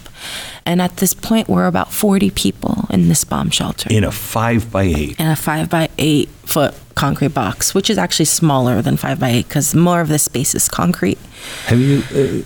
And 0.64 0.80
at 0.80 0.96
this 0.96 1.12
point 1.12 1.48
we're 1.48 1.66
about 1.66 1.92
40 1.92 2.30
people 2.30 2.86
in 2.90 3.08
this 3.08 3.24
bomb 3.24 3.50
shelter. 3.50 3.88
In 3.92 4.04
a 4.04 4.12
five 4.12 4.70
by 4.72 4.84
eight. 4.84 5.20
in 5.20 5.26
a 5.26 5.36
five 5.36 5.68
by 5.68 5.90
eight 5.98 6.28
foot 6.46 6.74
concrete 6.94 7.34
box 7.34 7.74
which 7.74 7.90
is 7.90 7.98
actually 7.98 8.24
smaller 8.24 8.80
than 8.80 8.96
five 8.96 9.18
by 9.18 9.30
eight 9.30 9.48
because 9.48 9.74
more 9.74 10.00
of 10.00 10.08
the 10.08 10.18
space 10.18 10.54
is 10.54 10.68
concrete. 10.68 11.18
Have 11.66 11.80
you 11.80 12.02
uh, 12.14 12.42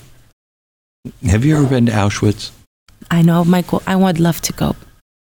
have 1.29 1.45
you 1.45 1.57
ever 1.57 1.67
been 1.69 1.87
to 1.87 1.93
Auschwitz? 1.93 2.51
i 3.11 3.23
know 3.23 3.45
michael 3.45 3.81
i 3.87 3.95
would 3.97 4.19
love 4.19 4.41
to 4.41 4.53
go. 4.53 4.75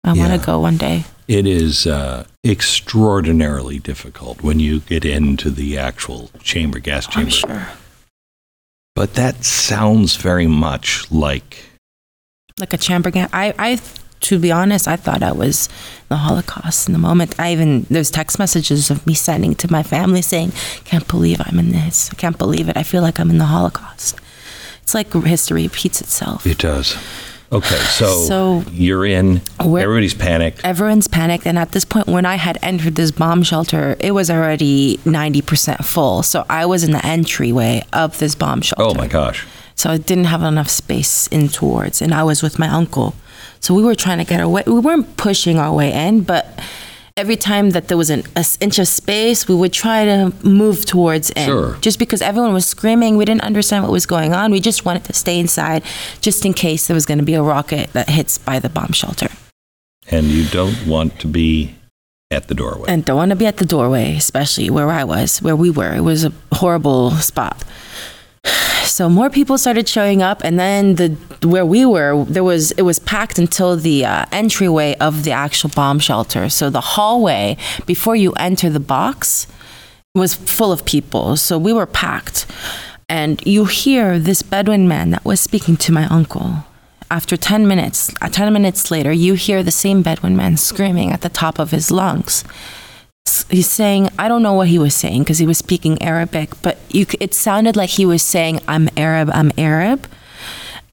I 0.03 0.13
want 0.13 0.39
to 0.39 0.45
go 0.45 0.59
one 0.59 0.77
day. 0.77 1.03
It 1.27 1.45
is 1.45 1.85
uh, 1.85 2.25
extraordinarily 2.49 3.79
difficult 3.79 4.41
when 4.41 4.59
you 4.59 4.79
get 4.81 5.05
into 5.05 5.49
the 5.49 5.77
actual 5.77 6.29
chamber, 6.41 6.79
gas 6.79 7.05
i'm 7.07 7.11
chamber. 7.11 7.31
sure. 7.31 7.67
But 8.95 9.13
that 9.13 9.43
sounds 9.43 10.15
very 10.15 10.47
much 10.47 11.11
like 11.11 11.63
like 12.59 12.73
a 12.73 12.77
chamber 12.77 13.11
gas 13.11 13.29
i 13.33 13.53
i 13.59 13.79
to 14.19 14.39
be 14.39 14.51
honest 14.51 14.87
i 14.87 14.95
thought 14.95 15.21
i 15.21 15.31
was 15.31 15.69
the 16.09 16.15
holocaust 16.15 16.87
in 16.87 16.93
the 16.93 16.99
moment. 16.99 17.39
I 17.39 17.51
even 17.51 17.85
there's 17.89 18.09
text 18.09 18.39
messages 18.39 18.89
of 18.89 19.05
me 19.05 19.13
sending 19.13 19.53
to 19.55 19.71
my 19.71 19.83
family 19.83 20.21
saying 20.21 20.53
can't 20.85 21.07
believe 21.07 21.39
i'm 21.41 21.59
in 21.59 21.71
this. 21.71 22.09
I 22.11 22.15
can't 22.15 22.37
believe 22.37 22.69
it. 22.69 22.77
I 22.77 22.83
feel 22.83 23.01
like 23.01 23.19
i'm 23.19 23.29
in 23.29 23.37
the 23.37 23.45
holocaust. 23.45 24.19
It's 24.81 24.95
like 24.95 25.11
history 25.11 25.63
repeats 25.63 25.99
itself. 26.01 26.47
It 26.47 26.57
does. 26.59 26.97
Okay, 27.51 27.77
so, 27.77 28.07
So- 28.25 28.63
you're 28.71 29.05
in. 29.05 29.41
Everybody's 29.59 30.13
panicked. 30.13 30.61
everyone's 30.65 31.07
panicked 31.07 31.45
and 31.45 31.57
at 31.57 31.71
this 31.71 31.85
point 31.85 32.07
when 32.07 32.25
i 32.25 32.35
had 32.35 32.57
entered 32.61 32.95
this 32.95 33.11
bomb 33.11 33.41
shelter 33.43 33.95
it 33.99 34.11
was 34.11 34.29
already 34.29 34.97
90% 35.05 35.83
full 35.85 36.23
so 36.23 36.45
i 36.49 36.65
was 36.65 36.83
in 36.83 36.91
the 36.91 37.05
entryway 37.05 37.83
of 37.93 38.17
this 38.19 38.33
bomb 38.35 38.59
oh 38.59 38.61
shelter 38.61 38.83
Oh 38.83 38.93
my 38.93 39.07
gosh. 39.07 39.45
so 39.75 39.89
I 39.91 39.97
didn't 39.97 40.25
have 40.25 40.43
enough 40.43 40.69
space 40.69 41.27
in 41.27 41.47
towards, 41.49 42.01
and 42.01 42.13
I 42.13 42.23
was 42.23 42.41
with 42.43 42.57
my 42.59 42.67
uncle. 42.67 43.13
So 43.59 43.73
we 43.73 43.83
were 43.83 43.95
trying 43.95 44.17
to 44.19 44.23
get 44.25 44.39
away. 44.41 44.63
We 44.65 44.79
weren't 44.79 45.17
pushing 45.17 45.57
our 45.59 45.71
way 45.73 45.91
in, 45.93 46.21
but 46.21 46.43
every 47.17 47.35
time 47.35 47.71
that 47.71 47.87
there 47.87 47.97
was 47.97 48.09
an 48.09 48.23
inch 48.61 48.79
of 48.79 48.87
space, 48.87 49.47
we 49.47 49.55
would 49.55 49.73
try 49.73 50.05
to 50.05 50.31
move 50.43 50.85
towards 50.85 51.31
in. 51.31 51.45
Sure. 51.45 51.77
Just 51.81 51.99
because 51.99 52.21
everyone 52.21 52.53
was 52.53 52.65
screaming, 52.65 53.17
we 53.17 53.25
didn't 53.25 53.41
understand 53.43 53.83
what 53.83 53.91
was 53.91 54.05
going 54.05 54.33
on. 54.33 54.51
We 54.51 54.59
just 54.59 54.85
wanted 54.85 55.03
to 55.05 55.13
stay 55.13 55.39
inside, 55.39 55.83
just 56.21 56.45
in 56.45 56.53
case 56.53 56.87
there 56.87 56.93
was 56.95 57.05
going 57.05 57.17
to 57.17 57.25
be 57.25 57.33
a 57.33 57.41
rocket 57.41 57.91
that 57.93 58.09
hits 58.09 58.37
by 58.37 58.59
the 58.59 58.69
bomb 58.69 58.91
shelter. 58.93 59.27
And 60.09 60.27
you 60.27 60.47
don't 60.49 60.87
want 60.87 61.19
to 61.19 61.27
be 61.27 61.75
at 62.29 62.47
the 62.49 62.55
doorway. 62.55 62.89
and 62.89 63.05
don't 63.05 63.17
want 63.17 63.29
to 63.31 63.35
be 63.37 63.45
at 63.45 63.57
the 63.57 63.65
doorway, 63.65 64.15
especially 64.15 64.69
where 64.69 64.89
I 64.89 65.03
was, 65.03 65.41
where 65.41 65.55
we 65.55 65.69
were. 65.69 65.93
It 65.93 66.01
was 66.01 66.25
a 66.25 66.33
horrible 66.53 67.11
spot. 67.11 67.63
So 68.97 69.07
more 69.09 69.29
people 69.29 69.59
started 69.59 69.87
showing 69.87 70.23
up, 70.23 70.43
and 70.43 70.57
then 70.57 70.95
the 70.95 71.09
where 71.47 71.67
we 71.67 71.85
were, 71.85 72.25
there 72.25 72.43
was 72.43 72.71
it 72.71 72.81
was 72.81 72.97
packed 72.97 73.37
until 73.37 73.77
the 73.77 74.03
uh, 74.03 74.25
entryway 74.31 74.95
of 74.95 75.23
the 75.23 75.33
actual 75.33 75.69
bomb 75.69 75.99
shelter. 75.99 76.49
So 76.49 76.71
the 76.71 76.81
hallway 76.81 77.57
before 77.85 78.15
you 78.15 78.31
enter 78.39 78.71
the 78.71 78.79
box 78.79 79.45
was 80.15 80.33
full 80.33 80.71
of 80.71 80.83
people. 80.83 81.37
So 81.37 81.59
we 81.59 81.73
were 81.73 81.85
packed, 81.85 82.47
and 83.07 83.39
you 83.45 83.65
hear 83.65 84.17
this 84.17 84.41
Bedouin 84.41 84.87
man 84.87 85.11
that 85.11 85.23
was 85.23 85.39
speaking 85.39 85.77
to 85.77 85.91
my 85.91 86.07
uncle. 86.07 86.65
After 87.11 87.37
10 87.37 87.67
minutes, 87.67 88.11
uh, 88.19 88.29
10 88.29 88.51
minutes 88.51 88.89
later, 88.89 89.11
you 89.11 89.35
hear 89.35 89.61
the 89.61 89.69
same 89.69 90.01
Bedouin 90.01 90.35
man 90.35 90.57
screaming 90.57 91.11
at 91.11 91.21
the 91.21 91.29
top 91.29 91.59
of 91.59 91.69
his 91.69 91.91
lungs 91.91 92.43
he's 93.49 93.69
saying 93.69 94.09
i 94.17 94.27
don't 94.27 94.43
know 94.43 94.53
what 94.53 94.67
he 94.67 94.79
was 94.79 94.95
saying 94.95 95.23
because 95.23 95.37
he 95.39 95.47
was 95.47 95.57
speaking 95.57 96.01
arabic 96.01 96.49
but 96.61 96.77
you, 96.89 97.05
it 97.19 97.33
sounded 97.33 97.75
like 97.75 97.89
he 97.91 98.05
was 98.05 98.21
saying 98.21 98.59
i'm 98.67 98.87
arab 98.97 99.29
i'm 99.33 99.51
arab. 99.57 100.07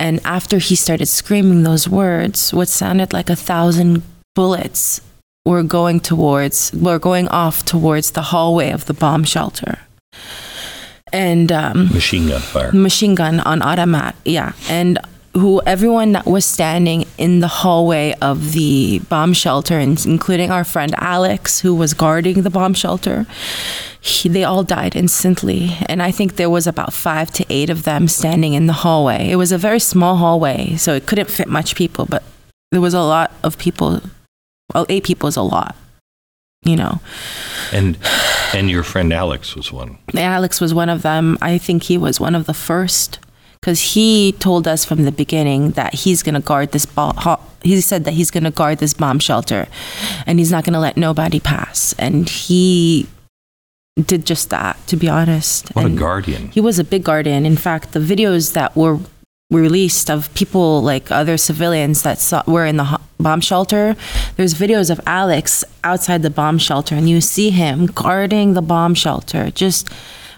And 0.00 0.20
after 0.24 0.58
he 0.58 0.74
started 0.74 1.06
screaming 1.06 1.62
those 1.62 1.88
words 1.88 2.52
what 2.52 2.68
sounded 2.68 3.12
like 3.12 3.30
a 3.30 3.36
thousand 3.36 4.02
bullets 4.34 5.00
were 5.46 5.62
going 5.62 6.00
towards 6.00 6.72
were 6.72 6.98
going 6.98 7.28
off 7.28 7.64
towards 7.64 8.10
the 8.10 8.22
hallway 8.32 8.70
of 8.70 8.84
the 8.86 8.94
bomb 8.94 9.24
shelter. 9.24 9.78
And 11.12 11.52
um, 11.52 11.92
Machine 11.92 12.28
gun 12.28 12.40
fire. 12.40 12.72
machine 12.72 13.14
gun 13.14 13.38
on 13.40 13.62
automat 13.62 14.16
yeah. 14.24 14.52
And 14.68 14.98
who 15.34 15.60
everyone 15.66 16.12
that 16.12 16.26
was 16.26 16.44
standing 16.44 17.04
in 17.18 17.40
the 17.40 17.48
hallway 17.48 18.14
of 18.22 18.52
the 18.52 19.00
bomb 19.08 19.32
shelter 19.32 19.78
and 19.78 20.04
including 20.06 20.50
our 20.50 20.64
friend 20.64 20.94
alex 20.98 21.60
who 21.60 21.74
was 21.74 21.92
guarding 21.92 22.42
the 22.42 22.50
bomb 22.50 22.72
shelter 22.74 23.26
he, 24.00 24.28
they 24.28 24.44
all 24.44 24.62
died 24.62 24.94
instantly 24.94 25.76
and 25.86 26.02
i 26.02 26.10
think 26.10 26.36
there 26.36 26.50
was 26.50 26.66
about 26.66 26.92
five 26.92 27.30
to 27.30 27.44
eight 27.50 27.68
of 27.68 27.82
them 27.82 28.06
standing 28.06 28.54
in 28.54 28.66
the 28.66 28.72
hallway 28.72 29.28
it 29.30 29.36
was 29.36 29.52
a 29.52 29.58
very 29.58 29.80
small 29.80 30.16
hallway 30.16 30.76
so 30.76 30.94
it 30.94 31.06
couldn't 31.06 31.30
fit 31.30 31.48
much 31.48 31.74
people 31.74 32.06
but 32.06 32.22
there 32.70 32.80
was 32.80 32.94
a 32.94 33.00
lot 33.00 33.32
of 33.42 33.58
people 33.58 34.00
well 34.72 34.86
eight 34.88 35.04
people 35.04 35.28
is 35.28 35.36
a 35.36 35.42
lot 35.42 35.76
you 36.62 36.76
know 36.76 37.00
And 37.72 37.98
and 38.54 38.70
your 38.70 38.84
friend 38.84 39.12
Alex 39.12 39.56
was 39.56 39.72
one. 39.72 39.98
Alex 40.14 40.60
was 40.60 40.72
one 40.72 40.88
of 40.88 41.02
them. 41.02 41.36
I 41.42 41.58
think 41.58 41.82
he 41.82 41.98
was 41.98 42.20
one 42.20 42.36
of 42.36 42.46
the 42.46 42.54
first 42.54 43.18
because 43.64 43.80
he 43.80 44.32
told 44.32 44.68
us 44.68 44.84
from 44.84 45.04
the 45.04 45.10
beginning 45.10 45.70
that 45.70 45.94
he's 45.94 46.22
going 46.22 46.34
to 46.34 46.40
guard 46.40 46.72
this 46.72 46.84
ball. 46.84 47.40
He 47.62 47.80
said 47.80 48.04
that 48.04 48.12
he's 48.12 48.30
going 48.30 48.44
to 48.44 48.50
guard 48.50 48.76
this 48.76 48.92
bomb 48.92 49.18
shelter, 49.18 49.68
and 50.26 50.38
he's 50.38 50.50
not 50.50 50.64
going 50.64 50.74
to 50.74 50.80
let 50.80 50.98
nobody 50.98 51.40
pass. 51.40 51.94
And 51.98 52.28
he 52.28 53.08
did 53.96 54.26
just 54.26 54.50
that. 54.50 54.76
To 54.88 54.98
be 54.98 55.08
honest, 55.08 55.74
what 55.74 55.86
and 55.86 55.96
a 55.96 55.98
guardian! 55.98 56.50
He 56.50 56.60
was 56.60 56.78
a 56.78 56.84
big 56.84 57.04
guardian. 57.04 57.46
In 57.46 57.56
fact, 57.56 57.92
the 57.92 58.00
videos 58.00 58.52
that 58.52 58.76
were 58.76 58.98
released 59.50 60.10
of 60.10 60.32
people 60.34 60.82
like 60.82 61.10
other 61.10 61.38
civilians 61.38 62.02
that 62.02 62.18
saw, 62.18 62.42
were 62.46 62.66
in 62.66 62.76
the 62.76 63.00
bomb 63.18 63.40
shelter. 63.40 63.96
There's 64.36 64.52
videos 64.52 64.90
of 64.90 65.00
Alex 65.06 65.64
outside 65.82 66.20
the 66.20 66.28
bomb 66.28 66.58
shelter, 66.58 66.96
and 66.96 67.08
you 67.08 67.22
see 67.22 67.48
him 67.48 67.86
guarding 67.86 68.52
the 68.52 68.60
bomb 68.60 68.94
shelter, 68.94 69.50
just 69.50 69.88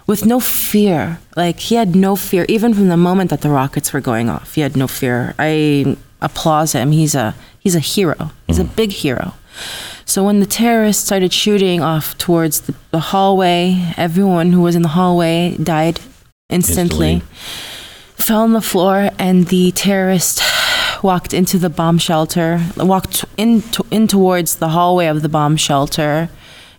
with 0.07 0.25
no 0.25 0.41
fear. 0.41 1.19
Like 1.37 1.59
he 1.59 1.75
had 1.75 1.95
no 1.97 2.17
fear, 2.17 2.47
even 2.49 2.75
from 2.75 2.89
the 2.89 2.97
moment 2.97 3.31
that 3.31 3.41
the 3.41 3.51
rockets 3.51 3.93
were 3.93 4.01
going 4.01 4.29
off. 4.29 4.55
He 4.55 4.61
had 4.61 4.77
no 4.77 4.87
fear. 4.87 5.35
I 5.39 5.97
applaud 6.21 6.71
him. 6.73 6.93
He's 6.93 7.15
a 7.15 7.35
he's 7.59 7.75
a 7.75 7.81
hero. 7.81 8.31
He's 8.47 8.59
mm. 8.59 8.65
a 8.65 8.77
big 8.77 8.93
hero. 8.93 9.35
So 10.05 10.25
when 10.25 10.41
the 10.41 10.47
terrorists 10.47 11.05
started 11.05 11.33
shooting 11.33 11.83
off 11.83 12.17
towards 12.19 12.61
the, 12.63 12.75
the 12.91 13.01
hallway, 13.01 13.93
everyone 13.97 14.53
who 14.53 14.61
was 14.61 14.77
in 14.77 14.83
the 14.83 14.89
hallway 14.89 15.57
died 15.57 15.99
instantly. 16.49 17.15
instantly 17.15 17.23
fell 18.27 18.43
on 18.43 18.53
the 18.53 18.61
floor, 18.61 19.11
and 19.19 19.47
the 19.49 19.71
terrorist 19.73 20.43
walked 21.03 21.33
into 21.33 21.59
the 21.59 21.71
bomb 21.71 21.97
shelter, 21.97 22.61
walked 22.77 23.25
in, 23.37 23.63
to, 23.63 23.87
in 23.93 24.09
towards 24.09 24.57
the 24.57 24.71
hallway 24.71 25.07
of 25.07 25.23
the 25.23 25.29
bomb 25.29 25.57
shelter, 25.57 26.29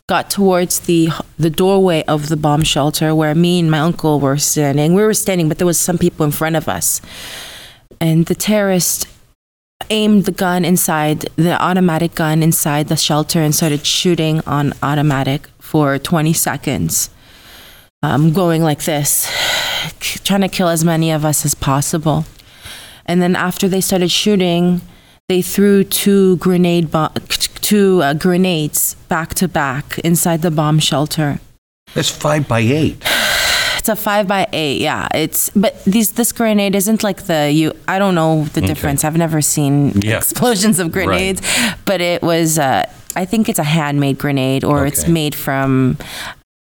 got 0.07 0.29
towards 0.29 0.79
the 0.81 1.09
the 1.37 1.49
doorway 1.49 2.01
of 2.03 2.29
the 2.29 2.37
bomb 2.37 2.63
shelter 2.63 3.13
where 3.13 3.35
me 3.35 3.59
and 3.59 3.69
my 3.69 3.79
uncle 3.79 4.19
were 4.19 4.37
standing. 4.37 4.93
We 4.93 5.03
were 5.03 5.13
standing, 5.13 5.49
but 5.49 5.57
there 5.57 5.67
was 5.67 5.79
some 5.79 5.97
people 5.97 6.25
in 6.25 6.31
front 6.31 6.55
of 6.55 6.69
us, 6.69 7.01
and 7.99 8.25
the 8.25 8.35
terrorist 8.35 9.07
aimed 9.89 10.25
the 10.25 10.31
gun 10.31 10.65
inside 10.65 11.21
the 11.35 11.61
automatic 11.61 12.15
gun 12.15 12.41
inside 12.41 12.87
the 12.87 12.95
shelter 12.95 13.41
and 13.41 13.53
started 13.53 13.85
shooting 13.85 14.41
on 14.47 14.73
automatic 14.81 15.47
for 15.59 15.99
20 15.99 16.33
seconds 16.33 17.09
um, 18.01 18.33
going 18.33 18.63
like 18.63 18.83
this 18.83 19.29
trying 19.99 20.41
to 20.41 20.49
kill 20.49 20.67
as 20.67 20.83
many 20.83 21.11
of 21.11 21.25
us 21.25 21.45
as 21.45 21.55
possible. 21.55 22.25
And 23.05 23.21
then 23.21 23.35
after 23.35 23.67
they 23.67 23.81
started 23.81 24.11
shooting, 24.11 24.81
they 25.29 25.41
threw 25.41 25.83
two 25.83 26.37
grenade 26.37 26.89
bo- 26.89 27.09
two 27.61 28.01
uh, 28.01 28.13
grenades 28.13 28.95
back 29.09 29.33
to 29.35 29.47
back 29.47 29.99
inside 29.99 30.41
the 30.41 30.51
bomb 30.51 30.79
shelter. 30.79 31.39
That's 31.93 32.09
five 32.09 32.47
by 32.47 32.59
eight. 32.59 33.03
It's 33.77 33.89
a 33.89 33.95
five 33.95 34.27
by 34.27 34.47
eight, 34.51 34.81
yeah. 34.81 35.07
It's 35.13 35.49
but 35.51 35.81
these 35.85 36.11
this 36.11 36.33
grenade 36.33 36.75
isn't 36.75 37.03
like 37.03 37.27
the 37.27 37.49
you. 37.49 37.71
I 37.87 37.99
don't 37.99 38.15
know 38.15 38.43
the 38.43 38.59
okay. 38.59 38.67
difference. 38.67 39.05
I've 39.05 39.15
never 39.15 39.41
seen 39.41 40.01
yeah. 40.01 40.17
explosions 40.17 40.79
of 40.79 40.91
grenades, 40.91 41.41
right. 41.41 41.75
but 41.85 42.01
it 42.01 42.21
was. 42.21 42.59
Uh, 42.59 42.83
I 43.15 43.23
think 43.23 43.47
it's 43.47 43.59
a 43.59 43.63
handmade 43.63 44.17
grenade, 44.17 44.65
or 44.65 44.79
okay. 44.79 44.87
it's 44.89 45.07
made 45.07 45.35
from 45.35 45.97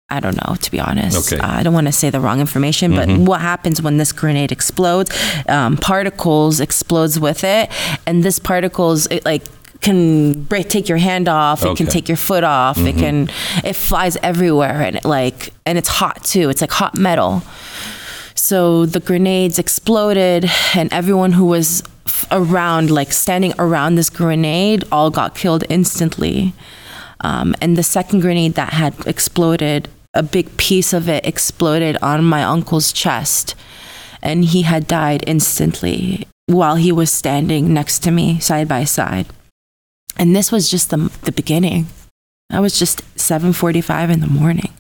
I 0.09 0.21
don't 0.21 0.37
know, 0.37 0.55
to 0.55 0.71
be 0.71 0.79
honest. 0.79 1.33
Okay. 1.33 1.43
Uh, 1.43 1.59
I 1.59 1.63
don't 1.65 1.75
want 1.75 1.89
to 1.89 1.93
say 1.93 2.11
the 2.11 2.21
wrong 2.21 2.39
information, 2.39 2.95
but 2.95 3.09
mm-hmm. 3.09 3.25
what 3.25 3.41
happens 3.41 3.83
when 3.83 3.97
this 3.97 4.13
grenade 4.13 4.53
explodes? 4.53 5.11
Um, 5.49 5.77
particles 5.77 6.61
explodes 6.61 7.19
with 7.19 7.43
it, 7.43 7.71
and 8.07 8.23
this 8.23 8.39
particles 8.39 9.07
it 9.07 9.25
like 9.25 9.43
can 9.81 10.45
break, 10.45 10.69
take 10.69 10.89
your 10.89 10.99
hand 10.99 11.29
off. 11.29 11.65
It 11.65 11.77
can 11.77 11.87
take 11.87 12.09
your 12.09 12.17
foot 12.17 12.45
off. 12.45 12.77
Mm-hmm. 12.77 12.87
It 12.87 12.97
can 12.97 13.29
it 13.65 13.73
flies 13.75 14.17
everywhere, 14.23 14.81
and 14.83 14.97
it 14.97 15.05
like 15.05 15.53
and 15.67 15.77
it's 15.77 15.89
hot 15.89 16.23
too. 16.23 16.51
It's 16.51 16.61
like 16.61 16.71
hot 16.71 16.97
metal. 16.97 17.43
So 18.37 18.87
the 18.87 19.01
grenades 19.01 19.59
exploded, 19.59 20.49
and 20.75 20.93
everyone 20.93 21.33
who 21.33 21.47
was 21.47 21.83
around, 22.31 22.93
like 22.93 23.13
standing 23.13 23.55
around 23.59 23.97
this 23.97 24.11
grenade, 24.11 24.85
all 24.93 25.11
got 25.11 25.35
killed 25.35 25.65
instantly. 25.69 26.53
Um, 27.21 27.57
and 27.61 27.77
the 27.77 27.83
second 27.83 28.21
grenade 28.21 28.55
that 28.55 28.73
had 28.73 28.95
exploded 29.07 29.89
a 30.17 30.23
big 30.23 30.57
piece 30.57 30.93
of 30.93 31.09
it 31.09 31.27
exploded 31.27 31.97
on 32.03 32.25
my 32.25 32.43
uncle's 32.43 32.93
chest, 32.93 33.55
and 34.23 34.45
he 34.45 34.63
had 34.63 34.87
died 34.87 35.23
instantly 35.27 36.27
while 36.47 36.77
he 36.77 36.91
was 36.91 37.13
standing 37.13 37.75
next 37.75 38.01
to 38.01 38.11
me 38.11 38.41
side 38.41 38.69
by 38.69 38.85
side. 38.85 39.27
And 40.17 40.35
this 40.35 40.51
was 40.51 40.71
just 40.71 40.91
the, 40.91 41.11
the 41.23 41.33
beginning. 41.33 41.87
I 42.51 42.61
was 42.61 42.79
just 42.79 43.03
7:45 43.17 44.11
in 44.11 44.21
the 44.21 44.27
morning. 44.27 44.73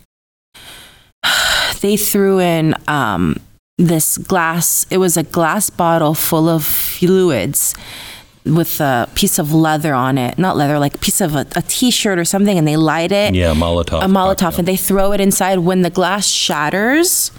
they 1.80 1.96
threw 1.96 2.40
in 2.40 2.74
um, 2.88 3.36
this 3.76 4.18
glass. 4.18 4.86
It 4.90 4.98
was 4.98 5.16
a 5.16 5.22
glass 5.22 5.70
bottle 5.70 6.14
full 6.14 6.48
of 6.48 6.64
fluids 6.64 7.74
with 8.46 8.80
a 8.80 9.08
piece 9.14 9.38
of 9.38 9.52
leather 9.52 9.92
on 9.94 10.18
it, 10.18 10.38
not 10.38 10.56
leather, 10.56 10.78
like 10.78 10.94
a 10.94 10.98
piece 10.98 11.20
of 11.20 11.34
a 11.34 11.46
a 11.56 11.62
t-shirt 11.62 12.18
or 12.18 12.24
something, 12.24 12.56
and 12.56 12.66
they 12.66 12.76
light 12.76 13.12
it. 13.12 13.34
Yeah, 13.34 13.54
Molotov. 13.54 14.02
A 14.02 14.06
Molotov, 14.06 14.38
cocktail. 14.38 14.58
and 14.60 14.68
they 14.68 14.76
throw 14.76 15.12
it 15.12 15.20
inside. 15.20 15.58
When 15.60 15.82
the 15.82 15.90
glass 15.90 16.28
shatters, 16.28 17.32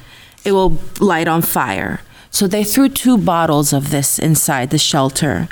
it 0.45 0.51
will 0.51 0.77
light 0.99 1.27
on 1.27 1.41
fire. 1.41 2.01
So 2.29 2.47
they 2.47 2.63
threw 2.63 2.89
two 2.89 3.17
bottles 3.17 3.73
of 3.73 3.89
this 3.89 4.19
inside 4.19 4.69
the 4.69 4.77
shelter, 4.77 5.47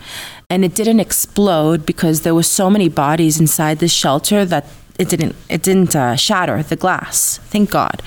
and 0.50 0.64
it 0.64 0.76
didn't 0.76 1.00
explode 1.00 1.86
because 1.86 2.22
there 2.22 2.36
were 2.36 2.44
so 2.44 2.70
many 2.70 2.90
bodies 2.90 3.40
inside 3.40 3.80
the 3.80 3.88
shelter 3.88 4.46
that 4.46 4.68
it 4.98 5.10
didn't 5.10 5.36
it 5.50 5.62
didn't 5.62 5.96
uh, 5.96 6.16
shatter 6.16 6.64
the 6.64 6.76
glass. 6.76 7.40
Thank 7.50 7.72
God. 7.72 8.02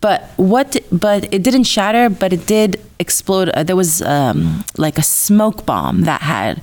But 0.00 0.30
what? 0.36 0.76
But 0.90 1.32
it 1.32 1.42
didn't 1.42 1.64
shatter. 1.64 2.10
But 2.10 2.32
it 2.32 2.46
did 2.46 2.80
explode. 2.98 3.48
Uh, 3.50 3.62
there 3.62 3.76
was 3.76 4.02
um, 4.02 4.64
like 4.76 4.98
a 4.98 5.02
smoke 5.02 5.64
bomb 5.64 6.02
that 6.02 6.22
had 6.22 6.62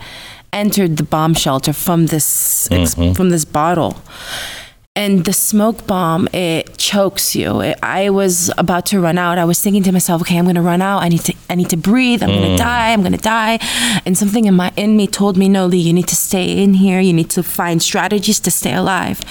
entered 0.52 0.98
the 0.98 1.04
bomb 1.04 1.34
shelter 1.34 1.74
from 1.74 2.08
this 2.08 2.68
mm-hmm. 2.70 3.13
from 3.13 3.30
this 3.30 3.46
bottle 3.46 4.02
and 5.00 5.24
the 5.24 5.32
smoke 5.32 5.88
bomb 5.88 6.28
it 6.34 6.78
chokes 6.78 7.34
you. 7.34 7.62
It, 7.62 7.80
i 7.82 8.10
was 8.10 8.52
about 8.58 8.86
to 8.88 9.00
run 9.00 9.18
out. 9.18 9.38
I 9.38 9.46
was 9.46 9.62
thinking 9.62 9.84
to 9.84 9.92
myself 9.94 10.22
okay 10.22 10.38
i'm 10.38 10.44
going 10.44 10.62
to 10.64 10.68
run 10.74 10.82
out. 10.82 11.00
I 11.02 11.08
need 11.08 11.24
to 11.30 11.34
i 11.50 11.56
need 11.56 11.70
to 11.70 11.78
breathe. 11.78 12.22
I'm 12.22 12.30
mm. 12.30 12.40
going 12.40 12.52
to 12.52 12.58
die. 12.58 12.92
I'm 12.92 13.02
going 13.02 13.14
to 13.14 13.28
die. 13.40 13.60
And 14.06 14.18
something 14.18 14.46
in 14.46 14.56
my 14.56 14.72
in 14.76 14.98
me 14.98 15.08
told 15.08 15.38
me 15.38 15.48
no 15.48 15.66
lee 15.66 15.80
you 15.90 15.94
need 15.94 16.10
to 16.10 16.20
stay 16.28 16.46
in 16.64 16.74
here. 16.74 17.00
You 17.00 17.14
need 17.14 17.30
to 17.38 17.42
find 17.44 17.82
strategies 17.82 18.40
to 18.42 18.52
stay 18.52 18.74
alive. 18.74 19.22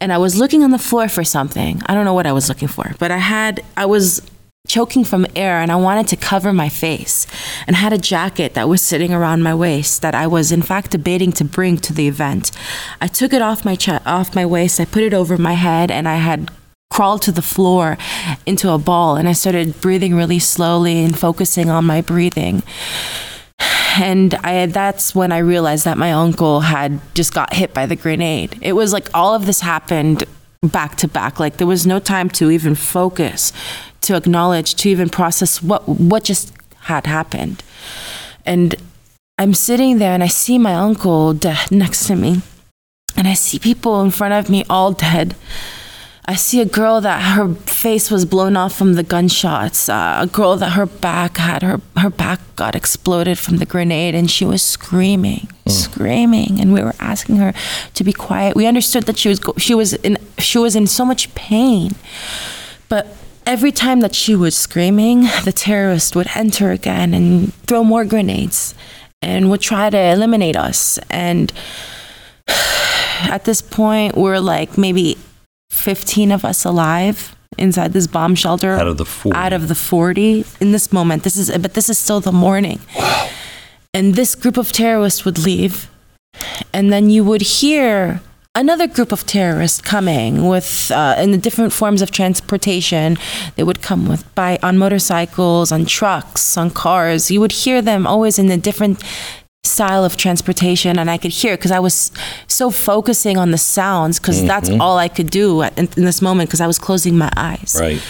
And 0.00 0.12
i 0.12 0.18
was 0.18 0.38
looking 0.38 0.64
on 0.64 0.70
the 0.70 0.84
floor 0.88 1.06
for 1.08 1.24
something. 1.24 1.82
I 1.86 1.94
don't 1.94 2.06
know 2.06 2.14
what 2.14 2.26
i 2.26 2.32
was 2.32 2.48
looking 2.48 2.68
for 2.76 2.86
but 2.98 3.10
i 3.10 3.18
had 3.18 3.62
i 3.76 3.84
was 3.84 4.22
choking 4.68 5.04
from 5.04 5.26
air 5.34 5.56
and 5.60 5.72
I 5.72 5.76
wanted 5.76 6.06
to 6.08 6.16
cover 6.16 6.52
my 6.52 6.68
face 6.68 7.26
and 7.66 7.74
had 7.74 7.92
a 7.92 7.98
jacket 7.98 8.54
that 8.54 8.68
was 8.68 8.82
sitting 8.82 9.12
around 9.12 9.42
my 9.42 9.54
waist 9.54 10.02
that 10.02 10.14
I 10.14 10.26
was 10.26 10.52
in 10.52 10.62
fact 10.62 10.90
debating 10.90 11.32
to 11.32 11.44
bring 11.44 11.78
to 11.78 11.92
the 11.92 12.06
event. 12.06 12.52
I 13.00 13.06
took 13.08 13.32
it 13.32 13.42
off 13.42 13.64
my 13.64 13.74
ch- 13.74 13.88
off 13.88 14.34
my 14.34 14.44
waist, 14.44 14.78
I 14.78 14.84
put 14.84 15.02
it 15.02 15.14
over 15.14 15.38
my 15.38 15.54
head 15.54 15.90
and 15.90 16.06
I 16.06 16.16
had 16.16 16.50
crawled 16.90 17.22
to 17.22 17.32
the 17.32 17.42
floor 17.42 17.96
into 18.44 18.70
a 18.70 18.78
ball 18.78 19.16
and 19.16 19.28
I 19.28 19.32
started 19.32 19.80
breathing 19.80 20.14
really 20.14 20.38
slowly 20.38 21.02
and 21.02 21.18
focusing 21.18 21.70
on 21.70 21.84
my 21.84 22.00
breathing. 22.00 22.62
And 23.98 24.34
I 24.34 24.66
that's 24.66 25.14
when 25.14 25.32
I 25.32 25.38
realized 25.38 25.84
that 25.84 25.98
my 25.98 26.12
uncle 26.12 26.60
had 26.60 27.00
just 27.14 27.34
got 27.34 27.54
hit 27.54 27.74
by 27.74 27.86
the 27.86 27.96
grenade. 27.96 28.58
It 28.60 28.74
was 28.74 28.92
like 28.92 29.08
all 29.14 29.34
of 29.34 29.46
this 29.46 29.60
happened 29.60 30.24
back 30.68 30.96
to 30.96 31.08
back. 31.08 31.40
Like 31.40 31.56
there 31.56 31.66
was 31.66 31.86
no 31.86 31.98
time 31.98 32.28
to 32.30 32.50
even 32.50 32.74
focus, 32.74 33.52
to 34.02 34.14
acknowledge, 34.14 34.74
to 34.76 34.88
even 34.90 35.08
process 35.08 35.62
what 35.62 35.88
what 35.88 36.24
just 36.24 36.52
had 36.80 37.06
happened. 37.06 37.62
And 38.44 38.74
I'm 39.38 39.54
sitting 39.54 39.98
there 39.98 40.12
and 40.12 40.22
I 40.22 40.26
see 40.28 40.58
my 40.58 40.74
uncle 40.74 41.32
dead 41.32 41.70
next 41.70 42.06
to 42.08 42.16
me. 42.16 42.42
And 43.16 43.26
I 43.26 43.34
see 43.34 43.58
people 43.58 44.02
in 44.02 44.10
front 44.10 44.34
of 44.34 44.50
me 44.50 44.64
all 44.68 44.92
dead. 44.92 45.34
I 46.30 46.34
see 46.36 46.60
a 46.60 46.64
girl 46.64 47.00
that 47.00 47.34
her 47.34 47.54
face 47.54 48.08
was 48.08 48.24
blown 48.24 48.56
off 48.56 48.72
from 48.72 48.94
the 48.94 49.02
gunshots. 49.02 49.88
Uh, 49.88 50.18
a 50.20 50.28
girl 50.28 50.54
that 50.58 50.70
her 50.74 50.86
back 50.86 51.38
had 51.38 51.64
her 51.64 51.80
her 51.96 52.08
back 52.08 52.38
got 52.54 52.76
exploded 52.76 53.36
from 53.36 53.56
the 53.56 53.66
grenade, 53.66 54.14
and 54.14 54.30
she 54.30 54.44
was 54.44 54.62
screaming, 54.62 55.48
mm. 55.66 55.72
screaming. 55.72 56.60
And 56.60 56.72
we 56.72 56.82
were 56.82 56.94
asking 57.00 57.38
her 57.38 57.52
to 57.94 58.04
be 58.04 58.12
quiet. 58.12 58.54
We 58.54 58.66
understood 58.66 59.06
that 59.06 59.18
she 59.18 59.28
was 59.28 59.40
she 59.58 59.74
was 59.74 59.94
in 59.94 60.18
she 60.38 60.58
was 60.58 60.76
in 60.76 60.86
so 60.86 61.04
much 61.04 61.34
pain, 61.34 61.96
but 62.88 63.08
every 63.44 63.72
time 63.72 63.98
that 63.98 64.14
she 64.14 64.36
was 64.36 64.56
screaming, 64.56 65.22
the 65.44 65.52
terrorist 65.52 66.14
would 66.14 66.28
enter 66.36 66.70
again 66.70 67.12
and 67.12 67.52
throw 67.66 67.82
more 67.82 68.04
grenades, 68.04 68.72
and 69.20 69.50
would 69.50 69.62
try 69.62 69.90
to 69.90 69.98
eliminate 69.98 70.54
us. 70.54 70.96
And 71.10 71.52
at 72.46 73.46
this 73.46 73.60
point, 73.60 74.16
we're 74.16 74.38
like 74.38 74.78
maybe 74.78 75.18
15 75.70 76.32
of 76.32 76.44
us 76.44 76.64
alive 76.64 77.34
inside 77.58 77.92
this 77.92 78.06
bomb 78.06 78.34
shelter 78.34 78.74
out 78.74 78.86
of 78.86 78.96
the 78.96 79.04
40 79.04 79.36
out 79.36 79.52
of 79.52 79.68
the 79.68 79.74
40 79.74 80.44
in 80.60 80.72
this 80.72 80.92
moment 80.92 81.24
this 81.24 81.36
is 81.36 81.50
but 81.58 81.74
this 81.74 81.88
is 81.88 81.98
still 81.98 82.20
the 82.20 82.32
morning 82.32 82.80
wow. 82.96 83.28
and 83.94 84.14
this 84.14 84.34
group 84.34 84.56
of 84.56 84.72
terrorists 84.72 85.24
would 85.24 85.38
leave 85.38 85.90
and 86.72 86.92
then 86.92 87.10
you 87.10 87.24
would 87.24 87.42
hear 87.42 88.20
another 88.54 88.86
group 88.86 89.12
of 89.12 89.26
terrorists 89.26 89.80
coming 89.80 90.46
with 90.48 90.90
uh, 90.94 91.14
in 91.18 91.30
the 91.30 91.38
different 91.38 91.72
forms 91.72 92.02
of 92.02 92.10
transportation. 92.10 93.16
They 93.56 93.62
would 93.62 93.82
come 93.82 94.08
with 94.08 94.32
by 94.34 94.58
on 94.62 94.78
motorcycles, 94.78 95.72
on 95.72 95.86
trucks, 95.86 96.56
on 96.56 96.70
cars. 96.70 97.30
You 97.30 97.40
would 97.40 97.52
hear 97.52 97.80
them 97.80 98.06
always 98.06 98.38
in 98.38 98.46
the 98.46 98.56
different 98.56 99.02
style 99.64 100.04
of 100.04 100.16
transportation 100.16 100.98
and 100.98 101.10
I 101.10 101.18
could 101.18 101.30
hear 101.30 101.56
because 101.56 101.70
I 101.70 101.80
was 101.80 102.10
so 102.46 102.70
focusing 102.70 103.36
on 103.36 103.50
the 103.50 103.58
sounds 103.58 104.18
because 104.18 104.38
mm-hmm. 104.38 104.46
that's 104.46 104.70
all 104.70 104.96
I 104.98 105.08
could 105.08 105.30
do 105.30 105.62
at, 105.62 105.78
in, 105.78 105.88
in 105.96 106.04
this 106.04 106.22
moment 106.22 106.48
because 106.48 106.60
I 106.60 106.66
was 106.66 106.78
closing 106.78 107.16
my 107.16 107.30
eyes. 107.36 107.76
Right. 107.78 108.02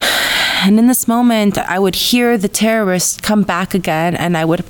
And 0.64 0.78
in 0.78 0.86
this 0.86 1.08
moment, 1.08 1.58
I 1.58 1.80
would 1.80 1.96
hear 1.96 2.38
the 2.38 2.46
terrorists 2.46 3.20
come 3.20 3.42
back 3.42 3.74
again 3.74 4.14
and 4.14 4.36
I 4.36 4.44
would 4.44 4.64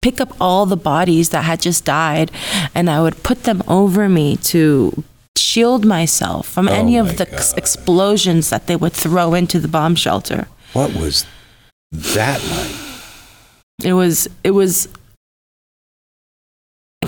pick 0.00 0.18
up 0.18 0.34
all 0.40 0.64
the 0.64 0.78
bodies 0.78 1.28
that 1.28 1.42
had 1.42 1.60
just 1.60 1.84
died 1.84 2.30
and 2.74 2.88
I 2.88 3.02
would 3.02 3.22
put 3.22 3.44
them 3.44 3.62
over 3.68 4.08
me 4.08 4.38
to 4.38 5.04
shield 5.36 5.84
myself 5.84 6.46
from 6.46 6.68
oh 6.68 6.72
any 6.72 6.96
of 6.96 7.18
the 7.18 7.26
God. 7.26 7.58
explosions 7.58 8.48
that 8.48 8.66
they 8.66 8.76
would 8.76 8.94
throw 8.94 9.34
into 9.34 9.60
the 9.60 9.68
bomb 9.68 9.94
shelter. 9.94 10.48
What 10.72 10.94
was 10.94 11.26
that 11.92 12.42
like? 12.42 12.90
It 13.84 13.92
was 13.94 14.26
it 14.42 14.52
was 14.52 14.88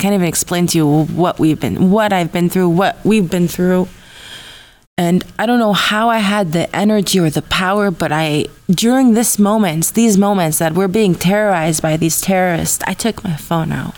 can't 0.02 0.14
even 0.14 0.26
explain 0.26 0.66
to 0.66 0.76
you 0.76 1.04
what 1.04 1.38
we've 1.38 1.60
been 1.60 1.92
what 1.92 2.12
I've 2.12 2.32
been 2.32 2.50
through, 2.50 2.70
what 2.70 2.98
we've 3.04 3.30
been 3.30 3.46
through. 3.46 3.86
And 4.98 5.24
I 5.38 5.46
don't 5.46 5.58
know 5.58 5.72
how 5.72 6.10
I 6.10 6.18
had 6.18 6.52
the 6.52 6.74
energy 6.76 7.18
or 7.18 7.30
the 7.30 7.40
power, 7.40 7.90
but 7.90 8.12
I, 8.12 8.44
during 8.70 9.14
this 9.14 9.38
moments, 9.38 9.90
these 9.90 10.18
moments 10.18 10.58
that 10.58 10.74
we're 10.74 10.86
being 10.86 11.14
terrorized 11.14 11.80
by 11.80 11.96
these 11.96 12.20
terrorists, 12.20 12.84
I 12.86 12.92
took 12.92 13.24
my 13.24 13.34
phone 13.34 13.72
out 13.72 13.94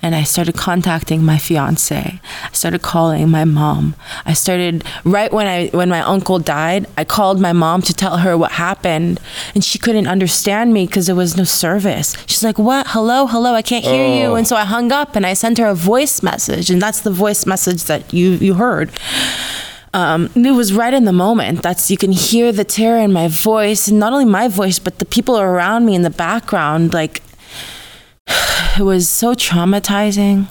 and 0.00 0.14
I 0.14 0.22
started 0.22 0.56
contacting 0.56 1.22
my 1.22 1.36
fiance. 1.36 2.18
I 2.44 2.52
started 2.52 2.80
calling 2.80 3.28
my 3.28 3.44
mom. 3.44 3.94
I 4.24 4.32
started 4.32 4.84
right 5.04 5.30
when 5.30 5.46
I 5.46 5.66
when 5.68 5.90
my 5.90 6.00
uncle 6.00 6.38
died, 6.38 6.86
I 6.96 7.04
called 7.04 7.38
my 7.38 7.52
mom 7.52 7.82
to 7.82 7.92
tell 7.92 8.16
her 8.16 8.34
what 8.38 8.52
happened, 8.52 9.20
and 9.54 9.62
she 9.62 9.78
couldn't 9.78 10.06
understand 10.06 10.72
me 10.72 10.86
because 10.86 11.08
there 11.08 11.14
was 11.14 11.36
no 11.36 11.44
service. 11.44 12.16
She's 12.24 12.42
like, 12.42 12.58
"What? 12.58 12.86
Hello, 12.88 13.26
hello, 13.26 13.52
I 13.52 13.60
can't 13.60 13.84
hear 13.84 14.06
oh. 14.06 14.18
you." 14.18 14.34
And 14.34 14.48
so 14.48 14.56
I 14.56 14.64
hung 14.64 14.92
up 14.92 15.14
and 15.14 15.26
I 15.26 15.34
sent 15.34 15.58
her 15.58 15.66
a 15.66 15.74
voice 15.74 16.22
message, 16.22 16.70
and 16.70 16.80
that's 16.80 17.00
the 17.00 17.10
voice 17.10 17.44
message 17.44 17.84
that 17.84 18.14
you 18.14 18.30
you 18.30 18.54
heard 18.54 18.90
um, 19.94 20.30
it 20.34 20.52
was 20.52 20.72
right 20.72 20.92
in 20.92 21.04
the 21.04 21.12
moment. 21.12 21.62
That's 21.62 21.90
you 21.90 21.96
can 21.96 22.12
hear 22.12 22.52
the 22.52 22.64
terror 22.64 23.00
in 23.00 23.12
my 23.12 23.28
voice, 23.28 23.88
and 23.88 23.98
not 23.98 24.12
only 24.12 24.24
my 24.24 24.48
voice, 24.48 24.78
but 24.78 24.98
the 24.98 25.04
people 25.04 25.38
around 25.38 25.86
me 25.86 25.94
in 25.94 26.02
the 26.02 26.10
background. 26.10 26.92
Like 26.92 27.22
it 28.78 28.82
was 28.82 29.08
so 29.08 29.34
traumatizing. 29.34 30.48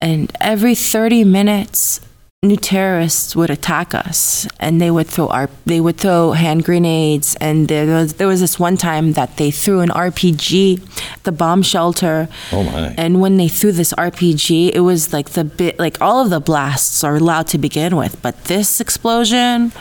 And 0.00 0.30
every 0.40 0.74
30 0.74 1.24
minutes, 1.24 2.00
new 2.44 2.56
terrorists 2.56 3.34
would 3.34 3.50
attack 3.50 3.94
us 3.94 4.46
and 4.60 4.80
they 4.80 4.90
would 4.90 5.06
throw 5.06 5.28
our 5.28 5.48
they 5.66 5.80
would 5.80 5.96
throw 5.96 6.32
hand 6.32 6.64
grenades 6.64 7.36
and 7.36 7.68
there 7.68 7.86
was 7.86 8.14
there 8.14 8.26
was 8.26 8.40
this 8.40 8.58
one 8.58 8.76
time 8.76 9.12
that 9.12 9.36
they 9.36 9.50
threw 9.50 9.80
an 9.80 9.88
RPG 9.88 10.80
at 11.12 11.24
the 11.24 11.32
bomb 11.32 11.62
shelter. 11.62 12.28
Oh 12.52 12.62
my. 12.62 12.94
And 12.96 13.20
when 13.20 13.36
they 13.36 13.48
threw 13.48 13.72
this 13.72 13.92
RPG 13.94 14.70
it 14.74 14.80
was 14.80 15.12
like 15.12 15.30
the 15.30 15.44
bit 15.44 15.78
like 15.78 16.00
all 16.00 16.22
of 16.22 16.30
the 16.30 16.40
blasts 16.40 17.02
are 17.02 17.16
allowed 17.16 17.46
to 17.48 17.58
begin 17.58 17.96
with 17.96 18.20
but 18.22 18.44
this 18.44 18.80
explosion 18.80 19.72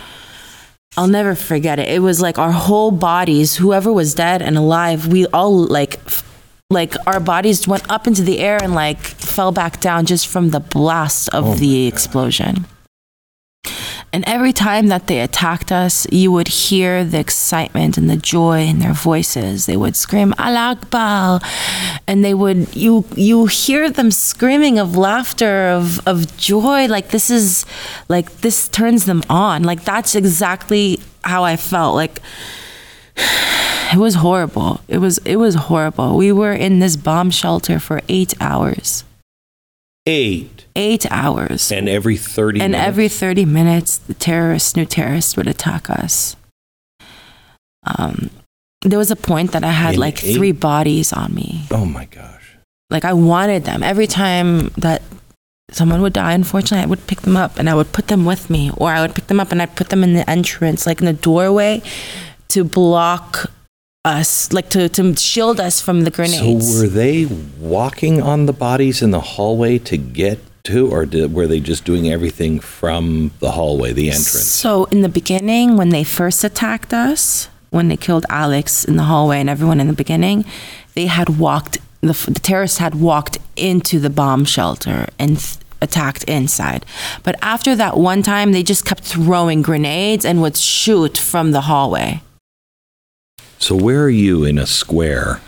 I'll 0.96 1.08
never 1.08 1.34
forget 1.34 1.80
it. 1.80 1.90
It 1.90 2.04
was 2.04 2.22
like 2.22 2.38
our 2.38 2.52
whole 2.52 2.92
bodies 2.92 3.56
whoever 3.56 3.92
was 3.92 4.14
dead 4.14 4.42
and 4.42 4.58
alive 4.58 5.08
we 5.08 5.26
all 5.28 5.54
like 5.56 6.00
like 6.70 6.96
our 7.08 7.20
bodies 7.20 7.68
went 7.68 7.90
up 7.90 8.08
into 8.08 8.24
the 8.24 8.40
air 8.40 8.62
and 8.62 8.74
like 8.74 9.00
fell 9.34 9.52
back 9.52 9.82
down 9.82 10.06
just 10.06 10.28
from 10.28 10.52
the 10.52 10.60
blast 10.60 11.30
of 11.34 11.46
oh 11.46 11.54
the 11.56 11.88
explosion. 11.88 12.66
And 14.14 14.24
every 14.28 14.54
time 14.54 14.90
that 14.90 15.08
they 15.08 15.22
attacked 15.22 15.72
us, 15.72 16.06
you 16.12 16.32
would 16.32 16.48
hear 16.48 17.04
the 17.04 17.20
excitement 17.20 17.98
and 17.98 18.08
the 18.08 18.16
joy 18.16 18.62
in 18.62 18.78
their 18.78 18.94
voices. 18.94 19.66
They 19.66 19.76
would 19.76 19.96
scream 19.96 20.36
"Allah 20.38 20.78
Akbar," 20.78 21.42
and 22.08 22.24
they 22.24 22.36
would 22.36 22.76
you 22.76 23.06
you 23.16 23.48
hear 23.48 23.90
them 23.90 24.12
screaming 24.12 24.78
of 24.78 24.96
laughter 24.96 25.70
of 25.70 26.00
of 26.08 26.38
joy. 26.38 26.86
Like 26.86 27.08
this 27.10 27.32
is 27.32 27.66
like 28.08 28.42
this 28.42 28.70
turns 28.70 29.06
them 29.06 29.24
on. 29.30 29.64
Like 29.64 29.84
that's 29.84 30.14
exactly 30.14 31.00
how 31.24 31.44
I 31.44 31.56
felt. 31.56 31.96
Like 31.96 32.22
it 33.94 33.98
was 33.98 34.14
horrible. 34.16 34.82
It 34.88 35.00
was 35.00 35.18
it 35.26 35.38
was 35.38 35.56
horrible. 35.56 36.18
We 36.18 36.32
were 36.32 36.54
in 36.54 36.78
this 36.78 36.96
bomb 36.98 37.32
shelter 37.32 37.80
for 37.80 38.02
8 38.08 38.36
hours. 38.40 39.06
8 40.06 40.66
8 40.76 41.06
hours. 41.12 41.72
And 41.72 41.88
every 41.88 42.18
30 42.18 42.60
And 42.62 42.72
minutes? 42.72 42.88
every 42.88 43.10
30 43.10 43.46
minutes 43.46 43.98
the 43.98 44.14
terrorists, 44.14 44.76
new 44.76 44.86
terrorists 44.86 45.38
would 45.38 45.48
attack 45.48 45.90
us. 45.90 46.36
Um 47.86 48.30
there 48.82 49.00
was 49.00 49.12
a 49.12 49.16
point 49.16 49.54
that 49.54 49.64
I 49.64 49.72
had 49.72 49.94
in 49.94 50.00
like 50.02 50.24
eight? 50.24 50.36
3 50.36 50.52
bodies 50.52 51.14
on 51.14 51.34
me. 51.34 51.64
Oh 51.72 51.86
my 51.86 52.06
gosh. 52.06 52.58
Like 52.90 53.06
I 53.06 53.14
wanted 53.14 53.64
them. 53.64 53.82
Every 53.82 54.08
time 54.08 54.70
that 54.78 55.02
someone 55.72 56.02
would 56.02 56.14
die 56.14 56.34
unfortunately 56.34 56.84
i 56.84 56.86
would 56.86 57.08
pick 57.08 57.22
them 57.22 57.36
up 57.36 57.58
and 57.58 57.68
i 57.70 57.74
would 57.74 57.92
put 57.94 58.08
them 58.08 58.26
with 58.26 58.48
me 58.50 58.70
or 58.78 58.90
i 58.92 59.02
would 59.02 59.16
pick 59.16 59.26
them 59.26 59.40
up 59.40 59.52
and 59.52 59.60
i'd 59.60 59.76
put 59.76 59.90
them 59.90 60.04
in 60.04 60.14
the 60.14 60.30
entrance 60.30 60.86
like 60.86 61.00
in 61.00 61.06
the 61.06 61.14
doorway 61.14 61.82
to 62.48 62.64
block 62.64 63.50
us, 64.06 64.52
like 64.52 64.70
to, 64.70 64.90
to 64.90 65.16
shield 65.16 65.62
us 65.62 65.80
from 65.80 66.02
the 66.02 66.12
grenades. 66.12 66.76
So 66.76 66.82
were 66.82 66.90
they 66.90 67.26
walking 67.58 68.22
on 68.22 68.48
the 68.48 68.54
bodies 68.54 69.02
in 69.02 69.12
the 69.12 69.22
hallway 69.22 69.78
to 69.80 69.98
get 69.98 70.40
to, 70.64 70.92
or 70.92 71.06
did, 71.06 71.34
were 71.34 71.48
they 71.48 71.62
just 71.62 71.86
doing 71.86 72.10
everything 72.12 72.60
from 72.60 73.32
the 73.40 73.52
hallway, 73.52 73.94
the 73.94 74.10
entrance? 74.10 74.44
So 74.46 74.86
in 74.86 75.04
the 75.04 75.10
beginning, 75.10 75.78
when 75.78 75.90
they 75.90 76.04
first 76.04 76.44
attacked 76.44 76.94
us, 76.94 77.48
when 77.70 77.88
they 77.88 77.96
killed 77.96 78.26
Alex 78.28 78.84
in 78.84 78.98
the 78.98 79.04
hallway 79.04 79.40
and 79.40 79.50
everyone 79.50 79.80
in 79.80 79.88
the 79.88 79.94
beginning, 79.94 80.44
they 80.96 81.06
had 81.06 81.40
walked. 81.40 81.78
The, 82.02 82.12
the 82.30 82.42
terrorists 82.42 82.80
had 82.80 82.96
walked 82.96 83.38
into 83.56 84.02
the 84.02 84.10
bomb 84.10 84.44
shelter 84.44 85.08
and 85.18 85.40
th- 85.40 85.58
attacked 85.82 86.26
inside. 86.26 86.86
But 87.24 87.38
after 87.42 87.74
that 87.78 87.96
one 87.96 88.22
time, 88.22 88.52
they 88.52 88.64
just 88.64 88.84
kept 88.84 89.04
throwing 89.06 89.62
grenades 89.62 90.26
and 90.26 90.42
would 90.42 90.58
shoot 90.58 91.18
from 91.18 91.52
the 91.52 91.62
hallway. 91.62 92.22
So 93.64 93.78
where 93.78 94.04
are 94.04 94.10
you 94.10 94.44
in 94.44 94.58
a 94.58 94.68
square 94.68 95.40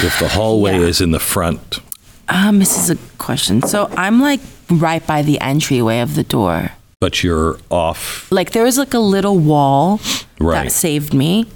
if 0.00 0.18
the 0.18 0.28
hallway 0.28 0.78
yeah. 0.78 0.86
is 0.86 1.02
in 1.02 1.10
the 1.10 1.20
front? 1.20 1.80
Um, 2.26 2.58
this 2.58 2.78
is 2.78 2.88
a 2.88 2.96
question. 3.18 3.60
So 3.60 3.90
I'm 3.98 4.22
like 4.22 4.40
right 4.70 5.06
by 5.06 5.20
the 5.20 5.38
entryway 5.40 6.00
of 6.00 6.14
the 6.14 6.24
door. 6.24 6.70
But 7.00 7.22
you're 7.22 7.58
off. 7.70 8.32
Like 8.32 8.52
there 8.52 8.64
was 8.64 8.78
like 8.78 8.94
a 8.94 8.98
little 8.98 9.38
wall 9.38 10.00
right. 10.40 10.64
that 10.64 10.72
saved 10.72 11.12
me. 11.12 11.46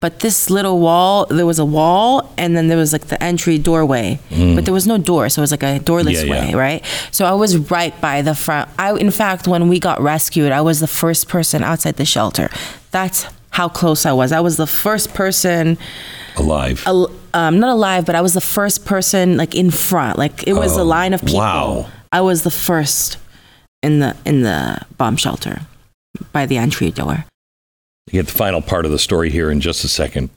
But 0.00 0.20
this 0.20 0.50
little 0.50 0.78
wall, 0.78 1.24
there 1.26 1.46
was 1.46 1.58
a 1.58 1.64
wall, 1.64 2.30
and 2.36 2.54
then 2.54 2.68
there 2.68 2.76
was 2.76 2.92
like 2.92 3.06
the 3.06 3.20
entry 3.22 3.56
doorway, 3.56 4.20
mm. 4.28 4.54
but 4.54 4.66
there 4.66 4.74
was 4.74 4.86
no 4.86 4.98
door, 4.98 5.30
so 5.30 5.40
it 5.40 5.44
was 5.44 5.50
like 5.50 5.62
a 5.62 5.78
doorless 5.78 6.22
yeah, 6.22 6.30
way, 6.30 6.50
yeah. 6.50 6.56
right? 6.56 6.84
So 7.10 7.24
I 7.24 7.32
was 7.32 7.56
right 7.70 7.98
by 7.98 8.20
the 8.20 8.34
front. 8.34 8.68
I, 8.78 8.94
in 8.94 9.10
fact, 9.10 9.48
when 9.48 9.68
we 9.68 9.80
got 9.80 10.02
rescued, 10.02 10.52
I 10.52 10.60
was 10.60 10.80
the 10.80 10.86
first 10.86 11.28
person 11.28 11.64
outside 11.64 11.96
the 11.96 12.04
shelter. 12.04 12.50
That's 12.96 13.26
how 13.50 13.68
close 13.68 14.06
I 14.06 14.12
was. 14.12 14.32
I 14.32 14.40
was 14.40 14.56
the 14.56 14.66
first 14.66 15.12
person 15.12 15.76
alive. 16.38 16.82
Al- 16.86 17.10
um, 17.34 17.60
not 17.60 17.68
alive, 17.68 18.06
but 18.06 18.14
I 18.14 18.22
was 18.22 18.32
the 18.32 18.40
first 18.40 18.86
person 18.86 19.36
like 19.36 19.54
in 19.54 19.70
front. 19.70 20.18
Like 20.18 20.48
it 20.48 20.54
was 20.54 20.78
oh, 20.78 20.82
a 20.82 20.84
line 20.84 21.12
of 21.12 21.20
people. 21.20 21.40
Wow. 21.40 21.90
I 22.10 22.22
was 22.22 22.42
the 22.42 22.50
first 22.50 23.18
in 23.82 23.98
the 23.98 24.16
in 24.24 24.40
the 24.40 24.80
bomb 24.96 25.16
shelter 25.16 25.60
by 26.32 26.46
the 26.46 26.56
entry 26.56 26.90
door. 26.90 27.26
You 28.06 28.12
get 28.12 28.28
the 28.28 28.32
final 28.32 28.62
part 28.62 28.86
of 28.86 28.92
the 28.92 28.98
story 28.98 29.28
here 29.28 29.50
in 29.50 29.60
just 29.60 29.84
a 29.84 29.88
second. 29.88 30.30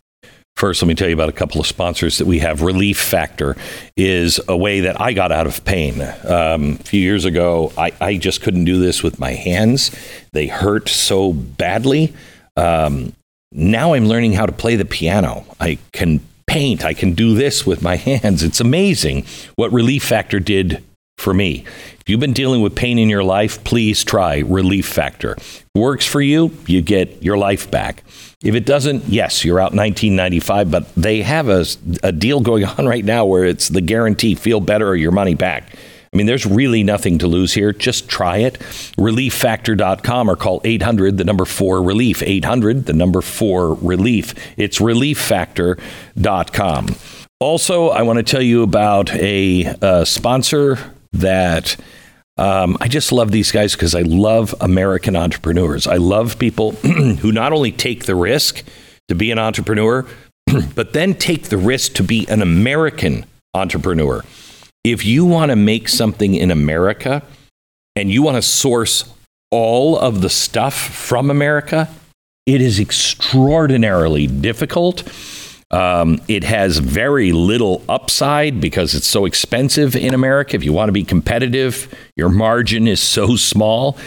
First, 0.57 0.81
let 0.81 0.89
me 0.89 0.95
tell 0.95 1.07
you 1.07 1.13
about 1.13 1.29
a 1.29 1.31
couple 1.31 1.61
of 1.61 1.67
sponsors 1.67 2.17
that 2.17 2.27
we 2.27 2.39
have. 2.39 2.61
Relief 2.61 2.99
Factor 2.99 3.55
is 3.95 4.41
a 4.49 4.57
way 4.57 4.81
that 4.81 4.99
I 4.99 5.13
got 5.13 5.31
out 5.31 5.47
of 5.47 5.63
pain. 5.63 6.01
Um, 6.25 6.73
a 6.73 6.83
few 6.83 6.99
years 6.99 7.23
ago, 7.23 7.71
I, 7.77 7.93
I 8.01 8.17
just 8.17 8.41
couldn't 8.41 8.65
do 8.65 8.81
this 8.81 9.01
with 9.01 9.17
my 9.17 9.31
hands. 9.31 9.95
They 10.33 10.47
hurt 10.47 10.89
so 10.89 11.31
badly 11.31 12.13
um, 12.55 13.13
now 13.51 13.93
I'm 13.93 14.05
learning 14.07 14.33
how 14.33 14.45
to 14.45 14.51
play 14.51 14.75
the 14.75 14.85
piano. 14.85 15.45
I 15.59 15.79
can 15.91 16.21
paint. 16.45 16.83
I 16.83 16.93
can 16.93 17.13
do 17.13 17.35
this 17.35 17.65
with 17.65 17.81
my 17.81 17.95
hands. 17.95 18.43
It's 18.43 18.59
amazing 18.59 19.25
what 19.55 19.71
Relief 19.71 20.03
Factor 20.03 20.39
did 20.39 20.83
for 21.17 21.33
me. 21.33 21.65
If 21.99 22.03
you've 22.07 22.19
been 22.19 22.33
dealing 22.33 22.61
with 22.61 22.75
pain 22.75 22.97
in 22.97 23.09
your 23.09 23.23
life, 23.23 23.63
please 23.63 24.03
try 24.03 24.39
Relief 24.39 24.87
Factor. 24.87 25.33
If 25.33 25.65
it 25.75 25.79
works 25.79 26.05
for 26.05 26.21
you, 26.21 26.51
you 26.65 26.81
get 26.81 27.21
your 27.21 27.37
life 27.37 27.69
back. 27.69 28.03
If 28.41 28.55
it 28.55 28.65
doesn't, 28.65 29.05
yes, 29.05 29.43
you're 29.43 29.59
out 29.59 29.73
1995, 29.73 30.71
but 30.71 30.95
they 30.95 31.21
have 31.21 31.49
a, 31.49 31.65
a 32.03 32.11
deal 32.11 32.39
going 32.39 32.65
on 32.65 32.87
right 32.87 33.03
now 33.03 33.25
where 33.25 33.43
it's 33.43 33.67
the 33.67 33.81
guarantee 33.81 34.35
feel 34.35 34.61
better 34.61 34.87
or 34.87 34.95
your 34.95 35.11
money 35.11 35.35
back. 35.35 35.73
I 36.11 36.17
mean, 36.17 36.25
there's 36.25 36.45
really 36.45 36.83
nothing 36.83 37.19
to 37.19 37.27
lose 37.27 37.53
here. 37.53 37.71
Just 37.71 38.09
try 38.09 38.37
it. 38.37 38.53
ReliefFactor.com 38.97 40.29
or 40.29 40.35
call 40.35 40.59
800, 40.63 41.17
the 41.17 41.23
number 41.23 41.45
four 41.45 41.83
relief. 41.83 42.23
800, 42.23 42.87
the 42.87 42.93
number 42.93 43.21
four 43.21 43.75
relief. 43.75 44.33
It's 44.57 44.79
ReliefFactor.com. 44.79 46.87
Also, 47.39 47.89
I 47.89 48.01
want 48.01 48.17
to 48.17 48.23
tell 48.23 48.41
you 48.41 48.63
about 48.63 49.13
a, 49.15 49.65
a 49.81 50.05
sponsor 50.05 50.77
that 51.13 51.75
Um, 52.37 52.77
I 52.79 52.87
just 52.87 53.11
love 53.11 53.31
these 53.31 53.51
guys 53.51 53.73
because 53.73 53.93
I 53.93 54.03
love 54.03 54.55
American 54.61 55.17
entrepreneurs. 55.17 55.87
I 55.87 55.97
love 55.97 56.39
people 56.39 56.71
who 57.21 57.33
not 57.33 57.51
only 57.51 57.73
take 57.73 58.05
the 58.05 58.15
risk 58.15 58.63
to 59.09 59.15
be 59.15 59.29
an 59.31 59.39
entrepreneur, 59.39 60.05
but 60.73 60.93
then 60.93 61.15
take 61.15 61.49
the 61.49 61.57
risk 61.57 61.95
to 61.95 62.03
be 62.03 62.25
an 62.29 62.41
American 62.41 63.25
entrepreneur. 63.53 64.23
If 64.83 65.05
you 65.05 65.25
want 65.25 65.49
to 65.49 65.55
make 65.55 65.89
something 65.89 66.35
in 66.35 66.51
America 66.51 67.21
and 67.95 68.09
you 68.09 68.23
want 68.23 68.35
to 68.35 68.41
source 68.41 69.13
all 69.51 69.97
of 69.97 70.21
the 70.21 70.29
stuff 70.29 70.73
from 70.73 71.29
America, 71.29 71.89
it 72.45 72.61
is 72.61 72.79
extraordinarily 72.79 74.27
difficult. 74.27 75.03
Um, 75.71 76.21
it 76.27 76.43
has 76.45 76.77
very 76.77 77.31
little 77.31 77.83
upside 77.89 78.59
because 78.59 78.95
it's 78.95 79.05
so 79.05 79.25
expensive 79.25 79.95
in 79.95 80.13
America. 80.13 80.55
If 80.55 80.63
you 80.63 80.73
want 80.73 80.87
to 80.87 80.93
be 80.93 81.03
competitive, 81.03 81.93
your 82.15 82.29
margin 82.29 82.87
is 82.87 83.01
so 83.01 83.35
small. 83.35 83.97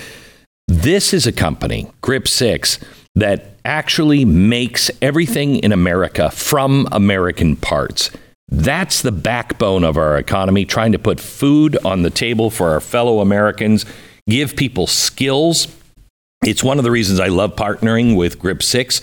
This 0.67 1.13
is 1.13 1.27
a 1.27 1.33
company, 1.33 1.91
Grip 2.01 2.27
6, 2.27 2.79
that 3.15 3.57
actually 3.65 4.25
makes 4.25 4.91
everything 5.01 5.57
in 5.57 5.71
America 5.71 6.31
from 6.31 6.89
American 6.91 7.57
parts. 7.57 8.11
That's 8.55 9.01
the 9.01 9.13
backbone 9.13 9.83
of 9.83 9.97
our 9.97 10.19
economy, 10.19 10.67
trying 10.67 10.93
to 10.93 10.99
put 10.99 11.19
food 11.19 11.79
on 11.87 12.03
the 12.03 12.11
table 12.11 12.51
for 12.51 12.69
our 12.73 12.81
fellow 12.81 13.21
Americans, 13.21 13.87
give 14.29 14.57
people 14.57 14.87
skills. 14.87 15.69
It's 16.45 16.63
one 16.63 16.77
of 16.77 16.85
the 16.85 16.91
reasons 16.91 17.19
I 17.19 17.29
love 17.29 17.57
partnering 17.57 18.15
with 18.15 18.39
Grip 18.39 18.63
6. 18.63 19.01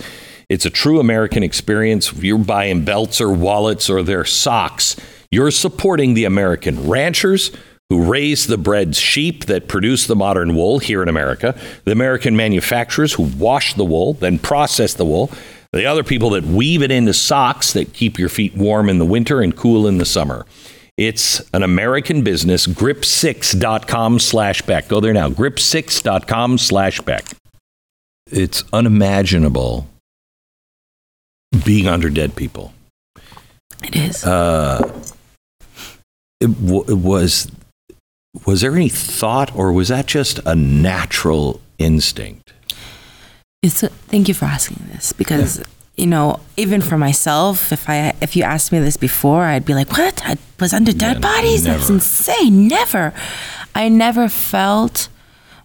It's 0.48 0.66
a 0.66 0.70
true 0.70 1.00
American 1.00 1.42
experience. 1.42 2.12
You're 2.12 2.38
buying 2.38 2.84
belts 2.84 3.20
or 3.20 3.32
wallets 3.32 3.90
or 3.90 4.04
their 4.04 4.24
socks, 4.24 4.94
you're 5.32 5.50
supporting 5.50 6.14
the 6.14 6.24
American 6.26 6.88
ranchers 6.88 7.50
who 7.88 8.04
raise 8.04 8.46
the 8.46 8.58
bred 8.58 8.94
sheep 8.94 9.46
that 9.46 9.66
produce 9.66 10.06
the 10.06 10.14
modern 10.14 10.54
wool 10.54 10.78
here 10.78 11.02
in 11.02 11.08
America, 11.08 11.58
the 11.84 11.92
American 11.92 12.36
manufacturers 12.36 13.14
who 13.14 13.24
wash 13.24 13.74
the 13.74 13.84
wool, 13.84 14.14
then 14.14 14.38
process 14.38 14.94
the 14.94 15.04
wool, 15.04 15.28
the 15.72 15.86
other 15.86 16.02
people 16.02 16.30
that 16.30 16.44
weave 16.44 16.82
it 16.82 16.90
into 16.90 17.12
socks 17.14 17.72
that 17.72 17.92
keep 17.92 18.18
your 18.18 18.28
feet 18.28 18.54
warm 18.56 18.88
in 18.88 18.98
the 18.98 19.04
winter 19.04 19.40
and 19.40 19.56
cool 19.56 19.86
in 19.86 19.98
the 19.98 20.04
summer. 20.04 20.46
It's 20.96 21.40
an 21.54 21.62
American 21.62 22.22
business, 22.22 22.66
grip6.com 22.66 24.18
slash 24.18 24.62
Beck. 24.62 24.88
Go 24.88 25.00
there 25.00 25.14
now, 25.14 25.30
grip6.com 25.30 26.58
slash 26.58 27.00
Beck. 27.00 27.24
It's 28.30 28.64
unimaginable 28.72 29.88
being 31.64 31.86
under 31.86 32.10
dead 32.10 32.36
people. 32.36 32.74
It 33.82 33.96
is. 33.96 34.24
Uh, 34.24 34.92
it, 36.40 36.52
w- 36.64 36.84
it 36.86 36.98
was 36.98 37.50
was 38.46 38.60
there 38.60 38.76
any 38.76 38.88
thought 38.88 39.54
or 39.56 39.72
was 39.72 39.88
that 39.88 40.06
just 40.06 40.38
a 40.46 40.54
natural 40.54 41.60
instinct 41.78 42.52
It's 43.62 43.82
a, 43.82 43.88
thank 43.88 44.26
you 44.28 44.34
for 44.34 44.46
asking 44.46 44.86
this 44.90 45.12
because 45.12 45.62
you 45.96 46.06
know 46.06 46.40
even 46.56 46.80
for 46.80 46.96
myself, 46.96 47.72
if 47.72 47.90
I 47.90 48.14
if 48.22 48.34
you 48.34 48.42
asked 48.42 48.72
me 48.72 48.78
this 48.78 48.96
before, 48.96 49.44
I'd 49.44 49.66
be 49.66 49.74
like, 49.74 49.92
"What? 49.92 50.22
I 50.24 50.38
was 50.58 50.72
under 50.72 50.92
dead 50.92 51.16
Yeah, 51.16 51.20
bodies? 51.20 51.64
That's 51.64 51.90
insane! 51.90 52.68
Never. 52.68 53.12
I 53.74 53.88
never 53.90 54.28
felt 54.30 55.08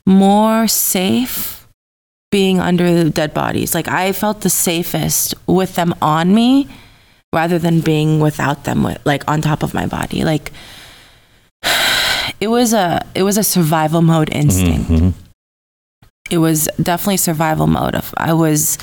more 0.06 0.68
safe 0.68 1.68
being 2.32 2.60
under 2.60 3.04
the 3.04 3.10
dead 3.10 3.34
bodies. 3.34 3.74
Like 3.74 3.88
I 3.88 4.12
felt 4.12 4.42
the 4.42 4.50
safest 4.50 5.34
with 5.48 5.76
them 5.76 5.96
on 6.02 6.36
me, 6.36 6.68
rather 7.32 7.58
than 7.58 7.80
being 7.80 8.20
without 8.20 8.66
them, 8.66 8.84
with, 8.84 9.00
like 9.06 9.24
on 9.26 9.42
top 9.42 9.64
of 9.64 9.74
my 9.74 9.86
body. 9.86 10.26
Like 10.26 10.52
it 12.42 12.50
was 12.50 12.74
a 12.74 13.06
it 13.16 13.24
was 13.24 13.38
a 13.38 13.44
survival 13.44 14.02
mode 14.02 14.30
mm-hmm, 14.32 14.42
instinct 14.42 14.92
mm-hmm. 14.92 15.25
It 16.30 16.40
was 16.40 16.68
definitely 16.82 17.18
survival 17.18 17.68
mode. 17.68 18.02
I 18.18 18.34
was 18.34 18.78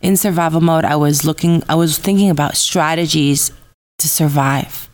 in 0.00 0.16
survival 0.16 0.60
mode, 0.60 0.84
I 0.84 0.96
was 0.96 1.24
looking, 1.24 1.62
I 1.68 1.74
was 1.74 1.98
thinking 1.98 2.30
about 2.30 2.56
strategies 2.56 3.50
to 3.98 4.08
survive. 4.08 4.88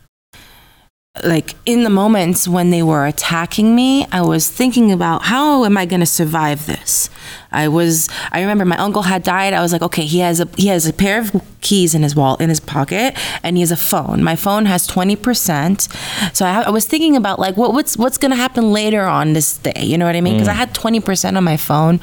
Like 1.25 1.55
in 1.65 1.83
the 1.83 1.89
moments 1.89 2.47
when 2.47 2.69
they 2.69 2.81
were 2.81 3.05
attacking 3.05 3.75
me, 3.75 4.05
I 4.13 4.21
was 4.21 4.47
thinking 4.47 4.93
about 4.93 5.23
how 5.23 5.65
am 5.65 5.77
I 5.77 5.85
going 5.85 5.99
to 5.99 6.05
survive 6.05 6.67
this? 6.67 7.09
I 7.51 7.67
was, 7.67 8.07
I 8.31 8.39
remember 8.39 8.63
my 8.63 8.77
uncle 8.77 9.01
had 9.01 9.21
died. 9.21 9.51
I 9.51 9.59
was 9.59 9.73
like, 9.73 9.81
okay, 9.81 10.05
he 10.05 10.19
has 10.19 10.39
a 10.39 10.47
he 10.55 10.67
has 10.67 10.87
a 10.87 10.93
pair 10.93 11.19
of 11.19 11.35
keys 11.59 11.93
in 11.93 12.03
his 12.03 12.15
wall 12.15 12.37
in 12.37 12.47
his 12.47 12.61
pocket, 12.61 13.17
and 13.43 13.57
he 13.57 13.61
has 13.61 13.71
a 13.71 13.77
phone. 13.77 14.23
My 14.23 14.37
phone 14.37 14.67
has 14.67 14.87
twenty 14.87 15.17
percent, 15.17 15.89
so 16.31 16.45
I, 16.45 16.61
I 16.61 16.69
was 16.69 16.85
thinking 16.85 17.17
about 17.17 17.39
like 17.39 17.57
what 17.57 17.73
what's 17.73 17.97
what's 17.97 18.17
going 18.17 18.31
to 18.31 18.37
happen 18.37 18.71
later 18.71 19.01
on 19.01 19.33
this 19.33 19.57
day. 19.57 19.83
You 19.83 19.97
know 19.97 20.05
what 20.05 20.15
I 20.15 20.21
mean? 20.21 20.35
Because 20.35 20.47
I 20.47 20.53
mm. 20.53 20.59
had 20.59 20.73
twenty 20.73 21.01
percent 21.01 21.35
on 21.35 21.43
my 21.43 21.57
phone, 21.57 21.99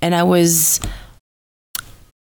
and 0.00 0.14
I 0.14 0.22
was 0.22 0.78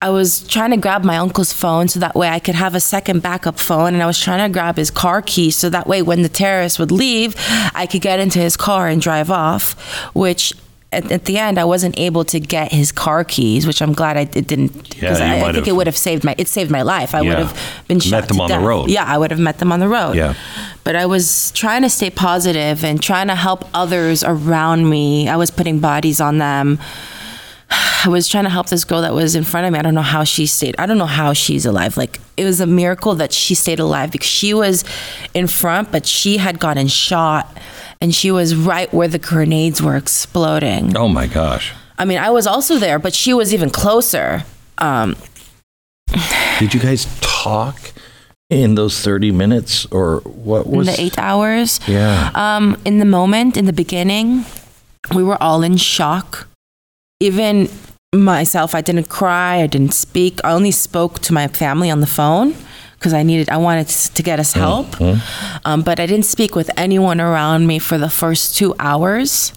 I 0.01 0.09
was 0.09 0.45
trying 0.47 0.71
to 0.71 0.77
grab 0.77 1.03
my 1.03 1.17
uncle's 1.17 1.53
phone 1.53 1.87
so 1.87 1.99
that 2.01 2.15
way 2.15 2.27
I 2.29 2.39
could 2.39 2.55
have 2.55 2.75
a 2.75 2.79
second 2.79 3.21
backup 3.23 3.57
phone. 3.57 3.93
And 3.93 4.03
I 4.03 4.05
was 4.05 4.19
trying 4.19 4.45
to 4.47 4.53
grab 4.53 4.75
his 4.77 4.91
car 4.91 5.21
keys 5.21 5.55
so 5.55 5.69
that 5.69 5.87
way 5.87 6.01
when 6.01 6.21
the 6.21 6.29
terrorists 6.29 6.77
would 6.77 6.91
leave, 6.91 7.35
I 7.73 7.87
could 7.89 8.01
get 8.01 8.19
into 8.19 8.39
his 8.39 8.57
car 8.57 8.87
and 8.87 9.01
drive 9.01 9.31
off, 9.31 9.73
which. 10.13 10.53
At, 10.91 11.11
at 11.11 11.25
the 11.25 11.37
end, 11.37 11.59
I 11.59 11.65
wasn't 11.65 11.99
able 11.99 12.23
to 12.25 12.39
get 12.39 12.71
his 12.71 12.93
car 12.93 13.25
keys, 13.25 13.67
which 13.67 13.81
I'm 13.81 13.91
glad 13.91 14.15
I 14.15 14.21
it 14.21 14.47
didn't 14.47 14.87
because 14.91 15.19
Yeah, 15.19 15.43
I, 15.43 15.49
I 15.49 15.51
think 15.51 15.67
it 15.67 15.73
would 15.73 15.87
have 15.87 15.97
saved 15.97 16.23
my 16.23 16.35
it 16.37 16.47
saved 16.47 16.71
my 16.71 16.83
life. 16.83 17.13
I 17.13 17.21
would 17.21 17.37
have 17.37 17.83
been 17.89 17.97
Met 17.97 18.03
shot 18.03 18.27
them 18.29 18.37
to 18.37 18.43
on 18.43 18.49
the 18.49 18.59
road. 18.65 18.89
Yeah, 18.89 19.03
I 19.03 19.17
would 19.17 19.29
have 19.31 19.39
met 19.39 19.57
them 19.57 19.73
on 19.73 19.81
the 19.81 19.89
road. 19.89 20.15
Yeah. 20.15 20.35
But 20.85 20.95
I 20.95 21.05
was 21.05 21.51
trying 21.51 21.81
to 21.81 21.89
stay 21.89 22.11
positive 22.11 22.85
and 22.85 23.01
trying 23.03 23.27
to 23.27 23.35
help 23.35 23.65
others 23.73 24.23
around 24.23 24.89
me. 24.89 25.27
I 25.27 25.35
was 25.35 25.51
putting 25.51 25.79
bodies 25.79 26.21
on 26.21 26.37
them. 26.37 26.79
I 28.05 28.09
was 28.09 28.28
trying 28.28 28.43
to 28.43 28.49
help 28.49 28.67
this 28.69 28.84
girl 28.84 29.01
that 29.01 29.13
was 29.13 29.36
in 29.36 29.43
front 29.43 29.65
of 29.67 29.73
me. 29.73 29.80
I 29.80 29.82
don't 29.82 29.95
know 29.95 30.01
how 30.01 30.23
she 30.23 30.45
stayed. 30.45 30.76
I 30.78 30.86
don't 30.86 30.97
know 30.97 31.05
how 31.05 31.34
she's 31.34 31.65
alive. 31.65 31.97
Like 31.97 32.19
it 32.38 32.45
was 32.45 32.61
a 32.61 32.67
miracle 32.67 33.15
that 33.15 33.34
she 33.34 33.55
stayed 33.55 33.80
alive 33.80 34.11
because 34.11 34.28
she 34.28 34.53
was 34.53 34.84
in 35.34 35.47
front, 35.47 35.91
but 35.91 36.05
she 36.05 36.38
had 36.38 36.59
gotten 36.59 36.88
shot 36.88 37.57
and 38.01 38.13
she 38.13 38.30
was 38.32 38.55
right 38.55 38.93
where 38.93 39.07
the 39.07 39.19
grenades 39.19 39.82
were 39.82 39.95
exploding. 39.95 40.95
oh 40.97 41.07
my 41.07 41.28
gosh 41.28 41.73
I 41.97 42.03
mean, 42.03 42.17
I 42.17 42.30
was 42.30 42.45
also 42.45 42.78
there, 42.78 42.99
but 42.99 43.13
she 43.13 43.34
was 43.34 43.53
even 43.53 43.69
closer. 43.69 44.43
Um, 44.78 45.15
did 46.59 46.73
you 46.73 46.80
guys 46.82 47.07
talk 47.21 47.93
in 48.49 48.76
those 48.76 48.99
30 49.01 49.32
minutes 49.32 49.86
or 49.88 50.17
what 50.26 50.65
in 50.65 50.71
was 50.73 50.88
the 50.88 51.01
eight 51.01 51.17
hours. 51.17 51.80
yeah 51.88 52.32
Um, 52.36 52.78
in 52.86 52.99
the 52.99 53.05
moment, 53.05 53.57
in 53.57 53.65
the 53.65 53.73
beginning, 53.73 54.45
we 55.13 55.23
were 55.23 55.41
all 55.41 55.63
in 55.63 55.78
shock. 55.78 56.47
Even 57.20 57.70
myself, 58.13 58.76
I 58.76 58.82
didn't 58.82 59.09
cry, 59.09 59.57
I 59.61 59.68
didn't 59.68 59.93
speak. 59.93 60.39
I 60.43 60.51
only 60.51 60.72
spoke 60.72 61.20
to 61.20 61.34
my 61.34 61.47
family 61.47 61.89
on 61.89 62.01
the 62.01 62.07
phone 62.07 62.55
because 62.93 63.13
I 63.13 63.24
needed, 63.24 63.49
I 63.49 63.57
wanted 63.57 63.88
to 63.88 64.24
get 64.24 64.39
us 64.39 64.53
help. 64.53 64.99
Um, 65.66 65.82
but 65.82 65.99
I 65.99 66.05
didn't 66.05 66.26
speak 66.26 66.55
with 66.55 66.70
anyone 66.78 67.22
around 67.22 67.68
me 67.68 67.80
for 67.80 67.97
the 67.97 68.09
first 68.09 68.57
two 68.57 68.74
hours. 68.80 69.53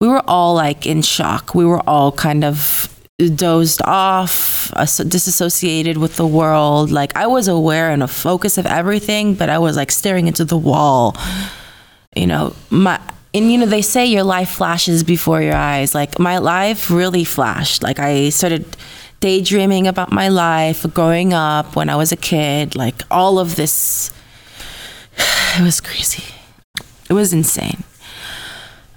We 0.00 0.08
were 0.08 0.22
all 0.26 0.54
like 0.54 0.86
in 0.86 1.02
shock. 1.02 1.54
We 1.54 1.64
were 1.64 1.80
all 1.88 2.12
kind 2.12 2.44
of 2.44 2.88
dozed 3.36 3.80
off, 3.84 4.72
uh, 4.74 4.84
disassociated 4.84 5.96
with 5.98 6.16
the 6.16 6.26
world. 6.26 6.90
Like 6.90 7.16
I 7.16 7.26
was 7.26 7.46
aware 7.46 7.90
and 7.90 8.02
a 8.02 8.08
focus 8.08 8.58
of 8.58 8.66
everything, 8.66 9.34
but 9.34 9.48
I 9.48 9.58
was 9.58 9.76
like 9.76 9.92
staring 9.92 10.26
into 10.26 10.44
the 10.44 10.58
wall. 10.58 11.16
You 12.16 12.26
know, 12.26 12.54
my 12.68 13.00
and 13.34 13.50
you 13.50 13.58
know 13.58 13.66
they 13.66 13.82
say 13.82 14.06
your 14.06 14.24
life 14.24 14.50
flashes 14.50 15.02
before 15.02 15.40
your 15.42 15.54
eyes. 15.54 15.94
Like 15.94 16.18
my 16.18 16.38
life 16.38 16.90
really 16.90 17.24
flashed. 17.24 17.82
Like 17.82 17.98
I 17.98 18.28
started 18.28 18.76
daydreaming 19.20 19.86
about 19.86 20.12
my 20.12 20.28
life 20.28 20.84
growing 20.92 21.32
up 21.32 21.76
when 21.76 21.88
I 21.88 21.96
was 21.96 22.12
a 22.12 22.16
kid. 22.16 22.76
Like 22.76 23.02
all 23.10 23.38
of 23.38 23.56
this, 23.56 24.12
it 25.58 25.62
was 25.62 25.80
crazy. 25.80 26.24
It 27.08 27.14
was 27.14 27.32
insane. 27.32 27.84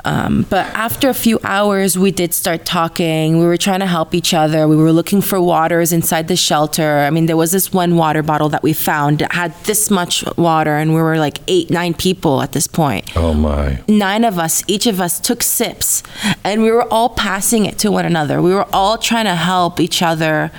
Um, 0.05 0.45
but 0.51 0.67
after 0.67 1.09
a 1.09 1.15
few 1.15 1.39
hours, 1.43 1.97
we 1.97 2.11
did 2.11 2.31
start 2.31 2.63
talking. 2.63 3.39
We 3.39 3.45
were 3.45 3.57
trying 3.57 3.79
to 3.79 3.87
help 3.87 4.13
each 4.13 4.35
other. 4.35 4.67
We 4.67 4.75
were 4.75 4.91
looking 4.91 5.19
for 5.19 5.41
waters 5.41 5.91
inside 5.91 6.27
the 6.27 6.35
shelter. 6.35 6.99
I 6.99 7.09
mean, 7.09 7.25
there 7.25 7.35
was 7.35 7.51
this 7.51 7.73
one 7.73 7.97
water 7.97 8.21
bottle 8.21 8.47
that 8.49 8.61
we 8.61 8.71
found 8.71 9.19
that 9.19 9.33
had 9.33 9.55
this 9.63 9.89
much 9.89 10.23
water, 10.37 10.75
and 10.77 10.93
we 10.93 11.01
were 11.01 11.17
like 11.17 11.39
eight, 11.47 11.71
nine 11.71 11.95
people 11.95 12.43
at 12.43 12.51
this 12.51 12.67
point. 12.67 13.17
oh 13.17 13.33
my 13.33 13.81
Nine 13.87 14.23
of 14.23 14.37
us, 14.37 14.63
each 14.67 14.85
of 14.85 15.01
us 15.01 15.19
took 15.19 15.41
sips, 15.41 16.03
and 16.43 16.61
we 16.61 16.71
were 16.71 16.87
all 16.93 17.09
passing 17.09 17.65
it 17.65 17.79
to 17.79 17.91
one 17.91 18.05
another. 18.05 18.41
We 18.43 18.53
were 18.53 18.67
all 18.71 18.99
trying 18.99 19.25
to 19.25 19.35
help 19.35 19.79
each 19.79 20.03
other. 20.03 20.51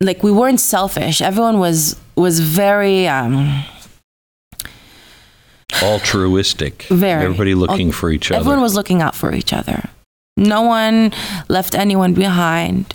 Like 0.00 0.24
we 0.24 0.32
weren't 0.32 0.60
selfish. 0.60 1.22
Everyone 1.22 1.60
was 1.60 1.96
was 2.16 2.40
very. 2.40 3.06
Um, 3.06 3.64
altruistic 5.82 6.84
Very. 6.84 7.24
everybody 7.24 7.54
looking 7.54 7.92
for 7.92 8.10
each 8.10 8.30
other 8.30 8.40
Everyone 8.40 8.62
was 8.62 8.74
looking 8.74 9.00
out 9.02 9.14
for 9.14 9.34
each 9.34 9.52
other. 9.52 9.88
No 10.36 10.62
one 10.62 11.12
left 11.48 11.74
anyone 11.74 12.14
behind. 12.14 12.94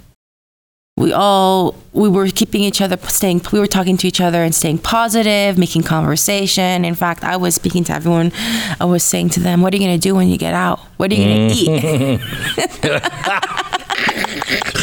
we 0.98 1.12
all 1.12 1.76
we 1.94 2.08
were 2.10 2.28
keeping 2.28 2.62
each 2.62 2.80
other 2.82 2.98
staying 3.08 3.42
we 3.52 3.60
were 3.60 3.68
talking 3.68 3.98
to 3.98 4.08
each 4.08 4.22
other 4.22 4.44
and 4.44 4.54
staying 4.54 4.78
positive 4.78 5.58
making 5.58 5.82
conversation 5.82 6.86
in 6.86 6.94
fact 6.96 7.24
i 7.24 7.36
was 7.36 7.56
speaking 7.56 7.84
to 7.84 7.92
everyone 7.92 8.32
i 8.80 8.86
was 8.86 9.04
saying 9.04 9.28
to 9.30 9.40
them 9.40 9.62
what 9.62 9.74
are 9.74 9.78
you 9.78 9.84
going 9.88 10.00
to 10.00 10.08
do 10.10 10.14
when 10.14 10.28
you 10.28 10.38
get 10.38 10.54
out 10.54 10.80
what 10.98 11.12
are 11.12 11.16
you 11.16 11.26
going 11.26 11.50
to 11.50 11.56
eat 11.56 12.22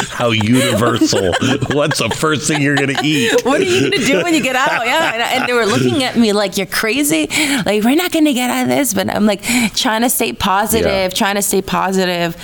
How 0.11 0.31
universal. 0.31 1.31
What's 1.71 1.99
the 1.99 2.09
first 2.15 2.47
thing 2.47 2.61
you're 2.61 2.75
going 2.75 2.95
to 2.95 3.01
eat? 3.03 3.43
what 3.45 3.59
are 3.61 3.63
you 3.63 3.79
going 3.89 3.91
to 3.93 4.05
do 4.05 4.23
when 4.23 4.33
you 4.33 4.43
get 4.43 4.55
out 4.55 4.85
yeah 4.85 5.13
and, 5.13 5.21
and 5.21 5.49
they 5.49 5.53
were 5.53 5.65
looking 5.65 6.03
at 6.03 6.15
me 6.15 6.33
like 6.33 6.57
you're 6.57 6.65
crazy 6.67 7.27
like 7.65 7.83
we're 7.83 7.95
not 7.95 8.11
going 8.11 8.25
to 8.25 8.33
get 8.33 8.49
out 8.49 8.63
of 8.63 8.69
this 8.69 8.93
but 8.93 9.09
i'm 9.09 9.25
like 9.25 9.41
trying 9.75 10.01
to 10.01 10.09
stay 10.09 10.33
positive 10.33 10.85
Yeah. 10.85 11.07
trying 11.09 11.35
to 11.35 11.41
stay 11.41 11.61
positive 11.61 12.35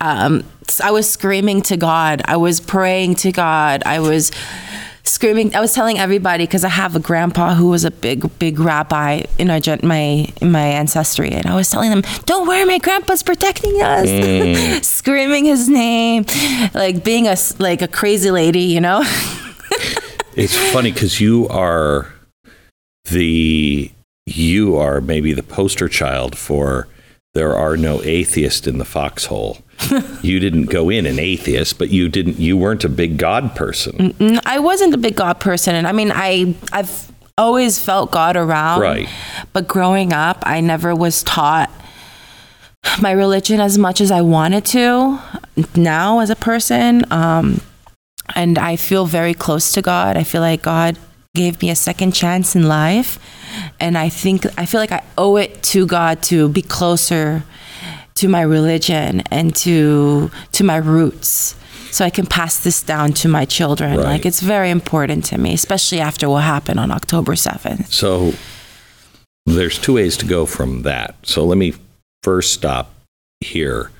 um, 0.00 0.44
i 0.82 0.90
was 0.90 1.08
screaming 1.08 1.62
to 1.62 1.76
god 1.76 2.22
i 2.26 2.36
was 2.36 2.60
praying 2.60 3.14
to 3.16 3.32
god 3.32 3.82
i 3.86 4.00
was 4.00 4.30
screaming. 5.04 5.54
I 5.54 5.60
was 5.60 5.72
telling 5.72 5.98
everybody 5.98 6.44
because 6.44 6.64
i 6.64 6.68
have 6.68 6.96
a 6.96 7.00
grandpa 7.00 7.54
who 7.54 7.68
was 7.68 7.84
a 7.84 7.90
big 7.90 8.38
big 8.38 8.58
rabbi 8.58 9.22
in 9.38 9.50
our 9.50 9.60
my 9.82 10.26
in 10.40 10.50
my 10.50 10.66
ancestry 10.66 11.30
and 11.30 11.46
i 11.46 11.54
was 11.54 11.70
telling 11.70 11.90
them 11.90 12.02
don't 12.24 12.48
worry 12.48 12.64
my 12.64 12.78
grandpa's 12.78 13.22
protecting 13.22 13.80
us. 13.82 14.08
Mm. 14.08 14.84
Screaming 14.98 15.44
his 15.44 15.68
name 15.68 16.24
like 16.74 17.04
being 17.04 17.26
a 17.28 17.36
like 17.58 17.82
a 17.82 17.88
crazy 17.88 18.30
lady 18.30 18.62
you 18.62 18.80
know? 18.80 19.04
It's 20.36 20.56
funny 20.72 20.90
because 20.90 21.20
you 21.20 21.46
are 21.48 22.12
the 23.04 23.92
you 24.26 24.76
are 24.76 25.00
maybe 25.00 25.32
the 25.32 25.44
poster 25.44 25.88
child 25.88 26.36
for 26.36 26.88
there 27.34 27.54
are 27.54 27.76
no 27.76 28.02
atheists 28.02 28.66
in 28.66 28.78
the 28.78 28.84
foxhole. 28.84 29.58
you 30.22 30.40
didn't 30.40 30.66
go 30.66 30.90
in 30.90 31.06
an 31.06 31.18
atheist, 31.18 31.78
but 31.78 31.90
you 31.90 32.08
didn't 32.08 32.38
you 32.38 32.56
weren't 32.56 32.84
a 32.84 32.88
big 32.88 33.18
God 33.18 33.54
person. 33.54 34.40
I 34.44 34.58
wasn't 34.58 34.94
a 34.94 34.98
big 34.98 35.16
God 35.16 35.40
person, 35.40 35.74
and 35.74 35.86
I 35.86 35.92
mean, 35.92 36.12
I 36.14 36.54
I've 36.72 37.12
always 37.36 37.78
felt 37.78 38.10
God 38.10 38.36
around. 38.36 38.80
Right. 38.80 39.08
But 39.52 39.66
growing 39.66 40.12
up, 40.12 40.38
I 40.42 40.60
never 40.60 40.94
was 40.94 41.22
taught 41.22 41.70
my 43.00 43.12
religion 43.12 43.60
as 43.60 43.78
much 43.78 44.00
as 44.00 44.10
I 44.10 44.22
wanted 44.22 44.64
to. 44.66 45.18
Now, 45.74 46.20
as 46.20 46.30
a 46.30 46.36
person, 46.36 47.10
um, 47.12 47.60
and 48.34 48.58
I 48.58 48.76
feel 48.76 49.06
very 49.06 49.34
close 49.34 49.72
to 49.72 49.82
God. 49.82 50.16
I 50.16 50.24
feel 50.24 50.40
like 50.40 50.62
God 50.62 50.98
gave 51.34 51.60
me 51.60 51.70
a 51.70 51.76
second 51.76 52.12
chance 52.12 52.54
in 52.54 52.68
life, 52.68 53.18
and 53.80 53.98
I 53.98 54.08
think 54.08 54.46
I 54.58 54.66
feel 54.66 54.80
like 54.80 54.92
I 54.92 55.02
owe 55.18 55.36
it 55.36 55.62
to 55.64 55.86
God 55.86 56.22
to 56.24 56.48
be 56.48 56.62
closer 56.62 57.42
to 58.16 58.28
my 58.28 58.42
religion 58.42 59.22
and 59.30 59.54
to 59.56 60.30
to 60.52 60.64
my 60.64 60.76
roots 60.76 61.56
so 61.90 62.04
I 62.04 62.10
can 62.10 62.26
pass 62.26 62.58
this 62.58 62.82
down 62.82 63.12
to 63.14 63.28
my 63.28 63.44
children. 63.44 63.96
Right. 63.96 64.04
Like 64.06 64.26
it's 64.26 64.40
very 64.40 64.70
important 64.70 65.24
to 65.26 65.38
me, 65.38 65.54
especially 65.54 66.00
after 66.00 66.28
what 66.28 66.42
happened 66.42 66.80
on 66.80 66.90
October 66.90 67.34
7th. 67.34 67.86
So 67.92 68.32
there's 69.46 69.78
two 69.78 69.94
ways 69.94 70.16
to 70.18 70.26
go 70.26 70.44
from 70.46 70.82
that. 70.82 71.14
So 71.22 71.44
let 71.44 71.56
me 71.58 71.74
first 72.24 72.52
stop 72.52 72.90
here. 73.40 73.90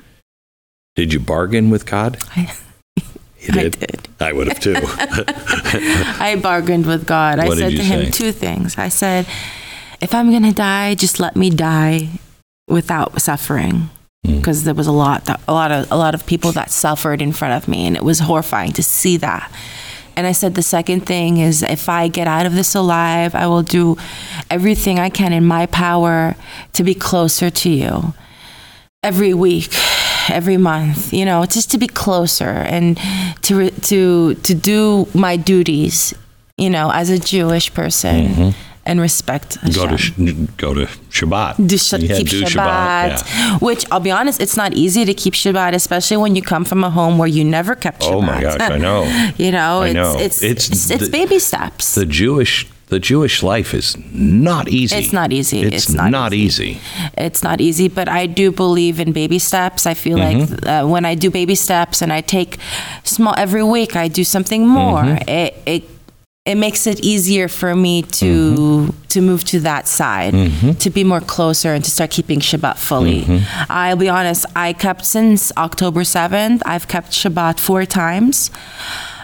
Did 0.96 1.12
you 1.12 1.20
bargain 1.20 1.70
with 1.70 1.86
God? 1.86 2.18
I, 2.36 2.52
You 3.40 3.60
I 3.60 3.68
did. 3.68 4.08
I 4.20 4.32
would 4.32 4.48
have 4.48 4.58
too. 4.58 4.74
I 6.18 6.38
bargained 6.42 6.86
with 6.86 7.06
God. 7.06 7.38
I 7.38 7.46
What 7.46 7.58
did 7.58 7.72
said 7.72 7.76
to 7.76 7.84
him 7.84 8.04
say? 8.06 8.10
two 8.10 8.32
things. 8.32 8.78
I 8.78 8.88
said, 8.88 9.26
if 10.00 10.14
I'm 10.14 10.30
going 10.30 10.44
to 10.44 10.52
die, 10.52 10.94
just 10.94 11.20
let 11.20 11.36
me 11.36 11.50
die 11.50 12.08
without 12.66 13.20
suffering. 13.20 13.90
Mm. 14.24 14.36
Because 14.36 14.64
there 14.64 14.74
was 14.74 14.86
a 14.86 14.92
lot, 14.92 15.26
that, 15.26 15.40
a 15.46 15.52
lot 15.52 15.70
of, 15.70 15.90
a 15.90 15.96
lot 15.96 16.14
of 16.14 16.26
people 16.26 16.52
that 16.52 16.70
suffered 16.70 17.20
in 17.20 17.32
front 17.32 17.54
of 17.54 17.68
me, 17.68 17.86
and 17.86 17.96
it 17.96 18.02
was 18.02 18.20
horrifying 18.20 18.72
to 18.72 18.82
see 18.82 19.16
that. 19.18 19.52
And 20.16 20.26
I 20.26 20.32
said 20.32 20.54
the 20.54 20.62
second 20.62 21.06
thing 21.06 21.38
is, 21.38 21.62
if 21.62 21.88
I 21.88 22.08
get 22.08 22.26
out 22.28 22.46
of 22.46 22.54
this 22.54 22.74
alive, 22.74 23.34
I 23.34 23.46
will 23.46 23.62
do 23.62 23.96
everything 24.50 24.98
I 24.98 25.10
can 25.10 25.32
in 25.32 25.44
my 25.44 25.66
power 25.66 26.36
to 26.72 26.84
be 26.84 26.94
closer 26.94 27.50
to 27.50 27.70
you 27.70 28.14
every 29.02 29.34
week 29.34 29.68
every 30.30 30.56
month 30.56 31.12
you 31.12 31.26
know 31.26 31.44
just 31.44 31.70
to 31.70 31.76
be 31.76 31.86
closer 31.86 32.48
and 32.48 32.98
to 33.42 33.70
to 33.70 34.34
to 34.36 34.54
do 34.54 35.06
my 35.12 35.36
duties 35.36 36.14
you 36.56 36.70
know 36.70 36.90
as 36.90 37.10
a 37.10 37.18
jewish 37.18 37.72
person 37.74 38.54
and 38.86 39.00
respect 39.00 39.58
Mm-hmm. 39.58 39.80
go 39.80 39.86
to 39.88 39.98
sh- 39.98 40.12
go 40.56 40.74
to 40.74 40.86
Shabbat. 41.10 41.66
do 41.66 41.78
sh- 41.78 41.90
keep 42.18 42.28
do 42.28 42.42
Shabbat, 42.42 43.10
yeah. 43.26 43.58
which 43.58 43.84
I'll 43.90 44.00
be 44.00 44.10
honest, 44.10 44.40
it's 44.40 44.56
not 44.56 44.74
easy 44.74 45.04
to 45.04 45.14
keep 45.14 45.34
Shabbat, 45.34 45.72
especially 45.74 46.16
when 46.18 46.34
you 46.36 46.42
come 46.42 46.64
from 46.64 46.84
a 46.84 46.90
home 46.90 47.16
where 47.18 47.28
you 47.28 47.44
never 47.44 47.74
kept 47.74 48.02
Shabbat. 48.02 48.12
Oh 48.14 48.20
my 48.20 48.40
gosh, 48.42 48.60
I 48.60 48.78
know. 48.78 49.04
you 49.38 49.50
know, 49.52 49.82
I 49.82 49.88
it's, 49.88 49.94
know. 49.94 50.18
It's, 50.18 50.42
It's 50.42 50.68
it's 50.68 50.90
it's 50.90 51.04
the- 51.06 51.10
baby 51.10 51.38
steps. 51.38 51.94
The 51.94 52.06
Jewish 52.06 52.66
the 52.88 53.00
Jewish 53.00 53.42
life 53.42 53.72
is 53.74 53.96
not 54.12 54.68
easy. 54.68 54.94
It's 54.96 55.12
not 55.12 55.32
easy. 55.32 55.60
It's, 55.62 55.86
It's 55.86 55.92
not 55.94 56.10
not 56.10 56.32
easy. 56.34 56.78
it's 57.16 57.42
not 57.42 57.60
easy, 57.60 57.88
but 57.88 58.08
I 58.08 58.26
do 58.26 58.52
believe 58.52 59.00
in 59.00 59.12
baby 59.12 59.38
steps. 59.38 59.86
I 59.86 59.94
feel 59.94 60.18
Mm-hmm. 60.18 60.54
like 60.54 60.66
uh, 60.68 60.86
when 60.86 61.04
I 61.06 61.14
do 61.16 61.30
baby 61.30 61.54
steps 61.54 62.02
and 62.02 62.12
I 62.12 62.20
take 62.20 62.58
small 63.02 63.34
every 63.38 63.64
week, 63.64 63.96
I 63.96 64.08
do 64.08 64.22
something 64.22 64.68
more. 64.68 65.02
Mm-hmm. 65.02 65.28
It 65.28 65.54
it 65.66 65.82
it 66.44 66.56
makes 66.56 66.86
it 66.86 67.00
easier 67.00 67.48
for 67.48 67.74
me 67.74 68.02
to 68.02 68.24
Mm-hmm. 68.54 68.90
to 69.08 69.20
move 69.20 69.44
to 69.44 69.60
that 69.60 69.86
side, 69.86 70.34
to 70.80 70.90
be 70.90 71.04
more 71.04 71.20
closer, 71.20 71.72
and 71.72 71.84
to 71.84 71.90
start 71.90 72.10
keeping 72.10 72.40
Shabbat 72.40 72.76
fully. 72.78 73.22
Mm-hmm. 73.22 73.72
I'll 73.72 73.96
be 73.96 74.08
honest. 74.08 74.44
I 74.56 74.72
kept 74.72 75.04
since 75.06 75.52
October 75.56 76.02
seventh. 76.04 76.62
I've 76.66 76.86
kept 76.88 77.12
Shabbat 77.12 77.58
four 77.60 77.86
times, 77.86 78.50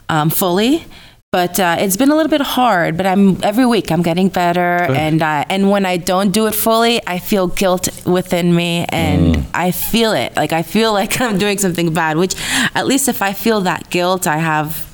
um, 0.09 0.31
fully. 0.31 0.85
But 1.33 1.61
uh, 1.61 1.77
it's 1.79 1.97
been 1.97 2.11
a 2.11 2.16
little 2.16 2.31
bit 2.31 2.41
hard. 2.41 2.97
But 2.97 3.07
I'm 3.07 3.43
every 3.45 3.66
week 3.66 3.91
I'm 3.93 4.03
getting 4.03 4.29
better, 4.31 4.79
and 5.05 5.21
uh, 5.23 5.45
and 5.49 5.71
when 5.71 5.85
I 5.87 5.97
don't 5.97 6.31
do 6.33 6.47
it 6.47 6.55
fully, 6.55 7.01
I 7.07 7.18
feel 7.18 7.47
guilt 7.49 7.89
within 8.07 8.55
me, 8.55 8.87
and 8.89 9.21
Mm. 9.37 9.45
I 9.55 9.71
feel 9.73 10.12
it. 10.12 10.35
Like 10.37 10.53
I 10.53 10.62
feel 10.62 10.93
like 11.01 11.21
I'm 11.21 11.39
doing 11.39 11.59
something 11.59 11.93
bad. 11.93 12.16
Which, 12.16 12.35
at 12.75 12.87
least 12.87 13.09
if 13.09 13.21
I 13.23 13.33
feel 13.33 13.61
that 13.62 13.91
guilt, 13.91 14.27
I 14.27 14.39
have 14.39 14.87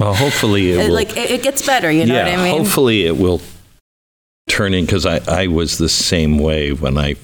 Well, 0.00 0.14
hopefully 0.14 0.70
it 0.72 0.88
will. 0.88 0.94
like 0.94 1.14
it, 1.14 1.30
it 1.30 1.42
gets 1.42 1.64
better. 1.64 1.90
You 1.90 2.06
know 2.06 2.14
yeah, 2.14 2.24
what 2.24 2.38
I 2.38 2.42
mean? 2.42 2.64
hopefully 2.64 3.04
it 3.04 3.18
will 3.18 3.42
turn 4.48 4.72
in 4.72 4.86
because 4.86 5.04
I, 5.04 5.20
I 5.28 5.46
was 5.48 5.76
the 5.76 5.90
same 5.90 6.38
way 6.38 6.72
when 6.72 6.96
I 6.96 7.16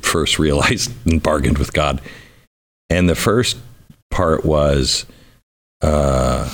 first 0.00 0.38
realized 0.38 0.90
and 1.06 1.22
bargained 1.22 1.58
with 1.58 1.74
God. 1.74 2.00
And 2.88 3.10
the 3.10 3.14
first 3.14 3.58
part 4.10 4.42
was 4.42 5.04
uh, 5.82 6.50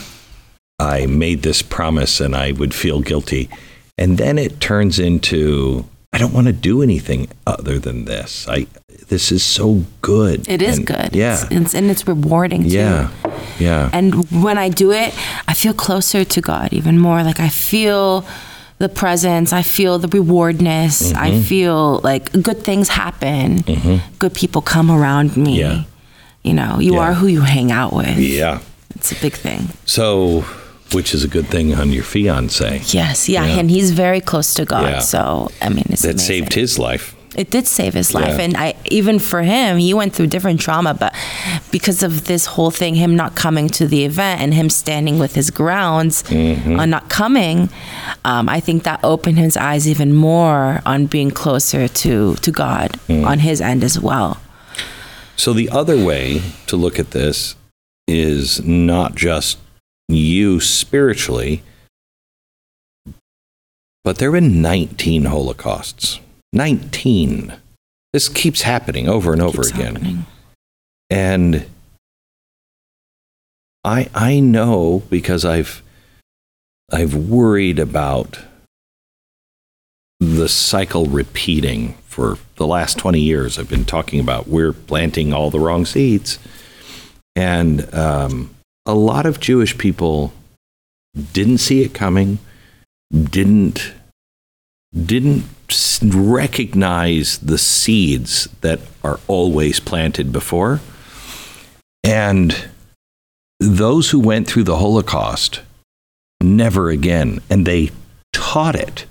I 0.80 1.06
made 1.06 1.42
this 1.42 1.62
promise 1.62 2.20
and 2.20 2.34
I 2.34 2.50
would 2.50 2.74
feel 2.74 3.00
guilty. 3.00 3.48
And 3.96 4.18
then 4.18 4.38
it 4.38 4.60
turns 4.60 4.98
into 4.98 5.86
I 6.12 6.18
don't 6.18 6.32
want 6.32 6.48
to 6.48 6.52
do 6.52 6.82
anything 6.82 7.28
other 7.46 7.78
than 7.78 8.04
this. 8.04 8.46
I 8.48 8.66
this 9.08 9.30
is 9.32 9.42
so 9.44 9.84
good. 10.02 10.48
It 10.48 10.62
is 10.62 10.78
And- 10.78 10.86
good. 10.86 11.10
Yeah. 11.14 11.34
It's, 11.42 11.50
it's, 11.50 11.74
and 11.74 11.90
it's 11.90 12.06
rewarding 12.06 12.62
too. 12.64 12.68
yeah. 12.70 13.10
Yeah. 13.58 13.90
And 13.92 14.14
when 14.42 14.58
I 14.58 14.68
do 14.70 14.90
it, 14.92 15.14
I 15.48 15.54
feel 15.54 15.72
closer 15.74 16.24
to 16.24 16.40
God 16.40 16.72
even 16.72 16.98
more. 16.98 17.22
Like 17.22 17.40
I 17.40 17.48
feel 17.48 18.24
the 18.78 18.88
presence, 18.88 19.52
I 19.52 19.62
feel 19.62 19.98
the 19.98 20.08
rewardness, 20.08 21.12
Mm-hmm. 21.12 21.18
I 21.22 21.42
feel 21.42 22.00
like 22.02 22.32
good 22.42 22.64
things 22.64 22.88
happen, 22.88 23.62
good 24.18 24.34
people 24.34 24.62
come 24.62 24.90
around 24.90 25.36
me. 25.36 25.60
Yeah. 25.60 25.84
You 26.42 26.54
know, 26.54 26.78
you 26.80 26.94
Yeah. 26.94 27.00
are 27.00 27.14
who 27.14 27.26
you 27.26 27.42
hang 27.42 27.70
out 27.70 27.92
with. 27.92 28.16
yeah. 28.18 28.60
It's 28.96 29.12
a 29.12 29.16
big 29.20 29.34
thing. 29.34 29.68
So, 29.84 30.44
which 30.92 31.14
is 31.14 31.22
a 31.24 31.28
good 31.28 31.46
thing 31.48 31.74
on 31.74 31.90
your 31.92 32.04
fiance. 32.04 32.82
Yes, 32.86 33.28
yeah, 33.28 33.44
Yeah. 33.46 33.58
and 33.58 33.70
he's 33.70 33.90
very 33.92 34.20
close 34.20 34.54
to 34.54 34.64
God. 34.64 34.82
Yeah. 34.90 34.98
So 35.00 35.50
I 35.62 35.68
mean, 35.68 35.84
it's 35.90 36.02
That 36.02 36.10
amazing. 36.16 36.26
saved 36.26 36.52
his 36.54 36.78
life. 36.78 37.14
It 37.36 37.48
did 37.52 37.68
save 37.68 37.94
his 37.94 38.12
life, 38.12 38.36
Yeah. 38.38 38.44
and 38.44 38.56
I 38.56 38.74
even 38.90 39.20
for 39.20 39.42
him, 39.42 39.78
he 39.78 39.94
went 39.94 40.12
through 40.14 40.26
different 40.26 40.60
trauma, 40.60 40.94
but 40.94 41.14
because 41.70 42.02
of 42.02 42.24
this 42.24 42.44
whole 42.46 42.72
thing, 42.72 42.96
him 42.96 43.14
not 43.14 43.36
coming 43.36 43.68
to 43.78 43.86
the 43.86 44.04
event 44.04 44.40
and 44.42 44.52
him 44.52 44.68
standing 44.68 45.16
with 45.20 45.36
his 45.36 45.48
grounds 45.50 46.24
Mm-hmm. 46.24 46.80
on 46.80 46.90
not 46.90 47.08
coming, 47.08 47.68
um, 48.24 48.48
I 48.48 48.58
think 48.58 48.82
that 48.82 48.98
opened 49.04 49.38
his 49.38 49.56
eyes 49.56 49.86
even 49.86 50.12
more 50.12 50.82
on 50.84 51.06
being 51.06 51.30
closer 51.30 51.86
to 52.02 52.34
to 52.34 52.50
God 52.50 52.98
Mm. 53.08 53.24
on 53.24 53.38
his 53.38 53.60
end 53.60 53.84
as 53.84 53.96
well. 54.00 54.38
So 55.36 55.52
the 55.52 55.70
other 55.70 55.96
way 55.96 56.42
to 56.66 56.76
look 56.76 56.98
at 56.98 57.12
this 57.12 57.54
is 58.08 58.60
not 58.64 59.14
just 59.14 59.56
you 60.12 60.60
spiritually, 60.60 61.62
but 64.04 64.18
there 64.18 64.32
have 64.32 64.42
been 64.42 64.62
19 64.62 65.24
Holocausts. 65.24 66.20
19. 66.52 67.54
This 68.12 68.28
keeps 68.28 68.62
happening 68.62 69.08
over 69.08 69.32
and 69.32 69.40
over 69.42 69.62
again. 69.62 69.94
happening. 69.94 70.26
And 71.10 71.66
I 73.84 74.08
I 74.14 74.40
know 74.40 75.02
because 75.10 75.44
I've 75.44 75.82
I've 76.92 77.14
worried 77.14 77.78
about 77.78 78.40
the 80.18 80.48
cycle 80.48 81.06
repeating 81.06 81.94
for 82.04 82.36
the 82.56 82.66
last 82.66 82.98
20 82.98 83.20
years. 83.20 83.58
I've 83.58 83.70
been 83.70 83.84
talking 83.86 84.20
about 84.20 84.48
we're 84.48 84.72
planting 84.72 85.32
all 85.32 85.50
the 85.50 85.60
wrong 85.60 85.86
seeds. 85.86 86.38
And 87.34 87.92
um, 87.94 88.54
a 88.86 88.94
lot 88.94 89.26
of 89.26 89.40
Jewish 89.40 89.76
people 89.78 90.32
didn't 91.32 91.58
see 91.58 91.82
it 91.82 91.94
coming, 91.94 92.38
didn't 93.12 93.92
didn't 94.92 95.44
recognize 96.02 97.38
the 97.38 97.58
seeds 97.58 98.48
that 98.60 98.80
are 99.04 99.20
always 99.28 99.78
planted 99.78 100.32
before. 100.32 100.80
And 102.02 102.68
those 103.60 104.10
who 104.10 104.18
went 104.18 104.48
through 104.48 104.64
the 104.64 104.78
Holocaust 104.78 105.60
never 106.42 106.90
again, 106.90 107.40
and 107.48 107.66
they 107.66 107.90
taught 108.32 108.74
it. 108.74 109.06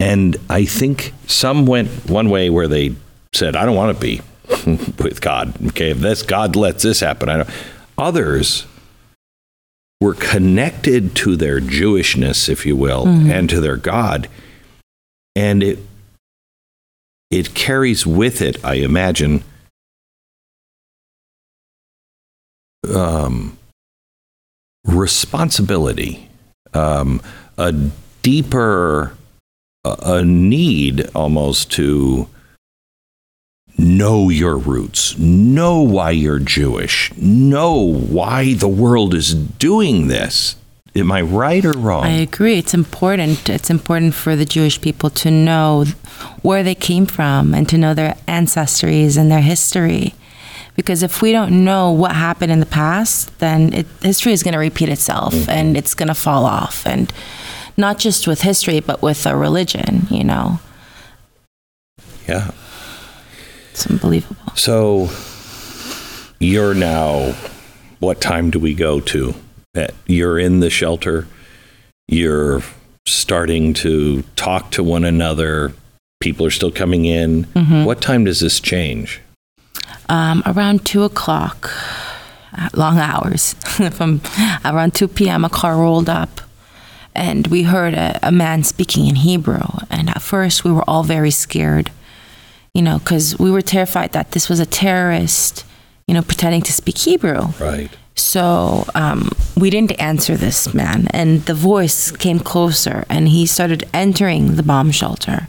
And 0.00 0.36
I 0.48 0.64
think 0.64 1.12
some 1.26 1.66
went 1.66 1.88
one 2.08 2.30
way 2.30 2.48
where 2.48 2.68
they 2.68 2.94
said, 3.34 3.54
I 3.54 3.66
don't 3.66 3.76
want 3.76 3.96
to 3.96 4.00
be 4.00 4.20
with 5.02 5.20
God. 5.20 5.54
Okay, 5.68 5.90
if 5.90 5.98
this 5.98 6.22
God 6.22 6.56
lets 6.56 6.82
this 6.82 7.00
happen, 7.00 7.28
I 7.28 7.38
don't. 7.38 7.50
Others 7.98 8.66
were 10.02 10.14
connected 10.14 11.14
to 11.14 11.36
their 11.36 11.60
Jewishness, 11.60 12.48
if 12.48 12.66
you 12.66 12.74
will, 12.74 13.06
and 13.06 13.48
to 13.48 13.60
their 13.60 13.76
God. 13.76 14.28
And 15.36 15.62
it 15.62 15.78
it 17.30 17.54
carries 17.54 18.06
with 18.06 18.42
it, 18.42 18.62
I 18.62 18.74
imagine, 18.74 19.42
um, 22.94 23.56
responsibility, 24.84 26.28
um, 26.74 27.22
a 27.56 27.72
deeper 28.22 29.16
a, 29.84 29.96
a 30.18 30.24
need 30.24 31.08
almost 31.14 31.70
to 31.72 32.28
know 33.78 34.28
your 34.28 34.56
roots, 34.56 35.16
know 35.18 35.80
why 35.80 36.10
you're 36.10 36.38
Jewish, 36.38 37.12
know 37.16 37.74
why 37.74 38.54
the 38.54 38.68
world 38.68 39.14
is 39.14 39.34
doing 39.34 40.08
this. 40.08 40.56
Am 40.94 41.10
I 41.10 41.22
right 41.22 41.64
or 41.64 41.72
wrong? 41.72 42.04
I 42.04 42.10
agree. 42.10 42.58
It's 42.58 42.74
important. 42.74 43.48
It's 43.48 43.70
important 43.70 44.14
for 44.14 44.36
the 44.36 44.44
Jewish 44.44 44.78
people 44.80 45.08
to 45.10 45.30
know 45.30 45.86
where 46.42 46.62
they 46.62 46.74
came 46.74 47.06
from 47.06 47.54
and 47.54 47.66
to 47.70 47.78
know 47.78 47.94
their 47.94 48.16
ancestries 48.28 49.16
and 49.16 49.30
their 49.30 49.40
history. 49.40 50.14
Because 50.76 51.02
if 51.02 51.22
we 51.22 51.32
don't 51.32 51.64
know 51.64 51.90
what 51.90 52.14
happened 52.14 52.52
in 52.52 52.60
the 52.60 52.66
past, 52.66 53.38
then 53.38 53.72
it, 53.72 53.86
history 54.02 54.32
is 54.32 54.42
going 54.42 54.52
to 54.52 54.58
repeat 54.58 54.90
itself 54.90 55.34
mm-hmm. 55.34 55.50
and 55.50 55.76
it's 55.76 55.94
going 55.94 56.08
to 56.08 56.14
fall 56.14 56.44
off. 56.44 56.86
And 56.86 57.12
not 57.76 57.98
just 57.98 58.26
with 58.26 58.42
history, 58.42 58.80
but 58.80 59.00
with 59.00 59.26
a 59.26 59.34
religion, 59.34 60.06
you 60.10 60.24
know. 60.24 60.60
yeah. 62.28 62.50
It's 63.72 63.86
unbelievable. 63.86 64.52
So 64.54 65.10
you're 66.38 66.74
now, 66.74 67.34
what 67.98 68.20
time 68.20 68.50
do 68.50 68.58
we 68.60 68.74
go 68.74 69.00
to? 69.00 69.34
You're 70.06 70.38
in 70.38 70.60
the 70.60 70.70
shelter. 70.70 71.26
You're 72.06 72.62
starting 73.06 73.74
to 73.74 74.22
talk 74.36 74.70
to 74.72 74.84
one 74.84 75.04
another. 75.04 75.72
People 76.20 76.46
are 76.46 76.50
still 76.50 76.70
coming 76.70 77.04
in. 77.06 77.44
What 77.84 78.00
time 78.00 78.24
does 78.24 78.40
this 78.40 78.60
change? 78.60 79.20
Um, 80.08 80.42
around 80.46 80.84
two 80.84 81.04
o'clock, 81.04 81.70
uh, 82.56 82.68
long 82.74 82.98
hours. 82.98 83.54
From 83.92 84.20
around 84.64 84.94
2 84.94 85.08
p.m., 85.08 85.44
a 85.44 85.48
car 85.48 85.76
rolled 85.76 86.08
up 86.08 86.42
and 87.14 87.46
we 87.48 87.64
heard 87.64 87.94
a, 87.94 88.18
a 88.22 88.32
man 88.32 88.64
speaking 88.64 89.06
in 89.06 89.16
Hebrew. 89.16 89.62
And 89.90 90.08
at 90.08 90.22
first, 90.22 90.64
we 90.64 90.72
were 90.72 90.88
all 90.88 91.02
very 91.04 91.30
scared, 91.30 91.90
you 92.74 92.82
know, 92.82 92.98
because 92.98 93.38
we 93.38 93.50
were 93.50 93.62
terrified 93.62 94.12
that 94.12 94.32
this 94.32 94.48
was 94.48 94.60
a 94.60 94.66
terrorist, 94.66 95.64
you 96.06 96.14
know, 96.14 96.22
pretending 96.22 96.62
to 96.62 96.72
speak 96.72 96.98
Hebrew. 96.98 97.48
Right. 97.60 97.90
So 98.14 98.84
um, 98.94 99.30
we 99.56 99.70
didn't 99.70 99.92
answer 100.00 100.36
this 100.36 100.72
man, 100.74 101.06
and 101.10 101.42
the 101.42 101.54
voice 101.54 102.10
came 102.10 102.38
closer, 102.38 103.04
and 103.08 103.28
he 103.28 103.46
started 103.46 103.84
entering 103.92 104.56
the 104.56 104.62
bomb 104.62 104.90
shelter, 104.90 105.48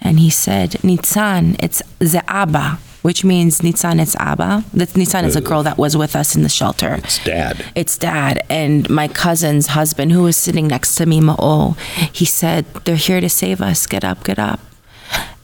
and 0.00 0.18
he 0.18 0.30
said, 0.30 0.72
"Nitzan, 0.82 1.56
it's 1.62 1.82
the 1.98 2.22
Abba." 2.28 2.78
Which 3.02 3.24
means 3.24 3.62
Nitzan, 3.62 3.98
it's 3.98 4.14
Abba. 4.16 4.62
That 4.74 4.90
Nitzan 4.90 5.24
is 5.24 5.34
a 5.34 5.40
girl 5.40 5.62
that 5.62 5.78
was 5.78 5.96
with 5.96 6.14
us 6.14 6.36
in 6.36 6.42
the 6.42 6.50
shelter. 6.50 6.96
It's 6.96 7.24
dad. 7.24 7.64
It's 7.74 7.96
dad 7.96 8.44
and 8.50 8.90
my 8.90 9.08
cousin's 9.08 9.68
husband 9.68 10.12
who 10.12 10.24
was 10.24 10.36
sitting 10.36 10.66
next 10.68 10.96
to 10.96 11.06
me, 11.06 11.18
Ma'o. 11.18 11.78
He 12.12 12.26
said, 12.26 12.66
They're 12.84 12.96
here 12.96 13.22
to 13.22 13.30
save 13.30 13.62
us. 13.62 13.86
Get 13.86 14.04
up, 14.04 14.22
get 14.22 14.38
up. 14.38 14.60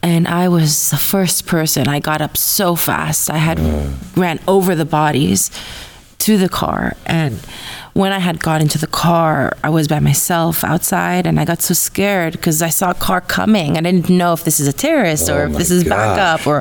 And 0.07 0.29
I 0.29 0.47
was 0.47 0.91
the 0.91 0.99
first 0.99 1.47
person. 1.47 1.89
I 1.89 1.99
got 1.99 2.21
up 2.21 2.37
so 2.37 2.77
fast. 2.77 3.29
I 3.29 3.39
had 3.39 3.59
ran 4.17 4.39
over 4.47 4.77
the 4.77 4.85
bodies 4.85 5.51
to 6.19 6.39
the 6.39 6.49
car. 6.49 6.97
And 7.07 7.41
when 7.97 8.13
I 8.13 8.19
had 8.19 8.39
got 8.41 8.61
into 8.61 8.77
the 8.77 8.87
car, 8.87 9.57
I 9.65 9.71
was 9.71 9.89
by 9.89 10.01
myself 10.01 10.63
outside 10.63 11.27
and 11.27 11.41
I 11.41 11.47
got 11.47 11.63
so 11.63 11.73
scared 11.73 12.33
because 12.33 12.61
I 12.61 12.69
saw 12.69 12.91
a 12.91 12.95
car 12.95 13.23
coming. 13.23 13.79
I 13.79 13.81
didn't 13.81 14.11
know 14.11 14.35
if 14.35 14.45
this 14.45 14.61
is 14.61 14.69
a 14.69 14.73
terrorist 14.73 15.31
or 15.31 15.45
Oh 15.45 15.47
if 15.51 15.57
this 15.57 15.71
is 15.71 15.83
backup 15.85 16.47
or 16.47 16.61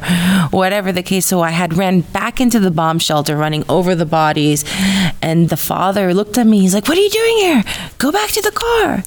whatever 0.52 0.94
the 0.94 1.04
case. 1.04 1.26
So 1.26 1.42
I 1.42 1.50
had 1.52 1.74
ran 1.76 2.02
back 2.20 2.40
into 2.40 2.58
the 2.62 2.72
bomb 2.72 3.00
shelter, 3.00 3.36
running 3.36 3.66
over 3.68 3.96
the 3.96 4.06
bodies. 4.06 4.64
And 5.22 5.50
the 5.50 5.58
father 5.58 6.14
looked 6.14 6.38
at 6.38 6.48
me. 6.48 6.62
He's 6.62 6.74
like, 6.74 6.88
What 6.88 6.98
are 6.98 7.02
you 7.02 7.10
doing 7.10 7.38
here? 7.38 7.64
Go 7.98 8.14
back 8.14 8.30
to 8.32 8.42
the 8.42 8.52
car. 8.52 9.04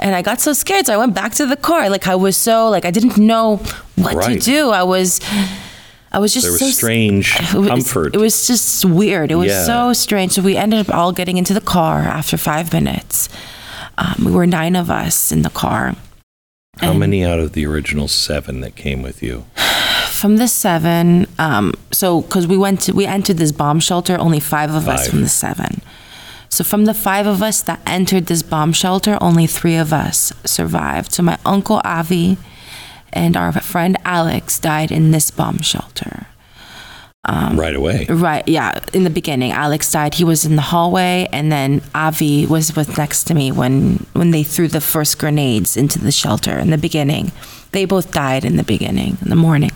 And 0.00 0.16
I 0.16 0.22
got 0.22 0.40
so 0.40 0.52
scared. 0.54 0.86
So 0.86 0.94
I 0.94 0.96
went 0.96 1.14
back 1.14 1.32
to 1.34 1.46
the 1.46 1.56
car. 1.56 1.88
Like 1.90 2.08
I 2.08 2.16
was 2.16 2.36
so, 2.36 2.68
like, 2.68 2.84
I 2.86 2.90
didn't 2.90 3.18
know 3.18 3.58
what 3.94 4.16
Right. 4.16 4.40
to 4.40 4.44
do. 4.44 4.70
I 4.70 4.82
was. 4.82 5.20
I 6.18 6.20
was 6.20 6.34
just 6.34 6.46
There 6.46 6.50
was 6.52 6.60
so 6.60 6.70
strange 6.70 7.36
it 7.40 7.54
was, 7.54 7.68
comfort. 7.68 8.12
It 8.16 8.18
was 8.18 8.44
just 8.48 8.84
weird. 8.84 9.30
It 9.30 9.36
was 9.36 9.52
Yeah. 9.52 9.62
so 9.64 9.92
strange. 9.92 10.32
So 10.32 10.42
we 10.42 10.56
ended 10.56 10.80
up 10.80 10.92
all 10.92 11.12
getting 11.12 11.36
into 11.36 11.54
the 11.54 11.60
car 11.60 12.00
after 12.00 12.36
five 12.36 12.72
minutes. 12.72 13.28
Um, 13.98 14.24
we 14.24 14.32
were 14.32 14.44
nine 14.44 14.74
of 14.74 14.90
us 14.90 15.30
in 15.30 15.42
the 15.42 15.50
car. 15.50 15.94
How 16.80 16.90
And- 16.90 16.98
many 16.98 17.24
out 17.24 17.38
of 17.38 17.52
the 17.52 17.64
original 17.66 18.08
seven 18.08 18.60
that 18.62 18.74
came 18.74 19.00
with 19.00 19.22
you? 19.22 19.44
from 20.10 20.38
the 20.38 20.48
seven 20.48 21.26
um 21.38 21.72
so 21.92 22.22
because 22.22 22.44
we 22.48 22.56
went 22.58 22.80
to 22.80 22.92
we 22.92 23.06
entered 23.06 23.38
this 23.38 23.52
bomb 23.52 23.78
shelter 23.78 24.18
only 24.18 24.40
five 24.40 24.74
of 24.74 24.88
us 24.88 25.06
from 25.06 25.20
the 25.22 25.28
seven 25.28 25.80
so 26.48 26.64
from 26.64 26.86
the 26.86 26.94
five 26.94 27.24
of 27.28 27.40
us 27.40 27.62
that 27.62 27.78
entered 27.86 28.26
this 28.26 28.42
bomb 28.42 28.72
shelter 28.72 29.16
only 29.20 29.46
three 29.46 29.76
of 29.76 29.92
us 29.92 30.32
survived 30.44 31.12
so 31.12 31.22
my 31.22 31.38
uncle 31.46 31.80
avi 31.84 32.36
and 33.12 33.36
our 33.36 33.52
friend 33.52 33.96
alex 34.04 34.58
died 34.58 34.90
in 34.90 35.10
this 35.10 35.30
bomb 35.30 35.60
shelter 35.60 36.26
Um, 37.24 37.60
right 37.60 37.76
away. 37.76 38.06
Right, 38.08 38.46
yeah. 38.48 38.80
In 38.94 39.04
the 39.04 39.10
beginning, 39.10 39.52
Alex 39.52 39.92
died. 39.92 40.14
He 40.14 40.24
was 40.24 40.44
in 40.46 40.56
the 40.56 40.62
hallway, 40.72 41.28
and 41.30 41.52
then 41.52 41.82
Avi 41.94 42.46
was 42.46 42.74
with 42.74 42.96
next 42.96 43.24
to 43.24 43.34
me 43.34 43.52
when 43.52 44.06
when 44.14 44.30
they 44.30 44.44
threw 44.44 44.68
the 44.68 44.80
first 44.80 45.18
grenades 45.18 45.76
into 45.76 45.98
the 45.98 46.12
shelter 46.12 46.58
in 46.58 46.70
the 46.70 46.78
beginning. 46.78 47.32
They 47.72 47.84
both 47.86 48.12
died 48.12 48.44
in 48.44 48.56
the 48.56 48.64
beginning, 48.64 49.18
in 49.20 49.28
the 49.28 49.36
morning. 49.36 49.72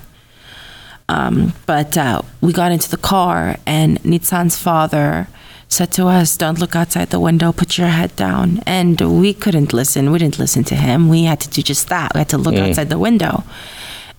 Um, 1.09 1.53
but 1.66 1.97
uh, 1.99 2.22
we 2.41 2.53
got 2.53 2.72
into 2.72 2.89
the 2.89 2.97
car, 2.97 3.57
and 3.66 4.01
Nitzan's 4.03 4.57
father 4.57 5.26
said 5.73 5.91
to 5.93 6.07
us, 6.07 6.37
"Don't 6.37 6.59
look 6.59 6.77
outside 6.77 7.11
the 7.11 7.20
window. 7.20 7.53
Put 7.53 7.79
your 7.79 7.89
head 7.89 8.14
down." 8.16 8.61
And 8.66 9.01
we 9.01 9.33
couldn't 9.35 9.73
listen. 9.73 10.12
We 10.12 10.18
didn't 10.18 10.39
listen 10.39 10.64
to 10.64 10.77
him. 10.77 11.09
We 11.09 11.25
had 11.25 11.41
to 11.41 11.49
do 11.49 11.62
just 11.62 11.89
that. 11.89 12.12
We 12.14 12.18
had 12.18 12.29
to 12.31 12.39
look 12.39 12.55
mm. 12.55 12.68
outside 12.68 12.89
the 12.91 12.99
window. 12.99 13.45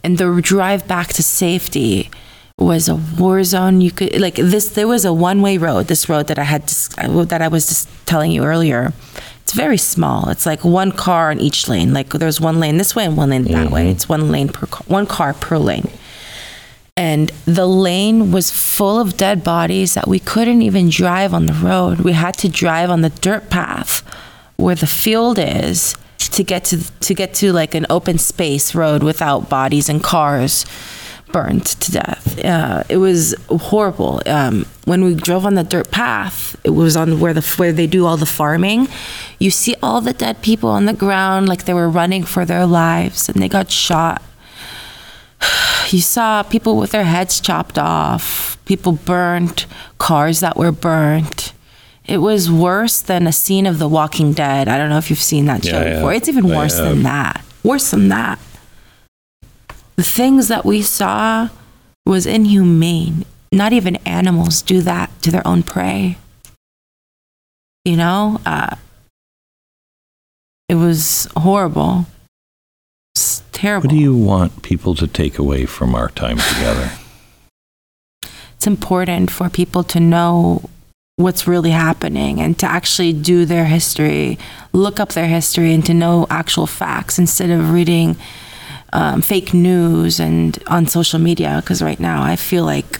And 0.03 0.17
the 0.17 0.41
drive 0.41 0.87
back 0.87 1.09
to 1.13 1.23
safety 1.23 2.09
was 2.59 2.89
a 2.89 2.95
war 2.95 3.43
zone. 3.43 3.81
You 3.81 3.91
could 3.91 4.19
like 4.19 4.35
this. 4.35 4.69
There 4.69 4.87
was 4.87 5.05
a 5.05 5.13
one-way 5.13 5.57
road. 5.57 5.87
This 5.87 6.09
road 6.09 6.27
that 6.27 6.39
I 6.39 6.43
had 6.43 6.65
dis- 6.65 6.89
uh, 6.97 7.23
that 7.25 7.41
I 7.41 7.47
was 7.47 7.67
just 7.67 7.87
telling 8.05 8.31
you 8.31 8.43
earlier. 8.43 8.93
It's 9.43 9.53
very 9.53 9.77
small. 9.77 10.29
It's 10.29 10.45
like 10.45 10.63
one 10.63 10.91
car 10.91 11.29
on 11.31 11.39
each 11.39 11.67
lane. 11.67 11.93
Like 11.93 12.09
there's 12.09 12.39
one 12.39 12.59
lane 12.59 12.77
this 12.77 12.95
way 12.95 13.05
and 13.05 13.17
one 13.17 13.29
lane 13.29 13.43
that 13.45 13.71
way. 13.71 13.81
Mm-hmm. 13.81 13.91
It's 13.91 14.07
one 14.07 14.31
lane 14.31 14.49
per 14.49 14.67
car, 14.67 14.83
one 14.87 15.05
car 15.05 15.33
per 15.33 15.57
lane. 15.57 15.89
And 16.95 17.29
the 17.45 17.65
lane 17.65 18.31
was 18.31 18.51
full 18.51 18.99
of 18.99 19.17
dead 19.17 19.43
bodies 19.43 19.95
that 19.95 20.07
we 20.07 20.19
couldn't 20.19 20.61
even 20.61 20.89
drive 20.89 21.33
on 21.33 21.47
the 21.47 21.53
road. 21.53 22.01
We 22.01 22.11
had 22.11 22.37
to 22.39 22.49
drive 22.49 22.91
on 22.91 23.01
the 23.01 23.09
dirt 23.09 23.49
path 23.49 24.01
where 24.57 24.75
the 24.75 24.87
field 24.87 25.39
is 25.39 25.95
to 26.19 26.43
get 26.43 26.65
to 26.65 26.91
to 26.99 27.13
get 27.15 27.33
to 27.35 27.51
like 27.51 27.73
an 27.73 27.87
open 27.89 28.17
space 28.19 28.75
road 28.75 29.01
without 29.01 29.49
bodies 29.49 29.89
and 29.89 30.03
cars 30.03 30.65
burned 31.31 31.65
to 31.65 31.91
death. 31.91 32.45
Uh, 32.45 32.83
it 32.89 32.97
was 32.97 33.35
horrible. 33.49 34.21
Um, 34.27 34.65
when 34.85 35.03
we 35.03 35.15
drove 35.15 35.47
on 35.47 35.55
the 35.55 35.63
dirt 35.63 35.89
path, 35.89 36.55
it 36.63 36.69
was 36.69 36.95
on 36.95 37.19
where 37.19 37.33
the 37.33 37.41
where 37.57 37.73
they 37.73 37.87
do 37.87 38.05
all 38.05 38.17
the 38.17 38.27
farming. 38.27 38.87
You 39.39 39.49
see 39.49 39.75
all 39.81 39.99
the 39.99 40.13
dead 40.13 40.43
people 40.43 40.69
on 40.69 40.85
the 40.85 40.93
ground, 40.93 41.49
like 41.49 41.65
they 41.65 41.73
were 41.73 41.89
running 41.89 42.23
for 42.23 42.45
their 42.45 42.67
lives, 42.67 43.29
and 43.29 43.41
they 43.41 43.49
got 43.49 43.71
shot. 43.71 44.21
You 45.93 46.01
saw 46.01 46.43
people 46.43 46.77
with 46.77 46.91
their 46.91 47.03
heads 47.03 47.39
chopped 47.39 47.77
off, 47.77 48.57
people 48.65 48.93
burned, 48.93 49.65
cars 49.99 50.39
that 50.39 50.57
were 50.57 50.71
burnt. 50.71 51.53
It 52.05 52.17
was 52.17 52.51
worse 52.51 52.99
than 52.99 53.27
a 53.27 53.31
scene 53.31 53.65
of 53.65 53.79
The 53.79 53.87
Walking 53.87 54.33
Dead. 54.33 54.67
I 54.67 54.77
don't 54.77 54.89
know 54.89 54.97
if 54.97 55.09
you've 55.09 55.19
seen 55.19 55.45
that 55.45 55.63
show 55.63 55.79
Yeah, 55.79 55.85
yeah. 55.85 55.95
before. 55.95 56.13
It's 56.13 56.27
even 56.27 56.47
worse 56.49 56.77
than 56.77 57.03
that. 57.03 57.45
Worse 57.63 57.91
than 57.91 58.09
that 58.09 58.39
the 59.95 60.03
things 60.03 60.47
that 60.47 60.65
we 60.65 60.81
saw 60.81 61.49
was 62.05 62.25
inhumane. 62.25 63.25
Not 63.51 63.73
even 63.73 63.97
animals 63.97 64.61
do 64.61 64.81
that 64.81 65.09
to 65.21 65.31
their 65.31 65.45
own 65.47 65.63
prey. 65.63 66.17
You 67.85 67.97
know, 67.97 68.39
uh, 68.45 68.75
it 70.67 70.75
was 70.75 71.27
horrible. 71.37 72.07
Terrible. 73.63 73.87
What 73.87 73.91
do 73.91 73.97
you 73.97 74.13
want 74.13 74.61
people 74.61 74.93
to 74.95 75.07
take 75.07 75.39
away 75.39 75.65
from 75.65 75.95
our 75.95 76.09
time 76.09 76.37
together? 76.37 76.91
it's 78.63 78.67
important 78.67 79.31
for 79.31 79.49
people 79.49 79.85
to 79.85 80.01
know 80.01 80.69
what's 81.15 81.47
really 81.47 81.71
happening 81.71 82.41
and 82.41 82.59
to 82.59 82.65
actually 82.65 83.13
do 83.13 83.45
their 83.45 83.63
history, 83.63 84.37
look 84.73 84.99
up 84.99 85.13
their 85.13 85.27
history, 85.27 85.73
and 85.73 85.85
to 85.85 85.93
know 85.93 86.27
actual 86.29 86.67
facts 86.67 87.17
instead 87.17 87.49
of 87.49 87.71
reading 87.71 88.17
um, 88.91 89.21
fake 89.21 89.53
news 89.53 90.19
and 90.19 90.61
on 90.67 90.85
social 90.85 91.19
media. 91.19 91.61
Because 91.61 91.81
right 91.81 92.01
now, 92.01 92.21
I 92.21 92.35
feel 92.35 92.65
like 92.65 92.99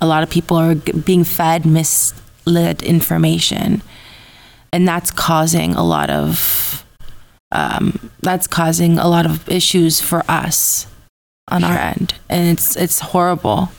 a 0.00 0.06
lot 0.06 0.22
of 0.22 0.30
people 0.30 0.56
are 0.56 0.74
being 0.74 1.24
fed 1.24 1.66
misled 1.66 2.82
information, 2.82 3.82
and 4.72 4.88
that's 4.88 5.10
causing 5.10 5.74
a 5.74 5.84
lot 5.84 6.08
of 6.08 6.73
um, 7.54 8.10
that's 8.20 8.46
causing 8.46 8.98
a 8.98 9.08
lot 9.08 9.26
of 9.26 9.48
issues 9.48 10.00
for 10.00 10.22
us 10.28 10.86
on 11.48 11.64
our 11.64 11.76
end, 11.76 12.14
and 12.28 12.48
it's 12.48 12.76
it's 12.76 13.00
horrible. 13.00 13.70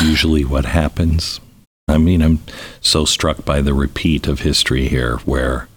usually 0.00 0.44
what 0.44 0.64
happens. 0.64 1.40
I 1.88 1.98
mean, 1.98 2.22
I'm 2.22 2.40
so 2.80 3.04
struck 3.04 3.44
by 3.44 3.60
the 3.60 3.74
repeat 3.74 4.26
of 4.26 4.40
history 4.40 4.88
here 4.88 5.18
where, 5.18 5.68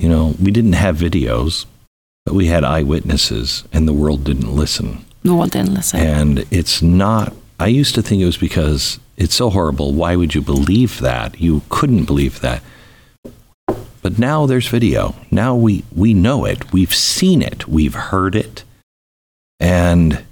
you 0.00 0.08
know, 0.08 0.34
we 0.42 0.50
didn't 0.50 0.72
have 0.72 0.96
videos, 0.96 1.66
but 2.26 2.34
we 2.34 2.46
had 2.46 2.64
eyewitnesses 2.64 3.64
and 3.72 3.86
the 3.86 3.92
world 3.92 4.24
didn't 4.24 4.54
listen. 4.54 5.04
The 5.22 5.34
world 5.34 5.52
didn't 5.52 5.74
listen. 5.74 6.00
And 6.00 6.44
it's 6.50 6.82
not, 6.82 7.32
I 7.60 7.68
used 7.68 7.94
to 7.94 8.02
think 8.02 8.22
it 8.22 8.26
was 8.26 8.36
because 8.36 8.98
it's 9.16 9.36
so 9.36 9.50
horrible. 9.50 9.92
Why 9.92 10.16
would 10.16 10.34
you 10.34 10.42
believe 10.42 10.98
that? 11.00 11.40
You 11.40 11.62
couldn't 11.68 12.04
believe 12.04 12.40
that. 12.40 12.62
But 14.04 14.18
now 14.18 14.44
there's 14.44 14.68
video. 14.68 15.14
Now 15.30 15.56
we, 15.56 15.82
we 15.96 16.12
know 16.12 16.44
it. 16.44 16.74
We've 16.74 16.94
seen 16.94 17.40
it. 17.40 17.66
We've 17.66 17.94
heard 17.94 18.36
it. 18.36 18.62
And 19.58 20.22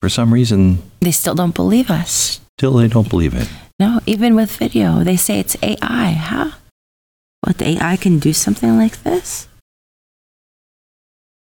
for 0.00 0.08
some 0.08 0.32
reason, 0.32 0.78
they 1.00 1.10
still 1.10 1.34
don't 1.34 1.56
believe 1.56 1.90
us. 1.90 2.40
still 2.56 2.74
they 2.74 2.86
don't 2.86 3.10
believe 3.10 3.34
it. 3.34 3.48
No, 3.80 3.98
even 4.06 4.36
with 4.36 4.56
video, 4.56 5.02
they 5.02 5.16
say 5.16 5.40
it's 5.40 5.56
AI. 5.60 6.12
Huh? 6.12 6.52
What 7.40 7.58
the 7.58 7.70
AI 7.70 7.96
can 7.96 8.20
do 8.20 8.32
something 8.32 8.78
like 8.78 9.02
this? 9.02 9.48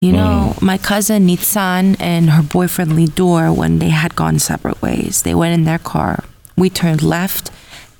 You 0.03 0.13
know, 0.13 0.53
hmm. 0.59 0.67
my 0.67 0.77
cousin 0.77 1.27
Nitsan 1.27 1.97
and 1.99 2.29
her 2.31 2.43
boyfriend 2.43 2.93
Lidor, 2.93 3.57
when 3.57 3.79
they 3.79 3.89
had 3.89 4.15
gone 4.15 4.39
separate 4.39 4.83
ways, 4.83 5.23
they 5.23 5.35
went 5.35 5.55
in 5.55 5.65
their 5.65 5.79
car. 5.79 6.25
We 6.59 6.69
turned 6.69 7.03
left. 7.03 7.51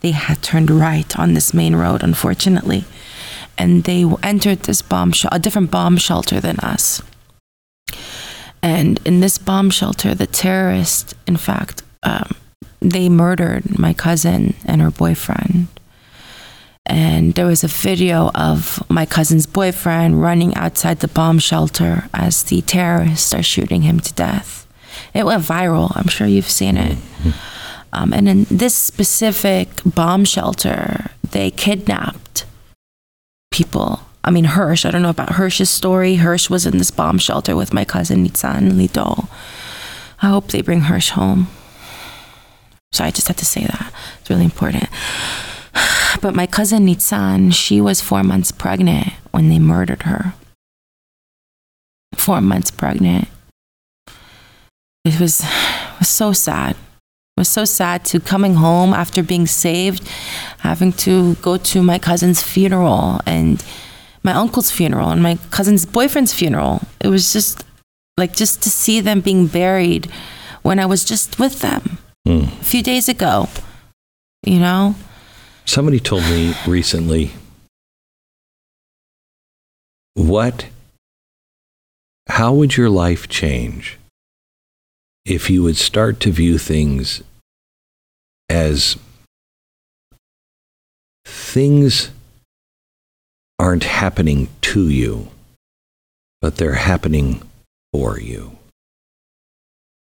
They 0.01 0.11
had 0.11 0.43
turned 0.43 0.71
right 0.71 1.19
on 1.19 1.33
this 1.33 1.55
main 1.55 1.75
road, 1.75 2.03
unfortunately. 2.03 2.85
And 3.59 3.85
they 3.85 4.05
entered 4.23 4.61
this 4.61 4.83
bomb 4.83 5.13
sh- 5.13 5.27
a 5.31 5.39
different 5.39 5.71
bomb 5.71 5.97
shelter 5.99 6.41
than 6.41 6.59
us. 6.61 7.03
And 8.63 9.01
in 9.05 9.21
this 9.21 9.39
bomb 9.39 9.71
shelter, 9.71 10.15
the 10.15 10.27
terrorists, 10.27 11.15
in 11.27 11.37
fact, 11.37 11.83
um, 12.03 12.31
they 12.81 13.09
murdered 13.09 13.79
my 13.79 13.93
cousin 13.93 14.55
and 14.65 14.81
her 14.81 14.91
boyfriend. 14.91 15.67
And 16.87 17.35
there 17.35 17.47
was 17.47 17.63
a 17.63 17.69
video 17.69 18.31
of 18.35 18.83
my 18.89 19.05
cousin's 19.05 19.47
boyfriend 19.47 20.23
running 20.23 20.55
outside 20.55 21.01
the 21.01 21.09
bomb 21.09 21.39
shelter 21.39 22.09
as 22.15 22.45
the 22.45 22.63
terrorists 22.63 23.35
are 23.35 23.43
shooting 23.43 23.83
him 23.83 24.01
to 24.01 24.15
death. 24.15 24.67
It 25.13 25.27
went 25.27 25.43
viral. 25.43 25.93
I'm 25.95 26.09
sure 26.09 26.27
you've 26.27 26.49
seen 26.49 26.77
it. 26.77 26.97
Um, 27.93 28.13
and 28.13 28.29
in 28.29 28.45
this 28.45 28.75
specific 28.75 29.69
bomb 29.85 30.25
shelter, 30.25 31.11
they 31.31 31.51
kidnapped 31.51 32.28
people. 33.51 34.01
I 34.25 34.31
mean, 34.31 34.45
Hersh, 34.45 34.85
I 34.85 34.91
don't 34.91 35.03
know 35.03 35.11
about 35.11 35.31
Hersh's 35.31 35.71
story. 35.71 36.17
Hersh 36.17 36.51
was 36.51 36.67
in 36.67 36.79
this 36.79 36.91
bomb 36.91 37.19
shelter 37.19 37.57
with 37.57 37.73
my 37.73 37.85
cousin 37.85 38.27
Nitsan 38.27 38.73
Lidor. 38.73 39.29
I 40.21 40.29
hope 40.29 40.49
they 40.49 40.63
bring 40.63 40.83
Hersh 40.83 41.11
home. 41.11 41.49
So 42.93 43.05
I 43.05 43.11
just 43.11 43.29
had 43.29 43.39
to 43.39 43.45
say 43.45 43.63
that. 43.63 43.93
It's 44.21 44.31
really 44.31 44.45
important. 44.45 44.89
But 46.21 46.35
my 46.35 46.47
cousin 46.47 46.87
Nitsan, 46.87 47.55
she 47.55 47.81
was 47.81 48.01
four 48.01 48.25
months 48.25 48.51
pregnant 48.51 49.13
when 49.31 49.51
they 49.51 49.59
murdered 49.59 50.03
her. 50.03 50.35
Four 52.17 52.41
months 52.41 52.71
pregnant. 52.73 53.29
It 55.05 55.21
was, 55.21 55.43
was 55.99 56.09
so 56.09 56.33
sad. 56.33 56.77
It 57.39 57.47
was 57.47 57.49
so 57.49 57.65
sad 57.65 58.05
to 58.07 58.19
coming 58.19 58.55
home 58.55 58.93
after 58.93 59.23
being 59.23 59.47
saved, 59.47 60.05
having 60.59 60.93
to 60.95 61.37
go 61.37 61.57
to 61.57 61.85
my 61.85 61.97
cousin's 61.97 62.43
funeral 62.43 63.21
and 63.27 63.65
my 64.25 64.33
uncle's 64.33 64.73
funeral 64.73 65.11
and 65.11 65.23
my 65.23 65.39
cousin's 65.53 65.87
boyfriend's 65.87 66.35
funeral. 66.35 66.83
It 67.01 67.07
was 67.07 67.33
just 67.33 67.65
like 68.17 68.35
just 68.35 68.61
to 68.65 68.71
see 68.71 69.01
them 69.01 69.21
being 69.21 69.47
buried 69.47 70.11
when 70.63 70.81
I 70.81 70.87
was 70.87 71.05
just 71.05 71.39
with 71.39 71.61
them 71.61 71.99
Hmm. 72.27 72.47
a 72.61 72.65
few 72.65 72.83
days 72.83 73.09
ago. 73.09 73.49
You 74.45 74.59
know? 74.59 74.97
Somebody 75.65 76.01
told 76.01 76.25
me 76.25 76.57
recently 76.67 77.31
what 80.15 80.67
how 82.27 82.53
would 82.53 82.77
your 82.77 82.91
life 82.91 83.29
change 83.29 83.98
if 85.29 85.51
you 85.51 85.63
would 85.63 85.77
start 85.77 86.21
to 86.21 86.31
view 86.31 86.59
things 86.59 87.23
as 88.49 88.97
things 91.25 92.11
aren't 93.59 93.85
happening 93.85 94.49
to 94.61 94.89
you 94.89 95.29
but 96.41 96.57
they're 96.57 96.75
happening 96.75 97.43
for 97.93 98.19
you 98.19 98.57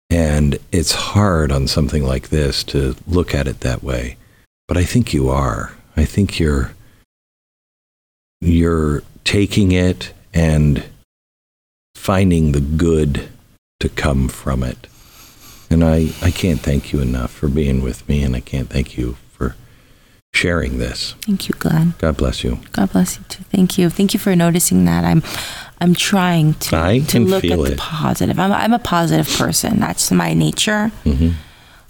and 0.10 0.58
it's 0.72 0.94
hard 0.94 1.52
on 1.52 1.68
something 1.68 2.04
like 2.04 2.30
this 2.30 2.64
to 2.64 2.96
look 3.08 3.36
at 3.36 3.48
it 3.48 3.60
that 3.60 3.84
way 3.84 4.18
but 4.72 4.78
I 4.78 4.86
think 4.86 5.14
you 5.14 5.28
are. 5.28 5.74
I 5.98 6.06
think 6.06 6.40
you're 6.40 6.72
you're 8.40 9.04
taking 9.26 9.74
it 9.74 10.14
and 10.34 10.86
finding 11.94 12.54
the 12.54 12.62
good 12.62 13.28
to 13.82 13.90
come 13.90 14.30
from 14.30 14.64
it. 14.64 14.88
And 15.72 15.84
I, 15.84 16.10
I 16.22 16.32
can't 16.32 16.60
thank 16.60 16.92
you 16.92 17.00
enough 17.00 17.32
for 17.32 17.48
being 17.48 17.82
with 17.82 18.08
me 18.10 18.24
and 18.24 18.36
I 18.36 18.42
can't 18.42 18.70
thank 18.70 18.98
you 18.98 19.16
for 19.32 19.56
sharing 20.34 20.78
this. 20.80 21.14
Thank 21.26 21.48
you, 21.48 21.56
Glenn. 21.58 21.94
God 21.98 22.18
bless 22.18 22.44
you. 22.44 22.60
God 22.74 22.92
bless 22.92 23.18
you 23.18 23.24
too. 23.30 23.44
Thank 23.46 23.78
you. 23.78 23.90
Thank 23.90 24.14
you 24.14 24.20
for 24.20 24.36
noticing 24.36 24.86
that. 24.86 25.04
I'm 25.06 25.24
I'm 25.80 25.96
trying 25.96 26.54
to 26.56 26.78
I 26.78 27.00
to 27.00 27.20
look 27.20 27.44
at 27.46 27.58
it. 27.58 27.70
the 27.70 27.76
positive. 27.78 28.40
I'm 28.40 28.52
I'm 28.52 28.74
a 28.74 28.80
positive 28.80 29.28
person. 29.38 29.80
That's 29.80 30.12
my 30.12 30.34
nature. 30.34 30.90
hmm 31.04 31.32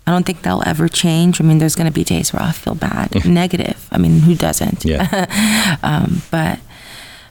I 0.07 0.11
don't 0.11 0.25
think 0.25 0.41
that'll 0.41 0.67
ever 0.67 0.87
change. 0.89 1.39
I 1.39 1.43
mean, 1.43 1.59
there's 1.59 1.75
going 1.75 1.85
to 1.85 1.93
be 1.93 2.03
days 2.03 2.33
where 2.33 2.41
I 2.41 2.51
feel 2.51 2.73
bad, 2.73 3.23
negative. 3.23 3.87
I 3.91 3.99
mean, 3.99 4.21
who 4.21 4.33
doesn't? 4.33 4.83
Yeah. 4.83 5.77
um, 5.83 6.23
but 6.31 6.57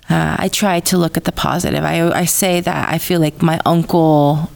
uh, 0.09 0.37
I 0.39 0.49
try 0.49 0.79
to 0.79 0.97
look 0.97 1.17
at 1.17 1.25
the 1.25 1.33
positive. 1.33 1.83
I, 1.85 2.09
I 2.13 2.27
say 2.27 2.61
that 2.61 2.89
I 2.89 2.99
feel 2.99 3.21
like 3.21 3.43
my 3.43 3.61
uncle 3.67 4.51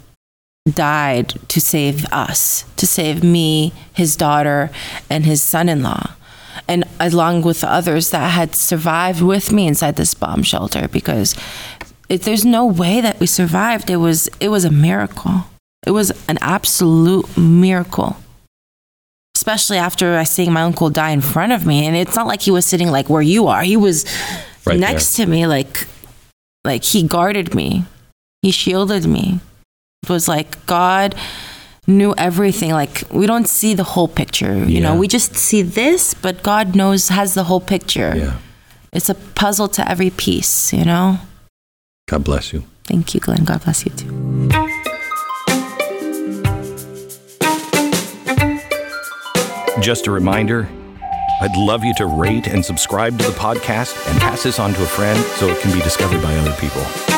died 0.67 1.29
to 1.49 1.61
save 1.61 2.07
us, 2.13 2.65
to 2.77 2.87
save 2.87 3.23
me, 3.23 3.73
his 3.93 4.17
daughter, 4.17 4.71
and 5.11 5.27
his 5.27 5.43
son 5.43 5.69
in 5.69 5.83
law. 5.83 6.15
And 6.67 6.85
along 6.99 7.43
with 7.43 7.61
the 7.61 7.71
others 7.71 8.11
that 8.11 8.31
had 8.31 8.55
survived 8.55 9.21
with 9.21 9.53
me 9.53 9.67
inside 9.67 9.97
this 9.97 10.15
bomb 10.15 10.43
shelter, 10.43 10.89
because 10.89 11.35
it, 12.09 12.23
there's 12.23 12.45
no 12.45 12.65
way 12.65 13.01
that 13.01 13.21
we 13.21 13.27
survived. 13.27 13.91
It 13.91 13.97
was 13.97 14.29
it 14.41 14.49
was 14.49 14.65
a 14.65 14.71
miracle. 14.71 15.45
It 15.87 15.91
was 15.91 16.13
an 16.29 16.39
absolute 16.41 17.37
miracle. 17.37 18.17
Especially 19.37 19.77
after 19.77 20.17
I 20.17 20.25
seeing 20.25 20.53
my 20.53 20.63
uncle 20.63 20.89
die 20.89 21.11
in 21.11 21.21
front 21.21 21.53
of 21.53 21.67
me, 21.67 21.87
and 21.87 21.95
it's 21.95 22.17
not 22.17 22.27
like 22.27 22.41
he 22.41 22.51
was 22.51 22.65
sitting 22.65 22.91
like 22.91 23.11
where 23.11 23.21
you 23.21 23.49
are. 23.49 23.63
He 23.63 23.77
was 23.77 24.07
Right 24.65 24.79
next 24.79 25.17
to 25.17 25.27
me, 25.27 25.47
like 25.47 25.87
like 26.65 26.85
he 26.85 27.03
guarded 27.03 27.55
me, 27.55 27.85
he 28.41 28.51
shielded 28.51 29.05
me. 29.05 29.41
It 30.05 30.11
was 30.11 30.29
like 30.29 30.65
God 30.67 31.15
knew 31.87 32.15
everything. 32.19 32.73
Like 32.73 33.05
we 33.11 33.27
don't 33.27 33.49
see 33.49 33.75
the 33.75 33.85
whole 33.85 34.09
picture, 34.09 34.55
you 34.65 34.81
know. 34.81 34.95
We 34.95 35.09
just 35.09 35.35
see 35.35 35.63
this, 35.63 36.15
but 36.15 36.43
God 36.43 36.77
knows 36.77 37.09
has 37.09 37.35
the 37.35 37.45
whole 37.45 37.61
picture. 37.61 38.13
Yeah. 38.15 38.39
It's 38.93 39.09
a 39.09 39.15
puzzle 39.15 39.69
to 39.69 39.91
every 39.91 40.11
piece, 40.11 40.73
you 40.73 40.85
know. 40.85 41.19
God 42.07 42.23
bless 42.23 42.53
you. 42.53 42.65
Thank 42.85 43.15
you, 43.15 43.21
Glenn. 43.21 43.45
God 43.45 43.65
bless 43.65 43.85
you 43.85 43.93
too. 43.93 44.49
Just 49.81 50.07
a 50.07 50.11
reminder 50.11 50.69
I'd 51.41 51.57
love 51.57 51.83
you 51.83 51.95
to 51.97 52.07
rate 52.07 52.47
and 52.47 52.65
subscribe 52.65 53.19
to 53.19 53.27
the 53.27 53.33
podcast 53.33 54.09
and 54.11 54.21
pass 54.21 54.45
this 54.45 54.59
on 54.59 54.73
to 54.75 54.83
a 54.83 54.87
friend 54.87 55.19
so 55.37 55.49
it 55.49 55.61
can 55.61 55.73
be 55.73 55.81
discovered 55.81 56.23
by 56.23 56.35
other 56.37 56.55
people. 56.61 57.14